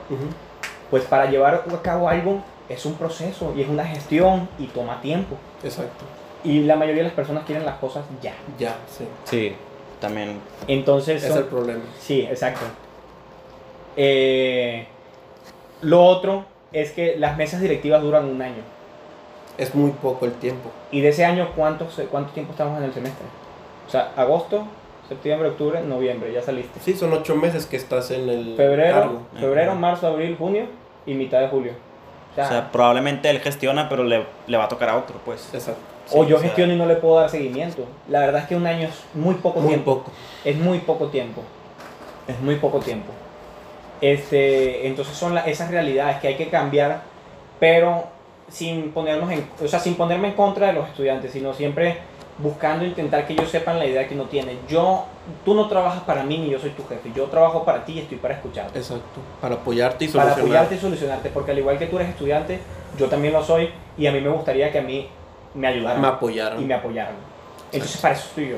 pues 0.90 1.04
para 1.06 1.30
llevar 1.30 1.64
a 1.72 1.82
cabo 1.82 2.10
algo 2.10 2.42
es 2.68 2.86
un 2.86 2.94
proceso 2.96 3.54
y 3.56 3.62
es 3.62 3.68
una 3.70 3.86
gestión 3.86 4.48
y 4.60 4.68
toma 4.68 5.02
tiempo. 5.02 5.36
Exacto. 5.64 6.06
Y 6.44 6.62
la 6.62 6.76
mayoría 6.76 7.02
de 7.02 7.10
las 7.10 7.16
personas 7.16 7.44
quieren 7.46 7.66
las 7.66 7.76
cosas 7.80 8.06
ya. 8.22 8.34
Ya, 8.58 8.76
sí. 8.88 9.06
sí 9.26 9.56
también 10.00 10.40
Entonces, 10.68 11.22
Es 11.24 11.30
son- 11.30 11.40
el 11.40 11.44
problema. 11.46 11.82
Sí, 12.00 12.22
exacto. 12.22 12.62
Eh, 13.98 14.88
lo 15.82 16.04
otro 16.06 16.46
es 16.72 16.92
que 16.92 17.16
las 17.18 17.38
mesas 17.38 17.62
directivas 17.62 18.02
duran 18.02 18.26
un 18.26 18.42
año. 18.42 18.62
Es 19.58 19.76
muy 19.76 19.92
poco 19.92 20.26
el 20.26 20.34
tiempo. 20.34 20.70
¿Y 20.92 21.02
de 21.02 21.10
ese 21.10 21.26
año 21.26 21.50
cuánto, 21.56 21.88
cuánto 22.12 22.32
tiempo 22.34 22.52
estamos 22.54 22.78
en 22.78 22.86
el 22.86 22.94
semestre? 22.94 23.26
O 23.88 23.92
sea, 23.92 24.12
agosto, 24.16 24.64
septiembre, 25.08 25.50
octubre, 25.50 25.82
noviembre, 25.82 26.32
ya 26.32 26.42
saliste. 26.42 26.80
Sí, 26.80 26.94
son 26.94 27.12
ocho 27.14 27.36
meses 27.36 27.66
que 27.66 27.76
estás 27.76 28.12
en 28.12 28.30
el 28.30 28.56
Febrero, 28.56 28.94
cargo. 28.96 29.22
febrero, 29.40 29.76
marzo, 29.76 30.08
abril, 30.08 30.36
junio 30.38 30.66
y 31.06 31.14
mitad 31.16 31.42
de 31.42 31.48
julio. 31.50 31.74
O 32.32 32.36
sea, 32.36 32.46
o 32.46 32.48
sea 32.50 32.72
probablemente 32.72 33.28
él 33.30 33.40
gestiona 33.40 33.90
pero 33.90 34.04
le, 34.04 34.24
le 34.48 34.58
va 34.58 34.66
a 34.66 34.68
tocar 34.70 34.88
a 34.90 34.98
otro 34.98 35.16
pues 35.26 35.50
Exacto. 35.52 35.82
o 36.12 36.24
yo 36.26 36.36
o 36.36 36.40
sea- 36.40 36.48
gestiono 36.48 36.74
y 36.74 36.78
no 36.78 36.86
le 36.86 36.96
puedo 36.96 37.20
dar 37.20 37.30
seguimiento. 37.30 37.86
La 38.08 38.20
verdad 38.20 38.44
es 38.44 38.48
que 38.48 38.56
un 38.56 38.68
año 38.68 38.88
es 38.88 39.04
muy 39.16 39.34
poco 39.36 39.60
Muy 39.62 39.70
tiempo. 39.70 39.98
poco. 39.98 40.12
Es 40.46 40.56
muy 40.56 40.78
poco 40.80 41.08
tiempo. 41.08 41.42
Es 42.28 42.40
muy 42.40 42.56
poco 42.58 42.80
tiempo. 42.80 43.12
Este, 44.02 44.88
entonces 44.88 45.16
son 45.18 45.36
la- 45.36 45.42
esas 45.46 45.70
realidades 45.72 46.18
que 46.20 46.30
hay 46.30 46.36
que 46.36 46.50
cambiar, 46.50 47.02
pero 47.60 48.06
sin 48.50 48.92
ponernos 48.92 49.32
en, 49.32 49.48
o 49.64 49.68
sea, 49.68 49.80
sin 49.80 49.96
ponerme 49.96 50.30
en 50.30 50.34
contra 50.36 50.68
de 50.68 50.74
los 50.74 50.88
estudiantes, 50.88 51.32
sino 51.32 51.54
siempre 51.54 51.98
buscando 52.38 52.86
intentar 52.86 53.28
que 53.28 53.34
ellos 53.34 53.50
sepan 53.50 53.78
la 53.78 53.86
idea 53.86 54.08
que 54.08 54.16
uno 54.16 54.24
tiene. 54.24 54.58
Yo, 54.70 55.04
tú 55.44 55.54
no 55.54 55.68
trabajas 55.68 56.02
para 56.04 56.24
mí 56.24 56.38
ni 56.38 56.50
yo 56.50 56.58
soy 56.58 56.70
tu 56.70 56.88
jefe. 56.88 57.12
Yo 57.14 57.26
trabajo 57.26 57.66
para 57.66 57.84
ti 57.84 57.94
y 57.94 58.00
estoy 58.00 58.18
para 58.18 58.36
escucharte. 58.36 58.80
Exacto. 58.80 59.20
Para 59.42 59.56
apoyarte 59.56 60.06
y 60.06 60.08
Para 60.08 60.24
solucionar. 60.34 60.46
apoyarte 60.46 60.76
y 60.76 60.78
solucionarte, 60.80 61.30
porque 61.32 61.52
al 61.52 61.60
igual 61.60 61.78
que 61.78 61.88
tú 61.88 61.98
eres 61.98 62.10
estudiante, 62.10 62.60
yo 62.98 63.08
también 63.08 63.34
lo 63.34 63.44
soy 63.44 63.70
y 63.98 64.08
a 64.08 64.12
mí 64.14 64.22
me 64.22 64.30
gustaría 64.30 64.72
que 64.72 64.80
a 64.80 64.84
mí 64.84 65.10
me 65.54 65.68
ayudaran 65.68 66.02
Me 66.02 66.08
apoyaron. 66.08 66.62
y 66.64 66.66
me 66.66 66.74
apoyaran. 66.74 67.16
Entonces 67.74 68.00
para 68.00 68.14
eso 68.16 68.26
estoy 68.30 68.50
yo. 68.52 68.56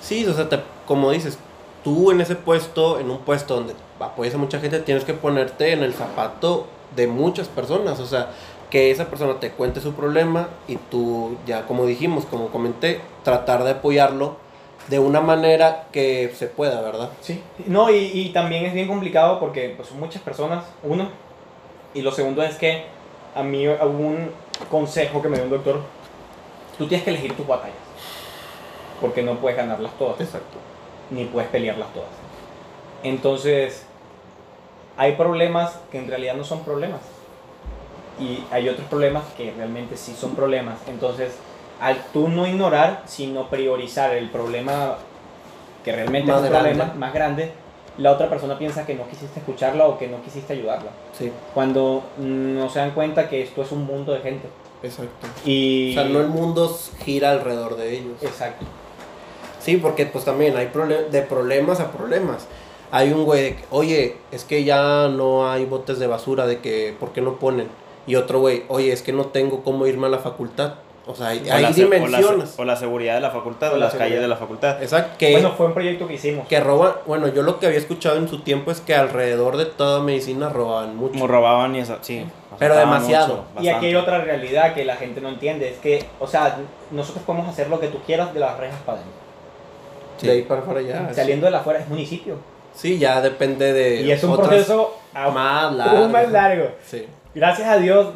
Sí, 0.00 0.24
o 0.26 0.32
sea, 0.32 0.48
te- 0.48 0.60
como 0.86 1.10
dices, 1.10 1.36
tú 1.82 2.12
en 2.12 2.20
ese 2.20 2.36
puesto, 2.36 3.00
en 3.00 3.10
un 3.10 3.18
puesto 3.18 3.56
donde 3.56 3.74
apoyas 4.00 4.34
a 4.34 4.38
mucha 4.38 4.60
gente, 4.60 4.80
tienes 4.80 5.04
que 5.04 5.14
ponerte 5.14 5.72
en 5.72 5.82
el 5.82 5.94
zapato 5.94 6.66
de 6.96 7.06
muchas 7.06 7.48
personas. 7.48 8.00
O 8.00 8.06
sea, 8.06 8.30
que 8.70 8.90
esa 8.90 9.06
persona 9.06 9.40
te 9.40 9.50
cuente 9.50 9.80
su 9.80 9.92
problema 9.92 10.48
y 10.68 10.76
tú, 10.76 11.36
ya 11.46 11.66
como 11.66 11.86
dijimos, 11.86 12.24
como 12.24 12.48
comenté, 12.48 13.00
tratar 13.24 13.64
de 13.64 13.72
apoyarlo 13.72 14.36
de 14.88 14.98
una 14.98 15.20
manera 15.20 15.86
que 15.92 16.32
se 16.36 16.46
pueda, 16.46 16.80
¿verdad? 16.80 17.10
Sí, 17.20 17.42
no, 17.66 17.90
y, 17.90 17.96
y 17.96 18.28
también 18.30 18.64
es 18.64 18.72
bien 18.72 18.88
complicado 18.88 19.38
porque 19.38 19.74
pues, 19.76 19.88
son 19.88 20.00
muchas 20.00 20.22
personas, 20.22 20.64
uno, 20.82 21.08
y 21.94 22.02
lo 22.02 22.12
segundo 22.12 22.42
es 22.42 22.56
que 22.56 22.84
a 23.34 23.42
mí 23.42 23.66
algún 23.66 24.30
consejo 24.70 25.20
que 25.20 25.28
me 25.28 25.36
dio 25.36 25.44
un 25.44 25.50
doctor, 25.50 25.80
tú 26.78 26.86
tienes 26.86 27.04
que 27.04 27.10
elegir 27.10 27.36
tus 27.36 27.46
batallas, 27.46 27.76
porque 29.00 29.22
no 29.22 29.36
puedes 29.36 29.58
ganarlas 29.58 29.92
todas, 29.98 30.20
Exacto. 30.20 30.58
ni 31.10 31.24
puedes 31.24 31.50
pelearlas 31.50 31.92
todas. 31.92 32.08
Entonces, 33.02 33.86
hay 34.96 35.12
problemas 35.12 35.78
que 35.90 35.98
en 35.98 36.08
realidad 36.08 36.34
no 36.34 36.44
son 36.44 36.64
problemas, 36.64 37.00
y 38.18 38.44
hay 38.50 38.68
otros 38.68 38.86
problemas 38.88 39.24
que 39.36 39.52
realmente 39.56 39.96
sí 39.96 40.14
son 40.18 40.34
problemas. 40.34 40.78
Entonces, 40.88 41.32
al 41.80 41.96
tú 42.12 42.28
no 42.28 42.46
ignorar, 42.46 43.02
sino 43.06 43.48
priorizar 43.48 44.14
el 44.14 44.28
problema 44.28 44.96
que 45.84 45.92
realmente 45.92 46.30
Más 46.30 46.42
es 46.42 46.46
un 46.46 46.50
grande. 46.50 46.68
problema 46.70 46.94
más 46.94 47.14
grande, 47.14 47.52
la 47.96 48.12
otra 48.12 48.28
persona 48.28 48.58
piensa 48.58 48.84
que 48.84 48.94
no 48.94 49.08
quisiste 49.08 49.40
escucharla 49.40 49.86
o 49.86 49.98
que 49.98 50.06
no 50.06 50.22
quisiste 50.22 50.52
ayudarla. 50.52 50.90
Sí, 51.18 51.32
Cuando 51.54 52.02
no 52.18 52.68
se 52.68 52.80
dan 52.80 52.90
cuenta 52.90 53.28
que 53.28 53.42
esto 53.42 53.62
es 53.62 53.72
un 53.72 53.86
mundo 53.86 54.12
de 54.12 54.20
gente. 54.20 54.48
exacto. 54.82 55.26
Y... 55.44 55.92
O 55.92 55.94
sea, 55.94 56.04
no 56.04 56.20
el 56.20 56.28
mundo 56.28 56.78
gira 57.04 57.30
alrededor 57.30 57.76
de 57.76 57.96
ellos. 57.96 58.22
Exacto. 58.22 58.66
Sí, 59.60 59.76
porque 59.76 60.06
pues 60.06 60.24
también 60.24 60.56
hay 60.56 60.70
de 61.10 61.22
problemas 61.22 61.80
a 61.80 61.90
problemas. 61.90 62.46
Hay 62.92 63.12
un 63.12 63.24
güey 63.24 63.42
de 63.42 63.56
que, 63.56 63.64
oye, 63.70 64.16
es 64.32 64.44
que 64.44 64.64
ya 64.64 65.08
no 65.08 65.50
hay 65.50 65.64
botes 65.64 65.98
de 65.98 66.06
basura, 66.06 66.46
de 66.46 66.58
que, 66.58 66.94
¿por 66.98 67.12
qué 67.12 67.20
no 67.20 67.36
ponen? 67.36 67.68
Y 68.06 68.16
otro 68.16 68.40
güey, 68.40 68.64
oye, 68.68 68.92
es 68.92 69.02
que 69.02 69.12
no 69.12 69.26
tengo 69.26 69.62
cómo 69.62 69.86
irme 69.86 70.06
a 70.06 70.10
la 70.10 70.18
facultad. 70.18 70.74
O 71.06 71.14
sea, 71.14 71.28
hay, 71.28 71.38
O 71.48 71.52
hay 71.54 71.62
la 71.62 71.72
se- 71.72 71.84
o 71.84 71.88
la 71.88 71.96
se- 71.96 72.06
dimensiones. 72.06 72.54
O 72.58 72.64
la, 72.64 72.76
seguridad 72.76 73.14
de 73.14 73.20
la 73.20 73.30
facultad, 73.30 73.70
O 73.70 73.74
o 73.74 73.76
la 73.78 73.86
las 73.86 73.94
calles 73.94 74.20
de 74.20 74.28
la 74.28 74.36
facultad. 74.36 74.82
Exacto, 74.82 75.16
que, 75.18 75.32
Bueno, 75.32 75.52
fue 75.56 75.66
un 75.66 75.74
proyecto 75.74 76.06
que 76.06 76.14
hicimos. 76.14 76.46
que 76.46 76.60
roban, 76.60 76.92
bueno, 77.06 77.28
yo 77.28 77.42
lo 77.42 77.58
que 77.58 77.66
había 77.66 77.78
escuchado 77.78 78.16
en 78.16 78.28
su 78.28 78.40
tiempo 78.40 78.70
es 78.70 78.80
que 78.80 78.94
alrededor 78.94 79.56
de 79.56 79.66
toda 79.66 80.02
medicina 80.02 80.48
robaban 80.50 80.96
mucho. 80.96 81.12
Como 81.12 81.26
robaban 81.26 81.74
y 81.74 81.80
eso, 81.80 81.96
sí. 82.00 82.24
Pero 82.58 82.76
demasiado. 82.76 83.44
Y 83.60 83.68
aquí 83.68 83.86
hay 83.86 83.94
otra 83.94 84.18
realidad 84.22 84.74
que 84.74 84.84
la 84.84 84.96
gente 84.96 85.20
no 85.20 85.28
entiende, 85.30 85.70
es 85.70 85.78
que, 85.78 86.04
o 86.20 86.26
sea, 86.26 86.58
nosotros 86.90 87.24
podemos 87.24 87.48
hacer 87.48 87.68
lo 87.70 87.80
que 87.80 87.88
tú 87.88 87.98
quieras 88.04 88.34
de 88.34 88.40
las 88.40 88.58
rejas 88.58 88.78
para 88.84 88.98
adentro. 88.98 89.18
Sí. 90.18 90.26
De 90.26 90.32
ahí 90.34 90.42
para 90.42 90.60
afuera 90.60 90.82
ya. 90.82 91.12
Saliendo 91.14 91.46
de 91.46 91.52
la 91.52 91.58
afuera 91.60 91.80
es 91.80 91.88
municipio. 91.88 92.36
Sí, 92.74 92.98
ya 92.98 93.20
depende 93.20 93.72
de. 93.72 94.02
Y 94.02 94.10
es 94.12 94.22
un 94.24 94.36
proceso 94.36 94.96
más 95.12 95.72
largo. 95.74 96.08
más 96.08 96.30
largo. 96.30 96.68
Sí. 96.84 97.06
Gracias 97.34 97.68
a 97.68 97.76
Dios 97.78 98.08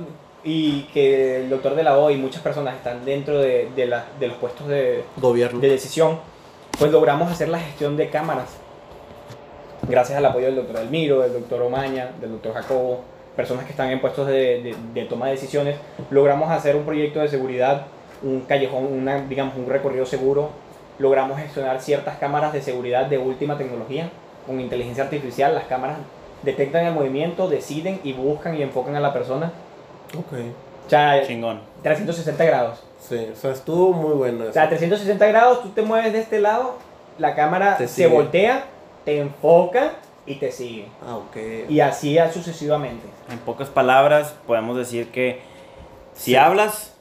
y 0.42 0.82
que 0.94 1.36
el 1.42 1.50
doctor 1.50 1.74
de 1.74 1.82
la 1.82 1.98
O 1.98 2.10
y 2.10 2.16
muchas 2.16 2.42
personas 2.42 2.74
están 2.76 3.04
dentro 3.04 3.38
de, 3.40 3.68
de 3.74 3.86
la- 3.86 4.04
de 4.20 4.28
los 4.28 4.36
puestos 4.36 4.66
de, 4.68 5.02
Gobierno. 5.16 5.60
de 5.60 5.68
decisión, 5.70 6.18
pues 6.78 6.90
logramos 6.92 7.30
hacer 7.30 7.48
la 7.48 7.58
gestión 7.58 7.96
de 7.96 8.10
cámaras. 8.10 8.56
Gracias 9.88 10.16
al 10.18 10.24
apoyo 10.24 10.46
del 10.46 10.56
doctor 10.56 10.78
Almiro, 10.78 11.20
del 11.20 11.32
doctor 11.34 11.62
Omaña, 11.62 12.10
del 12.20 12.32
doctor 12.32 12.54
Jacobo, 12.54 13.00
personas 13.36 13.64
que 13.64 13.70
están 13.72 13.90
en 13.90 14.00
puestos 14.00 14.26
de, 14.26 14.62
de- 14.62 14.76
de 14.94 15.04
toma 15.06 15.26
de 15.26 15.32
decisiones, 15.32 15.76
logramos 16.10 16.50
hacer 16.50 16.76
un 16.76 16.84
proyecto 16.84 17.20
de 17.20 17.28
seguridad, 17.28 17.86
un 18.22 18.40
callejón, 18.42 18.84
una, 18.86 19.20
digamos, 19.26 19.56
un 19.56 19.68
recorrido 19.68 20.06
seguro. 20.06 20.50
Logramos 20.98 21.38
gestionar 21.38 21.80
ciertas 21.80 22.18
cámaras 22.18 22.52
de 22.52 22.62
seguridad 22.62 23.06
de 23.06 23.18
última 23.18 23.58
tecnología, 23.58 24.10
con 24.46 24.60
inteligencia 24.60 25.04
artificial. 25.04 25.54
Las 25.54 25.64
cámaras 25.64 25.96
detectan 26.42 26.86
el 26.86 26.94
movimiento, 26.94 27.48
deciden 27.48 28.00
y 28.04 28.12
buscan 28.12 28.56
y 28.56 28.62
enfocan 28.62 28.96
a 28.96 29.00
la 29.00 29.12
persona. 29.12 29.52
Ok. 30.16 30.32
O 30.86 30.90
sea, 30.90 31.22
Chingón. 31.26 31.60
360 31.82 32.44
grados. 32.44 32.82
Sí, 33.00 33.28
o 33.32 33.36
sea, 33.36 33.52
estuvo 33.52 33.92
muy 33.92 34.14
bueno 34.14 34.40
O 34.40 34.44
eso. 34.44 34.52
sea, 34.52 34.68
360 34.68 35.26
grados, 35.26 35.62
tú 35.62 35.70
te 35.70 35.82
mueves 35.82 36.12
de 36.12 36.20
este 36.20 36.40
lado, 36.40 36.76
la 37.18 37.34
cámara 37.34 37.76
Te 37.76 37.86
se 37.88 38.06
voltea, 38.06 38.64
te 39.04 39.18
enfoca 39.20 39.92
y 40.26 40.36
te 40.36 40.50
sigue. 40.50 40.86
Ah, 41.06 41.16
ok. 41.16 41.68
Y 41.68 41.80
así 41.80 42.18
sucesivamente. 42.32 43.06
En 43.30 43.38
pocas 43.38 43.68
palabras, 43.68 44.34
podemos 44.46 44.76
decir 44.76 45.10
que 45.10 45.40
si 46.14 46.36
hablas, 46.36 46.94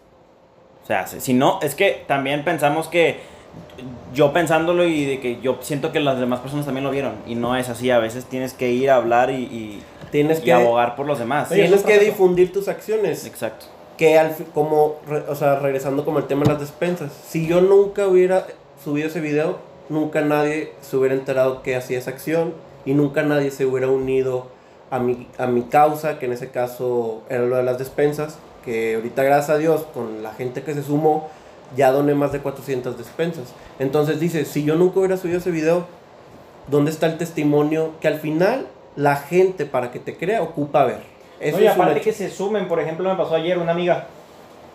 se 0.86 0.94
hace. 0.94 1.22
Si 1.22 1.34
no, 1.34 1.60
es 1.62 1.76
que 1.76 2.04
también 2.08 2.44
pensamos 2.44 2.88
que 2.88 3.20
yo 4.14 4.32
pensándolo 4.34 4.84
y 4.86 5.06
de 5.06 5.20
que 5.20 5.40
yo 5.42 5.58
siento 5.62 5.92
que 5.92 6.00
las 6.00 6.20
demás 6.20 6.40
personas 6.42 6.66
también 6.66 6.84
lo 6.84 6.92
vieron. 6.92 7.14
Y 7.28 7.36
no 7.36 7.56
es 7.58 7.70
así. 7.70 7.90
A 7.92 8.00
veces 8.00 8.26
tienes 8.26 8.54
que 8.54 8.70
ir 8.72 8.90
a 8.90 8.96
hablar 8.98 9.30
y, 9.32 9.36
y- 9.44 9.84
Tienes 10.12 10.40
y 10.40 10.44
que, 10.44 10.54
abogar 10.54 10.96
por 10.96 11.08
los 11.08 11.18
demás. 11.18 11.50
Oye, 11.52 11.62
tienes 11.64 11.82
que 11.84 11.98
difundir 11.98 12.54
tus 12.54 12.68
acciones. 12.68 13.26
Exacto. 13.26 13.66
Que 13.98 14.20
al 14.20 14.36
como, 14.54 14.98
re- 15.08 15.24
o 15.28 15.34
sea, 15.36 15.56
regresando 15.58 16.06
como 16.06 16.20
el 16.20 16.26
tema 16.26 16.44
de 16.44 16.52
las 16.52 16.60
despensas. 16.60 17.12
Si 17.28 17.48
yo 17.48 17.62
nunca 17.62 18.06
hubiera 18.08 18.46
subido 18.84 19.08
ese 19.08 19.22
video, 19.22 19.58
nunca 19.90 20.22
nadie 20.22 20.74
se 20.82 20.98
hubiera 20.98 21.16
enterado 21.16 21.64
que 21.64 21.76
hacía 21.76 21.98
esa 21.98 22.12
acción 22.12 22.54
y 22.86 22.94
nunca 22.94 23.24
nadie 23.24 23.50
se 23.50 23.66
hubiera 23.66 23.88
unido 23.88 24.48
a 24.92 25.00
mi, 25.00 25.28
a 25.40 25.48
mi 25.48 25.64
causa, 25.64 26.20
que 26.20 26.28
en 26.28 26.34
ese 26.34 26.50
caso 26.52 27.24
era 27.30 27.42
lo 27.46 27.56
de 27.58 27.64
las 27.64 27.80
despensas, 27.80 28.38
que 28.64 28.94
ahorita 28.96 29.24
gracias 29.24 29.50
a 29.50 29.58
Dios, 29.58 29.86
con 29.96 30.22
la 30.22 30.34
gente 30.34 30.62
que 30.62 30.76
se 30.76 30.84
sumó, 30.84 31.28
ya 31.76 31.92
doné 31.92 32.14
más 32.14 32.32
de 32.32 32.40
400 32.40 32.98
despensas. 32.98 33.54
Entonces 33.80 34.20
dice, 34.20 34.46
si 34.46 34.64
yo 34.64 34.76
nunca 34.76 35.00
hubiera 35.00 35.18
subido 35.18 35.40
ese 35.40 35.52
video, 35.52 35.86
¿dónde 36.68 36.92
está 36.92 37.08
el 37.08 37.18
testimonio 37.18 37.92
que 38.00 38.08
al 38.08 38.20
final 38.20 38.68
la 38.96 39.16
gente 39.16 39.66
para 39.66 39.92
que 39.92 40.00
te 40.00 40.16
crea 40.18 40.42
ocupa 40.42 40.86
ver? 40.86 41.02
Eso 41.40 41.58
No, 41.58 41.64
y 41.64 41.68
aparte 41.68 42.02
que 42.02 42.14
se 42.14 42.30
sumen, 42.30 42.68
por 42.68 42.80
ejemplo, 42.80 43.10
me 43.10 43.16
pasó 43.16 43.36
ayer 43.36 43.58
una 43.58 43.72
amiga 43.72 44.08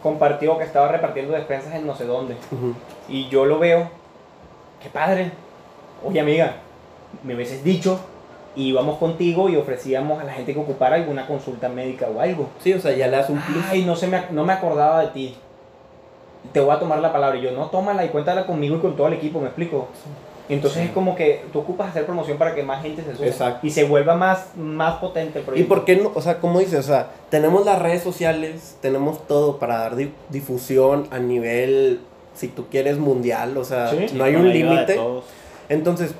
compartió 0.03 0.59
que 0.59 0.64
estaba 0.64 0.88
repartiendo 0.88 1.32
despensas 1.32 1.74
en 1.74 1.86
no 1.86 1.94
sé 1.94 2.05
dónde. 2.05 2.36
Y 3.09 3.28
yo 3.28 3.44
lo 3.44 3.59
veo, 3.59 3.90
qué 4.82 4.88
padre. 4.88 5.32
Oye, 6.05 6.20
amiga, 6.20 6.57
me 7.24 7.34
hubieses 7.34 7.64
dicho 7.64 8.01
y 8.55 8.68
íbamos 8.68 8.99
contigo 8.99 9.49
y 9.49 9.57
ofrecíamos 9.57 10.20
a 10.20 10.24
la 10.24 10.32
gente 10.32 10.53
que 10.53 10.61
ocupara 10.61 10.96
alguna 10.96 11.26
consulta 11.26 11.68
médica 11.68 12.07
o 12.14 12.20
algo. 12.20 12.49
Sí, 12.62 12.72
o 12.72 12.80
sea, 12.80 12.92
ya 12.92 13.09
le 13.09 13.16
das 13.16 13.30
un 13.30 13.40
plus. 13.40 13.64
Ay, 13.68 13.84
no, 13.84 13.96
se 13.96 14.07
me, 14.07 14.22
no 14.30 14.44
me 14.44 14.53
acordaba 14.53 15.01
de 15.01 15.09
ti. 15.09 15.36
Te 16.53 16.61
voy 16.61 16.74
a 16.74 16.78
tomar 16.78 16.99
la 17.01 17.12
palabra. 17.12 17.39
Y 17.39 17.43
yo, 17.43 17.51
no, 17.53 17.66
tómala 17.66 18.05
y 18.05 18.09
cuéntala 18.09 18.47
conmigo 18.47 18.76
y 18.76 18.80
con 18.80 18.97
todo 18.97 19.09
el 19.09 19.14
equipo, 19.14 19.41
¿me 19.41 19.47
explico? 19.47 19.89
Entonces 20.49 20.80
Sí. 20.80 20.86
es 20.89 20.93
como 20.95 21.14
que 21.14 21.45
tú 21.53 21.59
ocupas 21.59 21.91
hacer 21.91 22.07
promoción 22.07 22.39
para 22.39 22.55
que 22.55 22.62
más 22.62 22.82
gente 22.82 23.03
se 23.05 23.14
sume. 23.14 23.28
Exacto. 23.28 23.66
Y 23.66 23.70
se 23.70 23.84
vuelva 23.84 24.14
más, 24.14 24.47
más 24.57 24.95
potente 24.95 25.43
el 25.47 25.59
¿Y 25.59 25.64
por 25.64 25.84
qué 25.84 25.97
no? 25.97 26.11
O 26.14 26.22
sea, 26.22 26.39
como 26.41 26.59
dices, 26.61 26.78
o 26.78 26.82
sea, 26.89 27.09
tenemos 27.28 27.66
las 27.66 27.78
redes 27.78 28.03
sociales, 28.03 28.76
tenemos 28.80 29.26
todo 29.26 29.59
para 29.59 29.76
dar 29.78 29.97
di- 29.97 30.11
difusión 30.30 31.07
a 31.11 31.18
nivel, 31.18 32.01
si 32.34 32.49
tú 32.49 32.64
quieres, 32.70 32.97
mundial, 32.97 33.59
o 33.59 33.64
sea, 33.64 33.91
Sí. 33.91 34.07
no 34.14 34.24
hay 34.24 34.36
un 34.36 34.49
límite. 34.49 34.99
Entonces, 35.68 36.14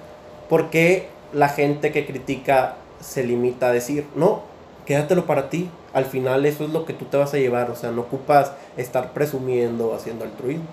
¿por 0.51 0.69
qué 0.69 1.09
la 1.33 1.49
gente 1.49 1.91
que 1.91 2.05
critica 2.05 2.75
se 3.01 3.25
limita 3.25 3.69
a 3.69 3.73
decir, 3.73 4.05
no, 4.14 4.43
quédatelo 4.89 5.26
para 5.26 5.51
ti? 5.51 5.68
Al 5.93 6.07
final 6.07 6.47
eso 6.47 6.64
es 6.64 6.70
lo 6.70 6.86
que 6.86 6.95
tú 6.95 7.05
te 7.05 7.18
vas 7.18 7.34
a 7.34 7.36
llevar, 7.36 7.70
o 7.70 7.76
sea, 7.76 7.91
no 7.91 8.01
ocupas 8.01 8.53
estar 8.78 9.12
presumiendo 9.12 9.95
haciendo 9.95 10.24
altruismo. 10.24 10.64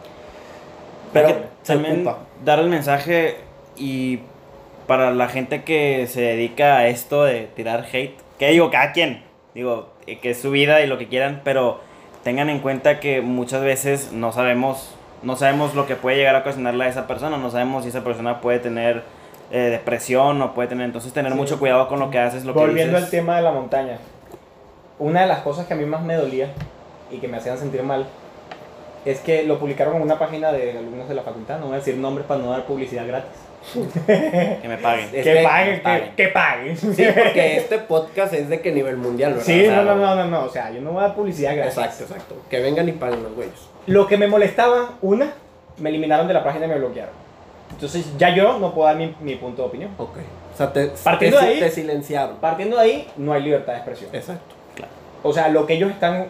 Pero 1.12 1.28
que 1.28 1.36
también 1.66 1.96
ocupa. 1.96 2.20
dar 2.46 2.60
el 2.60 2.70
mensaje 2.70 3.36
y 3.76 4.22
para 4.88 5.12
la 5.12 5.28
gente 5.28 5.66
que 5.66 6.08
se 6.08 6.22
dedica 6.22 6.78
a 6.78 6.88
esto 6.88 7.26
de 7.26 7.50
tirar 7.58 7.86
hate, 7.92 8.16
que 8.40 8.52
digo, 8.52 8.72
cada 8.72 8.94
quien, 8.94 9.22
digo, 9.54 9.90
que 10.06 10.30
es 10.30 10.42
su 10.42 10.50
vida 10.50 10.80
y 10.80 10.88
lo 10.88 10.98
que 10.98 11.10
quieran, 11.10 11.42
pero 11.44 11.82
tengan 12.24 12.50
en 12.50 12.60
cuenta 12.60 13.02
que 13.02 13.20
muchas 13.20 13.64
veces 13.64 14.14
no 14.14 14.32
sabemos, 14.32 14.96
no 15.24 15.36
sabemos 15.36 15.76
lo 15.76 15.88
que 15.88 15.98
puede 15.98 16.16
llegar 16.16 16.38
a 16.38 16.40
ocasionarle 16.40 16.86
a 16.86 16.88
esa 16.88 17.06
persona, 17.06 17.38
no 17.38 17.52
sabemos 17.52 17.84
si 17.84 17.90
esa 17.90 18.06
persona 18.06 18.40
puede 18.40 18.60
tener 18.60 19.04
eh, 19.56 19.70
depresión 19.70 20.42
o 20.42 20.54
puede 20.54 20.68
tener, 20.68 20.86
entonces 20.86 21.14
tener 21.14 21.32
Sí. 21.32 21.38
mucho 21.38 21.58
cuidado 21.60 21.88
con 21.88 22.00
lo 22.00 22.10
que 22.12 22.20
haces, 22.20 22.44
lo 22.46 22.54
Volviendo 22.54 22.92
que 22.92 22.98
al 22.98 23.04
dices. 23.04 23.12
tema 23.20 23.38
de 23.38 23.42
la 23.44 23.52
montaña. 23.52 23.98
Una 25.00 25.22
de 25.22 25.28
las 25.28 25.40
cosas 25.40 25.66
que 25.66 25.74
a 25.74 25.78
mí 25.78 25.86
más 25.86 26.02
me 26.04 26.16
dolía 26.16 26.50
y 27.12 27.18
que 27.20 27.28
me 27.28 27.38
hacían 27.38 27.58
sentir 27.58 27.82
mal 27.84 28.06
es 29.06 29.20
que 29.20 29.44
lo 29.44 29.60
publicaron 29.60 29.96
en 29.96 30.02
una 30.02 30.18
página 30.20 30.52
de 30.52 30.78
alumnos 30.78 31.08
de 31.08 31.16
la 31.16 31.22
facultad, 31.22 31.60
no 31.60 31.68
voy 31.68 31.76
a 31.76 31.78
decir 31.78 31.96
nombres 31.98 32.26
para 32.28 32.42
no 32.42 32.50
dar 32.52 32.66
publicidad 32.66 33.06
gratis. 33.08 33.32
que 34.06 34.68
me 34.68 34.78
paguen. 34.78 35.10
Que, 35.10 35.24
que 35.24 35.42
paguen, 35.44 35.82
paguen. 35.82 36.10
que, 36.16 36.16
que 36.24 36.28
paguen. 36.30 36.78
Sí, 36.78 37.06
porque 37.16 37.58
este 37.58 37.78
podcast 37.80 38.34
es 38.34 38.50
de 38.50 38.62
que 38.62 38.72
nivel 38.72 38.98
mundial, 38.98 39.32
¿verdad? 39.34 39.46
Sí, 39.46 39.62
O 39.64 39.66
sea, 39.72 39.82
no, 39.84 39.96
no, 39.96 39.96
no, 39.96 40.16
no, 40.16 40.26
no, 40.28 40.44
o 40.46 40.50
sea, 40.50 40.70
yo 40.72 40.82
no 40.82 40.92
voy 40.92 41.04
a 41.04 41.08
dar 41.08 41.16
publicidad 41.16 41.56
gratis. 41.56 41.78
Exacto, 41.78 42.04
exacto. 42.04 42.36
Que 42.50 42.60
vengan 42.60 42.88
y 42.90 42.92
paguen 42.92 43.24
los 43.24 43.34
güeyes. 43.34 43.70
Lo 43.88 44.06
que 44.08 44.18
me 44.18 44.28
molestaba, 44.28 44.92
una, 45.02 45.34
me 45.78 45.90
eliminaron 45.90 46.28
de 46.28 46.34
la 46.34 46.44
página 46.44 46.66
y 46.66 46.70
me 46.70 46.76
bloquearon. 46.78 47.25
Entonces 47.76 48.06
ya 48.18 48.34
yo 48.34 48.58
no 48.60 48.74
puedo 48.74 48.88
dar 48.88 48.96
mi, 48.98 49.16
mi 49.22 49.36
punto 49.36 49.62
de 49.64 49.68
opinión. 49.68 49.92
Ok. 49.98 50.18
O 50.54 50.58
sea, 50.58 50.72
te, 50.74 50.88
Partiendo 51.04 51.40
te, 51.40 51.46
de 51.46 51.52
ahí- 51.52 51.60
te 51.60 51.70
silenciaron. 51.70 52.38
Partiendo 52.38 52.78
de 52.78 52.82
ahí, 52.82 53.08
no 53.18 53.34
hay 53.34 53.44
libertad 53.44 53.74
de 53.74 53.80
expresión. 53.80 54.10
Exacto. 54.14 54.56
O 55.24 55.34
sea, 55.34 55.50
lo 55.50 55.66
que 55.66 55.74
ellos 55.74 55.92
están 55.92 56.28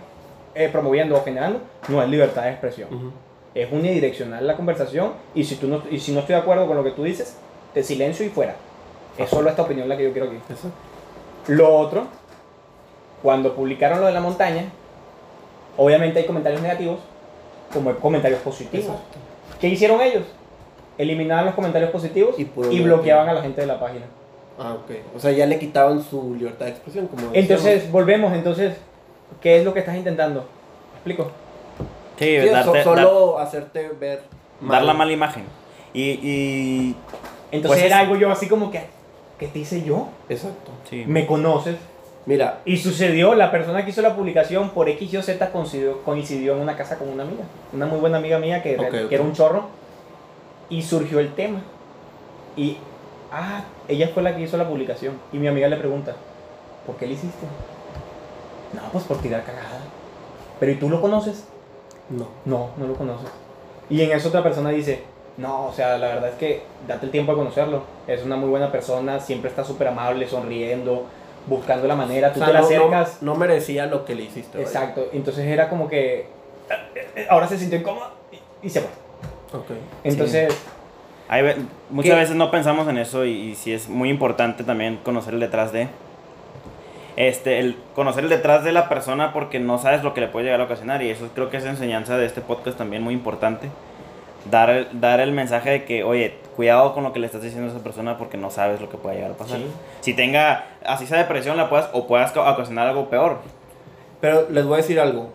eh, 0.56 0.70
promoviendo 0.72 1.16
o 1.16 1.24
generando 1.24 1.60
no 1.88 2.02
es 2.02 2.10
libertad 2.10 2.44
de 2.44 2.52
expresión. 2.52 2.90
Es 3.54 3.72
unidireccional 3.72 4.46
la 4.46 4.56
conversación 4.56 5.14
y 5.34 5.44
si, 5.44 5.56
tú 5.56 5.68
no, 5.68 5.82
y 5.90 6.00
si 6.00 6.12
no 6.12 6.22
estoy 6.22 6.36
de 6.36 6.42
acuerdo 6.42 6.66
con 6.68 6.76
lo 6.76 6.84
que 6.84 6.92
tú 6.92 7.04
dices, 7.04 7.38
te 7.74 7.84
silencio 7.84 8.26
y 8.26 8.30
fuera. 8.30 8.56
Es 9.18 9.30
solo 9.30 9.50
esta 9.50 9.62
opinión 9.62 9.88
la 9.88 9.96
que 9.96 10.04
yo 10.06 10.12
quiero 10.12 10.28
aquí. 10.28 10.38
Exacto. 10.50 10.72
Lo 11.48 11.74
otro, 11.78 12.08
cuando 13.22 13.54
publicaron 13.56 14.02
lo 14.02 14.08
de 14.08 14.14
la 14.14 14.20
montaña, 14.22 14.66
obviamente 15.78 16.20
hay 16.20 16.26
comentarios 16.26 16.62
negativos 16.62 17.00
como 17.74 17.90
hay 17.92 17.96
comentarios 17.98 18.40
positivos. 18.42 18.86
Exacto. 18.88 19.18
¿Qué 19.60 19.68
hicieron 19.70 20.02
ellos? 20.02 20.24
Eliminaban 20.98 21.46
los 21.46 21.56
comentarios 21.56 21.92
positivos 21.92 22.36
Y 22.40 22.44
y, 22.72 22.82
bloqueaban 22.82 23.28
a 23.30 23.34
la 23.34 23.42
gente 23.42 23.62
de 23.62 23.68
la 23.68 23.80
página. 23.80 24.06
Ah, 24.58 24.74
ok. 24.74 24.92
O 25.16 25.20
sea, 25.20 25.32
ya 25.32 25.46
le 25.46 25.60
quitaban 25.60 26.02
su 26.02 26.36
libertad 26.36 26.66
de 26.66 26.72
expresión, 26.72 27.08
como 27.08 27.24
Entonces, 27.34 27.66
decíamos. 27.66 27.92
volvemos. 27.92 28.34
Entonces, 28.34 28.76
¿qué 29.42 29.58
es 29.58 29.66
lo 29.66 29.74
que 29.74 29.80
estás 29.82 29.96
intentando? 29.98 30.42
¿Me 30.94 30.96
explico? 31.12 31.32
Sí, 32.18 32.40
Sí, 32.40 32.48
so- 32.48 32.54
darte- 32.54 32.72
dar- 32.74 32.84
solo 32.84 33.40
hacerte 33.40 33.90
ver 34.00 34.22
dar 34.62 34.82
la 34.84 34.88
mal. 34.94 34.98
mala 35.00 35.12
imagen. 35.12 35.44
Y, 35.94 36.02
y 36.24 36.96
Entonces 37.52 37.80
Pues 37.82 37.84
era 37.92 38.00
algo 38.00 38.16
yo 38.16 38.32
así 38.32 38.48
como 38.48 38.72
que, 38.72 38.82
¿qué 39.40 39.48
te 39.48 39.60
hice 39.60 39.84
yo? 39.84 40.08
Exacto. 40.30 40.72
sí. 40.90 41.04
¿Me 41.08 41.26
conoces? 41.26 41.76
Mira, 42.26 42.62
Y 42.66 42.78
sucedió, 42.78 43.36
la 43.36 43.52
persona 43.52 43.84
que 43.84 43.92
hizo 43.92 44.02
la 44.02 44.16
publicación 44.16 44.70
por 44.72 44.90
X 44.90 45.14
y 45.14 45.18
o 45.18 45.22
Z 45.22 45.52
coincidió, 45.52 46.02
coincidió 46.04 46.56
en 46.56 46.62
una 46.62 46.76
casa 46.76 46.98
con 46.98 47.08
una 47.10 47.24
amiga, 47.24 47.44
una 47.72 47.86
muy 47.86 48.00
buena 48.00 48.18
amiga 48.18 48.40
mía 48.40 48.64
que, 48.64 48.78
Ok, 48.78 48.90
que 48.90 49.04
ok. 49.06 49.12
era 49.12 49.22
un 49.24 49.34
chorro, 49.34 49.66
y 50.70 50.82
surgió 50.82 51.20
el 51.20 51.34
tema. 51.36 51.62
Y, 52.58 52.78
ah, 53.32 53.64
ella 53.88 54.10
fue 54.14 54.24
la 54.24 54.36
que 54.36 54.42
hizo 54.42 54.58
la 54.58 54.68
publicación, 54.68 55.18
y 55.34 55.38
mi 55.38 55.48
amiga 55.48 55.68
le 55.68 55.78
pregunta, 55.78 56.16
¿por 56.86 56.96
qué 56.96 57.08
le 57.08 57.14
hiciste? 57.14 57.46
No, 58.74 58.82
pues 58.92 59.04
por 59.06 59.18
tirar 59.18 59.44
cagada. 59.44 59.80
Pero 60.60 60.72
¿y 60.72 60.76
tú 60.76 60.90
lo 60.90 61.02
conoces? 61.02 61.46
no. 62.10 62.28
No, 62.46 62.70
no 62.78 62.88
lo 62.88 62.94
conoces. 62.96 63.30
Y 63.90 64.02
en 64.02 64.12
eso 64.12 64.30
otra 64.30 64.42
persona 64.44 64.70
dice, 64.70 65.04
no, 65.38 65.68
o 65.68 65.74
sea, 65.74 65.98
la 65.98 66.08
verdad 66.08 66.30
es 66.30 66.36
que 66.36 66.64
date 66.88 67.06
el 67.06 67.12
tiempo 67.12 67.32
de 67.34 67.38
conocerlo. 67.40 67.84
Es 68.08 68.24
una 68.24 68.36
muy 68.36 68.50
buena 68.50 68.72
persona, 68.72 69.20
siempre 69.20 69.50
está 69.50 69.64
súper 69.64 69.88
amable, 69.90 70.28
sonriendo, 70.28 71.06
buscando 71.48 71.88
la 71.88 71.96
manera, 71.96 72.32
tú 72.34 72.42
O 72.42 72.46
sea, 72.46 72.48
te 72.48 72.54
le 72.54 72.60
no- 72.60 72.70
no- 72.70 72.76
acercas. 72.76 73.22
No, 73.22 73.36
merecía 73.36 73.86
lo 73.88 74.06
que 74.06 74.16
le 74.16 74.24
hiciste. 74.24 74.58
vaya. 74.58 74.68
Exacto, 74.70 75.08
entonces 75.14 75.46
era 75.46 75.70
como 75.70 75.88
que 75.88 76.28
eh, 77.16 77.28
ahora 77.30 77.48
se 77.48 77.58
sintió 77.58 77.80
incómoda 77.80 78.12
y, 78.32 78.68
y 78.68 78.70
se 78.70 78.82
fue. 78.82 78.90
Ok. 79.54 79.66
Entonces, 80.04 80.56
Hay 81.28 81.42
ve- 81.42 81.56
muchas 81.90 82.14
¿Qué? 82.14 82.20
veces 82.20 82.36
no 82.36 82.52
pensamos 82.52 82.88
en 82.88 82.98
eso 82.98 83.26
y, 83.26 83.32
y 83.32 83.56
sí 83.56 83.74
es 83.74 83.90
muy 83.90 84.10
importante 84.10 84.64
también 84.64 84.98
conocer 85.04 85.34
el 85.34 85.40
detrás 85.40 85.72
de. 85.72 85.88
Este, 87.16 87.60
el 87.60 87.78
conocer 87.96 88.26
el 88.26 88.30
detrás 88.30 88.64
de 88.66 88.74
la 88.74 88.90
persona 88.90 89.32
porque 89.32 89.60
no 89.60 89.78
sabes 89.78 90.04
lo 90.04 90.14
que 90.14 90.20
le 90.22 90.28
puede 90.28 90.46
llegar 90.46 90.60
a 90.60 90.66
ocasionar 90.66 91.02
y 91.02 91.10
eso 91.10 91.30
creo 91.34 91.50
que 91.50 91.58
es 91.58 91.66
enseñanza 91.66 92.18
de 92.18 92.26
este 92.26 92.42
podcast 92.42 92.78
también 92.78 93.02
muy 93.04 93.14
importante. 93.14 93.70
Dar, 94.52 94.70
el- 94.70 94.88
dar 95.00 95.20
el 95.22 95.32
mensaje 95.32 95.70
de 95.72 95.86
que, 95.86 96.04
oye, 96.04 96.36
cuidado 96.56 96.94
con 96.94 97.04
lo 97.04 97.14
que 97.14 97.20
le 97.20 97.26
estás 97.26 97.42
diciendo 97.42 97.70
a 97.70 97.74
esa 97.74 97.84
persona 97.84 98.18
porque 98.18 98.38
no 98.38 98.52
sabes 98.52 98.80
lo 98.82 98.90
que 98.90 98.98
puede 98.98 99.16
llegar 99.16 99.32
a 99.32 99.36
pasar. 99.36 99.58
Sí. 99.60 99.66
Si 100.02 100.14
tenga, 100.14 100.66
así 100.86 101.08
sea 101.08 101.18
depresión, 101.18 101.58
la 101.58 101.70
puedas, 101.70 101.90
o 101.94 102.06
puedas 102.06 102.32
ca- 102.34 102.52
ocasionar 102.52 102.88
algo 102.88 103.10
peor. 103.10 103.40
Pero 104.22 104.48
les 104.52 104.66
voy 104.66 104.76
a 104.76 104.78
decir 104.78 105.00
algo. 105.00 105.30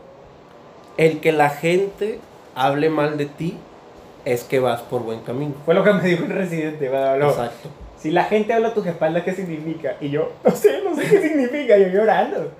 El 0.96 1.20
que 1.20 1.32
la 1.32 1.48
gente 1.50 2.20
hable 2.54 2.88
mal 2.90 3.16
de 3.16 3.26
ti 3.26 3.56
es 4.24 4.44
que 4.44 4.60
vas 4.60 4.80
por 4.82 5.02
buen 5.02 5.20
camino. 5.20 5.54
fue 5.64 5.74
lo 5.74 5.84
que 5.84 5.92
me 5.92 6.02
dijo 6.02 6.24
el 6.24 6.30
residente. 6.30 6.94
habló. 6.94 7.30
Exacto. 7.30 7.68
Si 7.98 8.10
la 8.10 8.24
gente 8.24 8.52
habla 8.52 8.68
a 8.68 8.74
tus 8.74 8.86
espaldas, 8.86 9.24
¿qué 9.24 9.32
significa? 9.32 9.96
Y 10.00 10.10
yo, 10.10 10.32
no 10.44 10.50
sé, 10.50 10.82
no 10.82 10.94
sé 10.94 11.02
qué 11.02 11.20
significa. 11.20 11.76
Yo 11.78 11.88
llorando. 11.88 12.50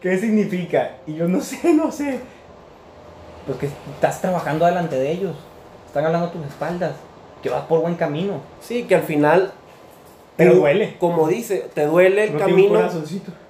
¿Qué 0.00 0.18
significa? 0.18 0.96
Y 1.06 1.14
yo, 1.14 1.28
no 1.28 1.40
sé, 1.40 1.72
no 1.72 1.90
sé. 1.90 2.20
Pues 3.46 3.58
que 3.58 3.66
estás 3.66 4.20
trabajando 4.20 4.66
delante 4.66 4.96
de 4.96 5.10
ellos. 5.10 5.36
Están 5.86 6.04
hablando 6.04 6.28
a 6.28 6.32
tus 6.32 6.44
espaldas. 6.46 6.94
Que 7.42 7.50
vas 7.50 7.62
por 7.62 7.80
buen 7.80 7.94
camino. 7.94 8.40
Sí, 8.60 8.84
que 8.84 8.94
al 8.94 9.02
final. 9.02 9.52
Pero 10.36 10.52
tú, 10.52 10.58
duele. 10.60 10.96
Como 10.98 11.28
dice, 11.28 11.68
te 11.74 11.86
duele 11.86 12.24
el 12.24 12.32
No 12.32 12.38
un 12.38 12.44
camino. 12.44 12.88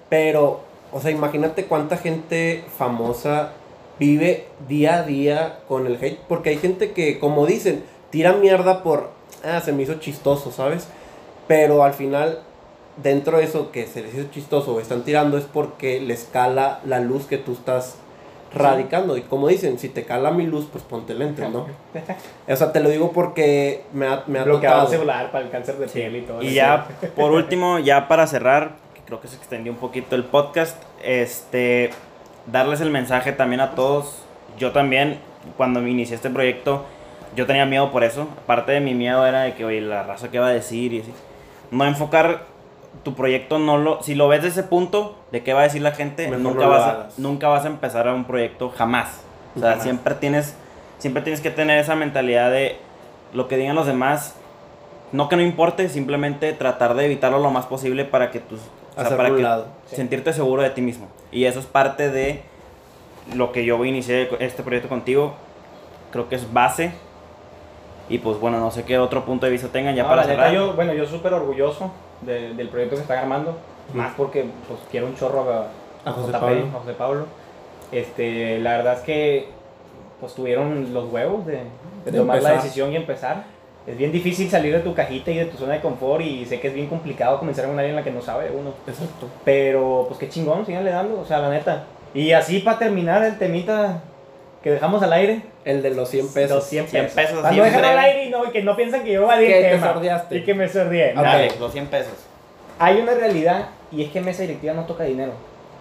Pero, 0.08 0.60
o 0.92 1.00
sea, 1.00 1.10
imagínate 1.10 1.64
cuánta 1.64 1.96
gente 1.96 2.64
famosa 2.76 3.52
vive 3.98 4.46
día 4.68 4.96
a 4.96 5.02
día 5.02 5.58
con 5.68 5.86
el 5.86 5.96
hate. 6.02 6.18
Porque 6.28 6.50
hay 6.50 6.58
gente 6.58 6.92
que, 6.92 7.18
como 7.18 7.46
dicen, 7.46 7.82
tira 8.10 8.32
mierda 8.32 8.82
por. 8.82 9.10
Ah, 9.44 9.60
se 9.60 9.72
me 9.72 9.82
hizo 9.82 9.94
chistoso, 9.94 10.50
¿sabes? 10.50 10.88
Pero 11.46 11.84
al 11.84 11.94
final, 11.94 12.40
dentro 13.02 13.38
de 13.38 13.44
eso 13.44 13.70
que 13.70 13.86
se 13.86 14.02
les 14.02 14.14
hizo 14.14 14.28
chistoso 14.30 14.74
o 14.74 14.80
están 14.80 15.02
tirando 15.02 15.38
es 15.38 15.44
porque 15.44 16.00
les 16.00 16.24
cala 16.24 16.80
la 16.84 17.00
luz 17.00 17.26
que 17.26 17.38
tú 17.38 17.52
estás 17.52 17.96
radicando. 18.54 19.16
Y 19.16 19.22
como 19.22 19.48
dicen, 19.48 19.78
si 19.78 19.88
te 19.88 20.04
cala 20.04 20.30
mi 20.30 20.46
luz, 20.46 20.68
pues 20.70 20.84
ponte 20.84 21.14
lentes, 21.14 21.50
¿no? 21.50 21.66
O 22.48 22.56
sea, 22.56 22.72
te 22.72 22.80
lo 22.80 22.88
digo 22.88 23.12
porque 23.12 23.84
me 23.92 24.06
ha, 24.06 24.24
me 24.26 24.38
ha 24.38 24.44
tocado. 24.44 24.88
celular 24.88 25.30
para 25.30 25.44
el 25.44 25.50
cáncer 25.50 25.76
de 25.76 25.86
piel 25.86 26.16
y 26.16 26.22
todo. 26.22 26.42
Y 26.42 26.46
eso. 26.46 26.56
ya, 26.56 26.88
por 27.16 27.32
último, 27.32 27.78
ya 27.78 28.08
para 28.08 28.26
cerrar, 28.26 28.76
que 28.94 29.02
creo 29.02 29.20
que 29.20 29.28
se 29.28 29.36
extendió 29.36 29.72
un 29.72 29.78
poquito 29.78 30.16
el 30.16 30.24
podcast, 30.24 30.82
este, 31.02 31.90
darles 32.50 32.80
el 32.80 32.90
mensaje 32.90 33.32
también 33.32 33.60
a 33.60 33.74
todos. 33.74 34.22
Yo 34.58 34.72
también, 34.72 35.18
cuando 35.56 35.80
me 35.80 35.90
inicié 35.90 36.16
este 36.16 36.30
proyecto, 36.30 36.84
yo 37.36 37.46
tenía 37.46 37.66
miedo 37.66 37.90
por 37.90 38.04
eso. 38.04 38.28
Parte 38.46 38.72
de 38.72 38.80
mi 38.80 38.94
miedo 38.94 39.26
era 39.26 39.42
de 39.42 39.54
que, 39.54 39.64
oye, 39.64 39.80
la 39.80 40.02
raza 40.02 40.30
que 40.30 40.38
va 40.38 40.48
a 40.48 40.52
decir 40.52 40.92
y 40.92 41.00
así. 41.00 41.12
No 41.70 41.84
enfocar 41.84 42.46
tu 43.02 43.14
proyecto, 43.14 43.58
no 43.58 43.78
lo, 43.78 44.02
si 44.02 44.14
lo 44.14 44.28
ves 44.28 44.42
de 44.42 44.48
ese 44.48 44.62
punto, 44.62 45.16
de 45.30 45.42
qué 45.42 45.52
va 45.52 45.60
a 45.60 45.64
decir 45.64 45.82
la 45.82 45.92
gente, 45.92 46.24
Mejor 46.28 46.40
nunca 46.40 46.66
vas, 46.66 46.82
a, 46.82 47.08
nunca 47.18 47.48
vas 47.48 47.64
a 47.64 47.68
empezar 47.68 48.08
a 48.08 48.14
un 48.14 48.24
proyecto 48.24 48.70
jamás. 48.70 49.22
O 49.54 49.60
sea, 49.60 49.70
Jamás. 49.70 49.84
siempre 49.84 50.14
tienes, 50.14 50.56
siempre 50.98 51.22
tienes 51.22 51.40
que 51.40 51.50
tener 51.50 51.78
esa 51.78 51.94
mentalidad 51.94 52.50
de 52.50 52.76
lo 53.32 53.46
que 53.46 53.56
digan 53.56 53.76
los 53.76 53.86
demás, 53.86 54.34
no 55.12 55.28
que 55.28 55.36
no 55.36 55.42
importe, 55.42 55.88
simplemente 55.88 56.52
tratar 56.52 56.94
de 56.94 57.04
evitarlo 57.04 57.38
lo 57.38 57.50
más 57.50 57.66
posible 57.66 58.04
para 58.04 58.30
que 58.30 58.40
tus, 58.40 58.60
o 59.04 59.08
sea, 59.08 59.16
para 59.16 59.28
a 59.30 59.36
que 59.36 59.42
lado. 59.42 59.66
Sí. 59.86 59.96
sentirte 59.96 60.32
seguro 60.32 60.62
de 60.62 60.70
ti 60.70 60.80
mismo. 60.82 61.06
Y 61.32 61.44
eso 61.44 61.60
es 61.60 61.66
parte 61.66 62.10
de 62.10 62.42
lo 63.34 63.52
que 63.52 63.64
yo 63.64 63.84
inicié 63.84 64.28
este 64.40 64.62
proyecto 64.62 64.88
contigo. 64.88 65.34
Creo 66.12 66.28
que 66.28 66.36
es 66.36 66.52
base. 66.52 66.92
Y 68.08 68.18
pues 68.18 68.38
bueno, 68.40 68.58
no 68.58 68.70
sé 68.70 68.84
qué 68.84 68.98
otro 68.98 69.24
punto 69.26 69.44
de 69.46 69.52
vista 69.52 69.68
tengan 69.68 69.94
ya 69.94 70.04
No, 70.04 70.08
para 70.08 70.24
cerrar. 70.24 70.52
yo, 70.52 70.72
bueno, 70.72 70.94
yo 70.94 71.04
súper 71.06 71.34
orgulloso 71.34 71.90
de- 72.22 72.54
del 72.54 72.68
proyecto 72.70 72.96
que 72.96 73.02
están 73.02 73.18
armando. 73.18 73.56
Más 73.92 74.12
porque 74.16 74.46
pues, 74.66 74.80
quiero 74.90 75.06
un 75.06 75.14
chorro 75.14 75.44
a, 75.52 75.66
A 76.08 76.12
José 76.12 76.32
JP, 76.32 76.40
Pablo. 76.40 76.66
a 76.74 76.78
José 76.80 76.92
Pablo. 76.94 77.26
Este, 77.92 78.58
la 78.60 78.76
verdad 78.78 78.94
es 78.94 79.00
que 79.00 79.48
pues 80.20 80.34
tuvieron 80.34 80.92
los 80.92 81.10
huevos 81.12 81.46
de, 81.46 81.62
de 82.04 82.10
De 82.10 82.18
tomar 82.18 82.42
la 82.42 82.52
decisión 82.52 82.92
y 82.92 82.96
empezar. 82.96 83.44
Es 83.88 83.96
bien 83.96 84.12
difícil 84.12 84.50
salir 84.50 84.74
de 84.74 84.80
tu 84.80 84.92
cajita 84.94 85.30
y 85.30 85.38
de 85.38 85.46
tu 85.46 85.56
zona 85.56 85.74
de 85.74 85.80
confort 85.80 86.22
y 86.22 86.44
sé 86.44 86.60
que 86.60 86.68
es 86.68 86.74
bien 86.74 86.88
complicado 86.88 87.38
comenzar 87.38 87.64
en 87.64 87.70
un 87.70 87.78
área 87.78 87.88
en 87.90 87.96
la 87.96 88.04
que 88.04 88.10
no 88.10 88.20
sabe 88.20 88.50
uno. 88.50 88.74
Exacto. 88.86 89.28
Pero 89.44 90.04
pues 90.08 90.20
qué 90.20 90.28
chingón, 90.28 90.66
síganle 90.66 90.90
dando, 90.90 91.20
o 91.20 91.24
sea, 91.24 91.38
la 91.38 91.48
neta. 91.48 91.84
Y 92.12 92.32
así 92.32 92.58
para 92.58 92.78
terminar 92.78 93.22
el 93.24 93.38
temita 93.38 94.02
que 94.62 94.72
dejamos 94.72 95.02
al 95.02 95.12
aire. 95.14 95.42
El 95.64 95.82
de 95.82 95.90
los 95.90 96.10
100 96.10 96.32
pesos. 96.34 96.56
Los 96.56 96.64
100 96.64 96.84
pesos. 96.84 96.90
100 96.90 97.06
pesos, 97.14 97.42
Para 97.42 97.56
no 97.56 97.64
dejarlo 97.64 97.88
al 97.88 97.98
aire 97.98 98.24
y, 98.26 98.30
no, 98.30 98.44
y 98.44 98.50
que 98.50 98.62
no 98.62 98.76
piensan 98.76 99.04
que 99.04 99.12
yo 99.12 99.22
evadí 99.22 99.46
Que 99.46 99.58
el 99.58 99.64
te 99.64 99.70
tema. 99.76 99.92
sordeaste. 99.94 100.36
Y 100.36 100.44
que 100.44 100.54
me 100.54 100.68
sordeé. 100.68 101.12
Ok. 101.16 101.22
Dale, 101.22 101.52
los 101.58 101.72
100 101.72 101.86
pesos. 101.86 102.12
Hay 102.78 103.00
una 103.00 103.14
realidad 103.14 103.68
y 103.90 104.04
es 104.04 104.10
que 104.10 104.20
mesa 104.20 104.42
directiva 104.42 104.74
no 104.74 104.84
toca 104.84 105.04
dinero. 105.04 105.32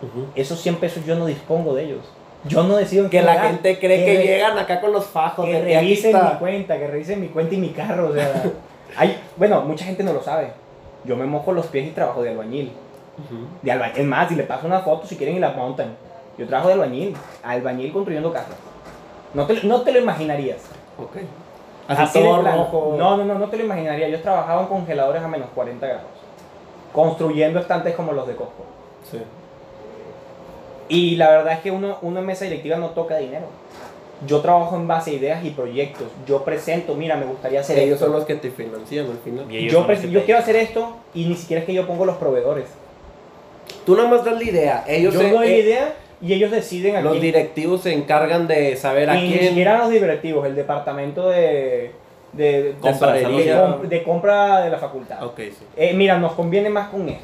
Ujú. 0.01 0.28
Esos 0.36 0.62
100 0.62 0.78
pesos 0.78 1.05
yo 1.05 1.16
no 1.16 1.26
dispongo 1.26 1.74
de 1.76 1.84
ellos. 1.84 2.05
Yo 2.46 2.64
no 2.64 2.76
decido 2.78 3.04
en 3.06 3.10
Que 3.10 3.18
qué 3.20 3.24
la 3.26 3.34
lugar. 3.34 3.48
gente 3.52 3.80
cree 3.80 4.06
que, 4.06 4.18
re- 4.18 4.24
llegan 4.26 4.58
acá 4.58 4.80
con 4.80 4.92
los 4.94 5.06
fajos. 5.06 5.46
Que 5.46 5.54
de 5.62 5.68
que 5.68 5.80
revisen 5.80 6.14
mi 6.16 6.40
cuenta, 6.40 6.78
que 6.78 6.88
revisen 6.88 7.22
mi 7.22 7.28
cuenta 7.28 7.56
y 7.56 7.58
mi 7.58 7.70
carro. 7.70 8.10
O 8.10 8.14
sea, 8.14 8.44
hay, 8.98 9.18
bueno, 9.36 9.62
mucha 9.62 9.86
gente 9.86 10.04
no 10.04 10.14
lo 10.14 10.22
sabe. 10.22 10.52
Yo 11.04 11.16
me 11.16 11.26
mojo 11.26 11.52
los 11.52 11.68
pies 11.68 11.88
y 11.88 11.92
trabajo 11.92 12.22
de 12.22 12.30
albañil. 12.30 12.72
De 13.64 13.72
alba- 13.72 13.92
es 13.96 14.06
más, 14.06 14.30
si 14.30 14.36
le 14.36 14.44
paso 14.44 14.68
una 14.68 14.80
foto 14.82 15.08
si 15.08 15.16
quieren 15.18 15.36
y 15.36 15.40
la 15.40 15.52
montan. 15.52 15.96
Yo 16.38 16.46
trabajo 16.48 16.68
de 16.68 16.76
albañil. 16.76 17.16
Albañil 17.44 17.92
construyendo 17.92 18.32
casas. 18.32 18.56
No 19.34 19.46
te, 19.46 19.62
no 19.64 19.82
te 19.82 19.92
lo 19.92 20.00
imaginarías. 20.00 20.60
Ok. 21.00 21.18
Así, 21.88 22.02
Así 22.02 22.20
todo 22.20 22.42
rojo. 22.44 22.96
No, 22.98 23.18
no, 23.18 23.26
no, 23.26 23.36
no 23.40 23.48
te 23.50 23.58
lo 23.58 23.64
imaginaría. 23.64 24.08
Yo 24.10 24.22
trabajaba 24.22 24.62
en 24.62 24.68
congeladores 24.68 25.22
a 25.24 25.28
menos 25.28 25.48
40 25.56 25.86
grados. 25.88 26.04
Construyendo 26.94 27.60
estantes 27.60 27.96
como 27.96 28.12
los 28.14 28.28
de 28.28 28.36
Costco. 28.36 28.64
Sí. 29.10 29.20
Y 30.90 31.16
la 31.18 31.30
verdad 31.30 31.54
es 31.54 31.60
que 31.60 31.72
uno, 31.72 31.98
uno 32.02 32.20
en 32.20 32.26
mesa 32.26 32.46
directiva 32.46 32.78
no 32.78 32.90
toca 32.92 33.18
dinero. 33.18 33.46
Yo 34.26 34.40
trabajo 34.42 34.76
en 34.76 34.88
base 34.88 35.12
a 35.12 35.14
ideas 35.14 35.46
y 35.46 35.52
proyectos. 35.52 36.08
Yo 36.26 36.44
presento, 36.44 36.96
mira, 36.96 37.16
me 37.18 37.26
gustaría 37.26 37.60
hacer 37.60 37.78
Ellos 37.78 37.96
esto. 37.96 38.06
son 38.06 38.16
los 38.16 38.26
que 38.26 38.36
te 38.36 38.50
financian 38.50 39.06
al 39.06 39.18
final. 39.20 39.48
Yo, 39.50 39.86
yo 40.10 40.24
quiero 40.26 40.40
hacer 40.40 40.56
esto 40.56 40.98
y 41.14 41.26
ni 41.26 41.36
siquiera 41.36 41.60
es 41.62 41.66
que 41.68 41.74
yo 41.74 41.86
pongo 41.86 42.06
los 42.06 42.18
proveedores. 42.18 42.66
Tú 43.86 43.96
nada 43.96 44.10
más 44.10 44.26
das 44.26 44.36
la 44.36 44.44
idea. 44.44 44.84
Ellos 44.88 45.14
yo 45.14 45.20
se- 45.22 45.30
doy 45.32 45.48
la 45.50 45.54
eh, 45.56 45.60
idea 45.60 45.94
y 46.22 46.34
ellos 46.34 46.50
deciden 46.52 46.96
a 46.96 47.02
Los 47.02 47.12
quién. 47.14 47.22
directivos 47.24 47.82
se 47.82 47.94
encargan 47.94 48.48
de 48.48 48.76
saber 48.76 49.10
a 49.10 49.18
Y 49.20 49.28
ni 49.30 49.34
quién. 49.38 49.50
siquiera 49.50 49.78
los 49.78 49.90
directivos, 49.92 50.48
el 50.48 50.56
departamento 50.56 51.30
de, 51.30 51.92
de, 52.34 52.64
de, 52.64 52.76
Compras, 52.82 53.14
de 53.14 53.88
de 53.88 54.04
compra 54.04 54.62
de 54.62 54.70
la 54.72 54.78
facultad. 54.80 55.24
Ok, 55.24 55.38
sí. 55.38 55.58
Eh, 55.76 55.94
mira, 55.94 56.18
nos 56.18 56.32
conviene 56.34 56.70
más 56.72 56.90
con 56.90 57.08
esto. 57.08 57.24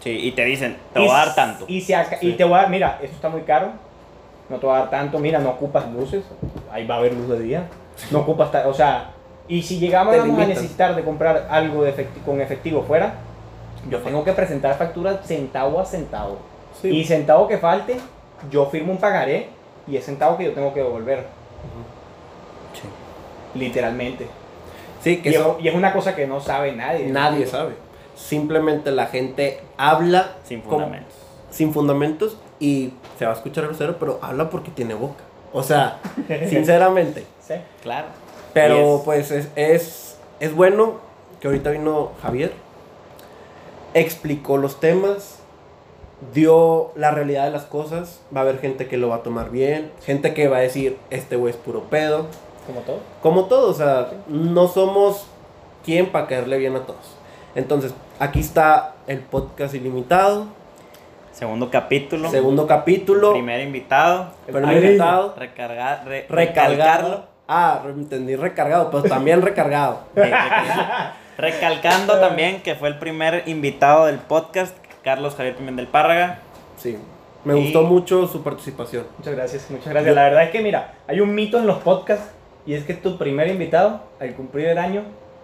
Sí, 0.00 0.10
y 0.10 0.32
te 0.32 0.44
dicen, 0.44 0.76
te 0.92 0.98
voy 0.98 1.08
a 1.10 1.12
dar 1.12 1.34
tanto. 1.34 1.64
Y, 1.68 1.80
si 1.80 1.92
acá- 1.92 2.18
y 2.20 2.30
Sí. 2.30 2.32
te 2.36 2.44
voy 2.44 2.54
a 2.54 2.62
dar, 2.62 2.70
mira, 2.70 2.98
esto 3.02 3.14
está 3.16 3.28
muy 3.28 3.42
caro. 3.42 3.68
No 4.48 4.56
te 4.56 4.66
voy 4.66 4.74
a 4.74 4.78
dar 4.80 4.90
tanto, 4.90 5.18
mira, 5.18 5.38
no 5.38 5.50
ocupas 5.50 5.90
luces. 5.92 6.24
Ahí 6.72 6.86
va 6.86 6.96
a 6.96 6.98
haber 6.98 7.12
luz 7.12 7.28
de 7.28 7.38
día. 7.40 7.68
No 8.10 8.20
ocupas, 8.20 8.48
o 8.66 8.72
sea, 8.74 9.10
y 9.46 9.62
si 9.62 9.78
llegamos 9.78 10.14
a 10.16 10.24
necesitar 10.26 10.94
de 10.96 11.02
comprar 11.04 11.46
algo 11.50 11.82
de 11.84 11.94
efecti- 11.94 12.24
con 12.24 12.40
efectivo 12.40 12.82
fuera, 12.82 13.14
yo 13.90 13.98
tengo 13.98 14.24
que 14.24 14.32
presentar 14.32 14.76
facturas 14.78 15.18
centavo 15.26 15.78
a 15.80 15.84
centavo. 15.84 16.38
Sí. 16.80 16.88
Y 16.88 17.04
centavo 17.04 17.46
que 17.46 17.58
falte, 17.58 17.96
yo 18.50 18.66
firmo 18.66 18.92
un 18.92 18.98
pagaré 18.98 19.48
y 19.86 19.96
es 19.96 20.04
centavo 20.06 20.36
que 20.38 20.44
yo 20.44 20.52
tengo 20.52 20.72
que 20.72 20.80
devolver, 20.80 21.26
literalmente. 23.54 24.26
Sí, 25.02 25.18
que 25.18 25.30
Y, 25.30 25.34
eso 25.34 25.56
es- 25.58 25.64
y 25.64 25.68
es 25.68 25.74
una 25.74 25.92
cosa 25.92 26.14
que 26.14 26.26
no 26.26 26.40
sabe 26.40 26.72
nadie. 26.72 27.06
nadie 27.08 27.46
sabe. 27.46 27.74
Simplemente 28.20 28.90
la 28.92 29.06
gente 29.06 29.60
habla 29.76 30.34
Sin 30.44 30.62
fundamentos. 30.62 31.14
sin 31.50 31.72
fundamentos 31.72 32.36
y 32.60 32.92
se 33.18 33.24
va 33.24 33.32
a 33.32 33.34
escuchar 33.34 33.64
grosero, 33.64 33.96
pero 33.98 34.18
habla 34.22 34.50
porque 34.50 34.70
tiene 34.70 34.94
boca. 34.94 35.22
O 35.52 35.62
sea, 35.62 35.98
sinceramente. 36.48 37.24
Sí. 37.46 37.54
Claro. 37.82 38.08
Pero 38.52 38.96
es- 38.96 39.02
pues 39.04 39.30
es, 39.30 39.48
es, 39.56 40.16
es 40.38 40.54
bueno 40.54 40.94
que 41.40 41.48
ahorita 41.48 41.70
vino 41.70 42.12
Javier, 42.22 42.52
explicó 43.94 44.56
los 44.58 44.78
temas, 44.80 45.38
dio 46.34 46.92
la 46.96 47.10
realidad 47.10 47.44
de 47.44 47.50
las 47.50 47.64
cosas. 47.64 48.20
Va 48.34 48.40
a 48.40 48.42
haber 48.44 48.58
gente 48.60 48.86
que 48.86 48.96
lo 48.96 49.08
va 49.08 49.16
a 49.16 49.22
tomar 49.22 49.50
bien, 49.50 49.90
gente 50.04 50.34
que 50.34 50.48
va 50.48 50.58
a 50.58 50.60
decir, 50.60 50.98
este 51.10 51.36
güey 51.36 51.52
es 51.52 51.56
puro 51.58 51.84
pedo. 51.84 52.26
Como 52.66 52.80
todo. 52.80 52.98
Como 53.22 53.44
todo, 53.46 53.70
o 53.70 53.74
sea, 53.74 54.10
no 54.28 54.68
somos 54.68 55.24
quien 55.84 56.10
para 56.12 56.26
caerle 56.26 56.58
bien 56.58 56.76
a 56.76 56.80
todos. 56.86 57.16
Entonces, 57.54 57.92
aquí 58.20 58.38
está 58.40 58.92
el 59.08 59.18
podcast 59.18 59.74
ilimitado, 59.74 60.46
Segundo 61.32 61.70
capítulo. 61.70 62.30
segundo 62.30 62.66
capítulo, 62.66 63.32
Primer 63.32 63.60
invitado. 63.60 64.30
primer 64.46 64.84
invitado, 64.84 65.34
Recargar, 65.36 66.04
re- 66.06 66.26
recalcarlo. 66.28 67.24
Ah, 67.48 67.82
entendí 67.88 68.36
recargado, 68.36 68.90
pero 68.90 69.02
también 69.04 69.42
recargado. 69.50 70.02
Recalcando 71.38 72.18
también 72.20 72.62
que 72.62 72.74
fue 72.74 72.88
el 72.88 72.98
primer 72.98 73.44
invitado 73.46 74.06
del 74.06 74.18
podcast, 74.18 74.76
Carlos 75.02 75.34
Javier 75.34 75.56
Pimentel 75.56 75.86
Párraga. 75.88 76.38
Sí. 76.76 76.98
Me 77.44 77.58
Y- 77.58 77.62
gustó 77.64 77.82
mucho 77.84 78.26
su 78.26 78.42
participación. 78.42 79.06
Muchas 79.18 79.34
gracias, 79.34 79.70
muchas 79.70 79.88
gracias. 79.88 80.14
La 80.14 80.24
verdad 80.24 80.44
es 80.44 80.50
que, 80.50 80.60
mira, 80.60 80.94
hay 81.08 81.20
un 81.20 81.34
mito 81.34 81.58
en 81.58 81.66
los 81.66 81.78
podcasts 81.78 82.30
y 82.66 82.74
es 82.74 82.84
que 82.84 82.92
tu 82.94 83.16
primer 83.16 83.48
invitado, 83.48 84.02
al 84.20 84.34
cumplir 84.34 84.66
el 84.66 84.78
año, 84.78 85.02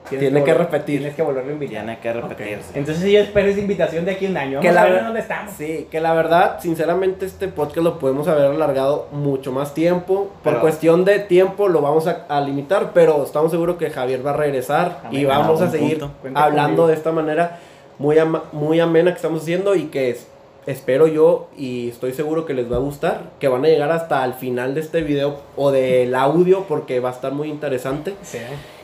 tienes 0.09 0.29
Tiene 0.31 0.45
que 0.45 0.53
volver- 0.55 0.59
repetir. 0.59 0.99
Tienes 1.01 1.17
que 1.17 1.23
volverlo 1.23 1.51
a 1.51 1.53
invitar. 1.53 1.85
Tiene 1.85 1.99
que 2.01 2.13
repetirse. 2.13 2.79
Entonces 2.79 3.11
yo 3.11 3.19
espero 3.21 3.49
esa 3.49 3.61
invitación 3.61 4.05
de 4.05 4.13
aquí 4.13 4.27
a 4.27 4.31
un 4.31 4.37
año. 4.37 4.61
Que 4.61 4.69
Vamos 4.69 4.75
la 4.75 4.89
a 4.89 4.93
ver 4.95 5.05
dónde 5.05 5.21
estamos. 5.21 5.53
Sí, 5.57 5.89
que 5.91 6.01
la 6.01 6.15
verdad, 6.15 6.59
sinceramente, 6.61 7.27
este 7.27 7.49
podcast 7.49 7.79
lo 7.85 7.99
podemos 7.99 8.27
haber 8.29 8.47
alargado 8.47 9.09
mucho 9.13 9.53
más 9.53 9.75
tiempo. 9.75 10.31
Por 10.43 10.61
cuestión 10.61 11.05
de 11.05 11.19
tiempo 11.19 11.69
lo 11.69 11.81
vamos 11.83 12.07
a, 12.07 12.25
a 12.29 12.41
limitar, 12.41 12.93
pero 12.95 13.23
estamos 13.25 13.51
seguros 13.51 13.77
que 13.77 13.91
Javier 13.91 14.25
va 14.27 14.31
a 14.31 14.37
regresar 14.37 15.03
y 15.11 15.25
vamos 15.25 15.61
a 15.61 15.71
seguir 15.71 16.05
hablando 16.35 16.83
conmigo. 16.83 16.87
de 16.89 16.95
esta 16.95 17.13
manera 17.13 17.59
muy, 17.99 18.19
ama- 18.19 18.45
muy 18.53 18.81
amena 18.81 19.11
que 19.11 19.17
estamos 19.17 19.43
haciendo 19.43 19.75
y 19.75 19.85
que 19.85 20.11
es- 20.11 20.27
espero 20.67 21.07
yo 21.07 21.47
y 21.57 21.91
estoy 21.91 22.13
seguro 22.13 22.45
que 22.45 22.53
les 22.53 22.71
va 22.71 22.77
a 22.77 22.81
gustar, 22.81 23.21
que 23.39 23.47
van 23.47 23.65
a 23.65 23.69
llegar 23.69 23.93
hasta 23.93 24.25
el 24.25 24.35
final 24.35 24.75
de 24.75 24.81
este 24.81 25.01
video 25.03 25.39
o 25.57 25.71
del 25.71 26.13
audio 26.15 26.65
porque 26.65 26.99
va 26.99 27.11
a 27.11 27.13
estar 27.13 27.33
muy 27.33 27.49
interesante. 27.49 28.15
Sí. 28.23 28.39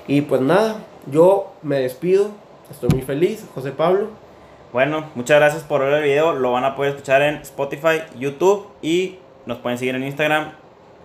Y 0.07 0.21
pues 0.23 0.41
nada, 0.41 0.77
yo 1.07 1.53
me 1.63 1.79
despido, 1.81 2.29
estoy 2.71 2.89
muy 2.91 3.03
feliz, 3.03 3.45
José 3.55 3.73
Pablo. 3.73 4.09
Bueno, 4.73 5.05
muchas 5.15 5.39
gracias 5.39 5.63
por 5.65 5.81
ver 5.83 5.93
el 5.95 6.03
video. 6.03 6.33
Lo 6.33 6.53
van 6.53 6.65
a 6.65 6.75
poder 6.77 6.93
escuchar 6.93 7.21
en 7.23 7.37
Spotify, 7.37 8.03
YouTube 8.19 8.67
y 8.81 9.19
nos 9.47 9.59
pueden 9.59 9.79
seguir 9.79 9.95
en 9.95 10.05
Instagram. 10.05 10.53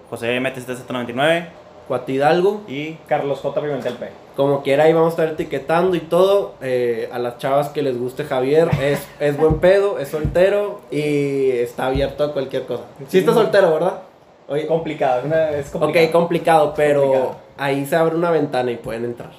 José 0.09 0.39
MT799 0.39 1.47
Cuat 1.87 2.07
Hidalgo. 2.09 2.61
y 2.67 2.93
Carlos 3.07 3.39
J. 3.39 3.61
Pimentel 3.61 3.93
P. 3.95 4.09
Como 4.37 4.61
quiera, 4.61 4.85
ahí 4.85 4.93
vamos 4.93 5.09
a 5.09 5.23
estar 5.23 5.27
etiquetando 5.33 5.95
y 5.95 5.99
todo. 6.01 6.53
eh, 6.61 7.09
a 7.11 7.19
las 7.19 7.39
chavas 7.39 7.69
que 7.69 7.81
les 7.81 7.97
guste 7.99 8.23
Javier, 8.23 8.69
es, 8.81 9.05
es 9.19 9.35
buen 9.37 9.55
pedo, 9.59 9.99
es 9.99 10.09
soltero 10.09 10.79
y 10.91 11.49
está 11.51 11.87
abierto 11.87 12.23
a 12.23 12.31
cualquier 12.33 12.65
cosa. 12.65 12.83
Sí 13.09 13.17
está 13.19 13.33
soltero, 13.33 13.73
¿verdad? 13.73 13.99
Oye, 14.47 14.65
Complicado, 14.65 15.19
es, 15.19 15.25
una- 15.25 15.49
es 15.49 15.69
complicado. 15.71 16.05
ok, 16.05 16.11
complicado, 16.13 16.73
pero 16.75 17.01
Complicado. 17.01 17.35
Ahí 17.57 17.85
se 17.85 17.95
abre 17.95 18.15
una 18.15 18.31
ventana 18.31 18.71
y 18.71 18.77
pueden 18.77 19.05
entrar. 19.05 19.31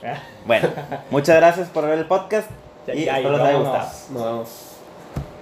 Bueno, 0.46 0.68
muchas 1.10 1.36
gracias 1.36 1.68
por 1.68 1.84
ver 1.86 1.98
el 1.98 2.06
podcast 2.06 2.48
ya- 2.86 2.94
y 2.94 3.04
ya, 3.04 3.16
espero 3.18 3.36
les 3.38 3.46
haya 3.46 3.58
gustado. 3.58 3.88
Nos 4.12 4.24
vemos. 4.24 4.64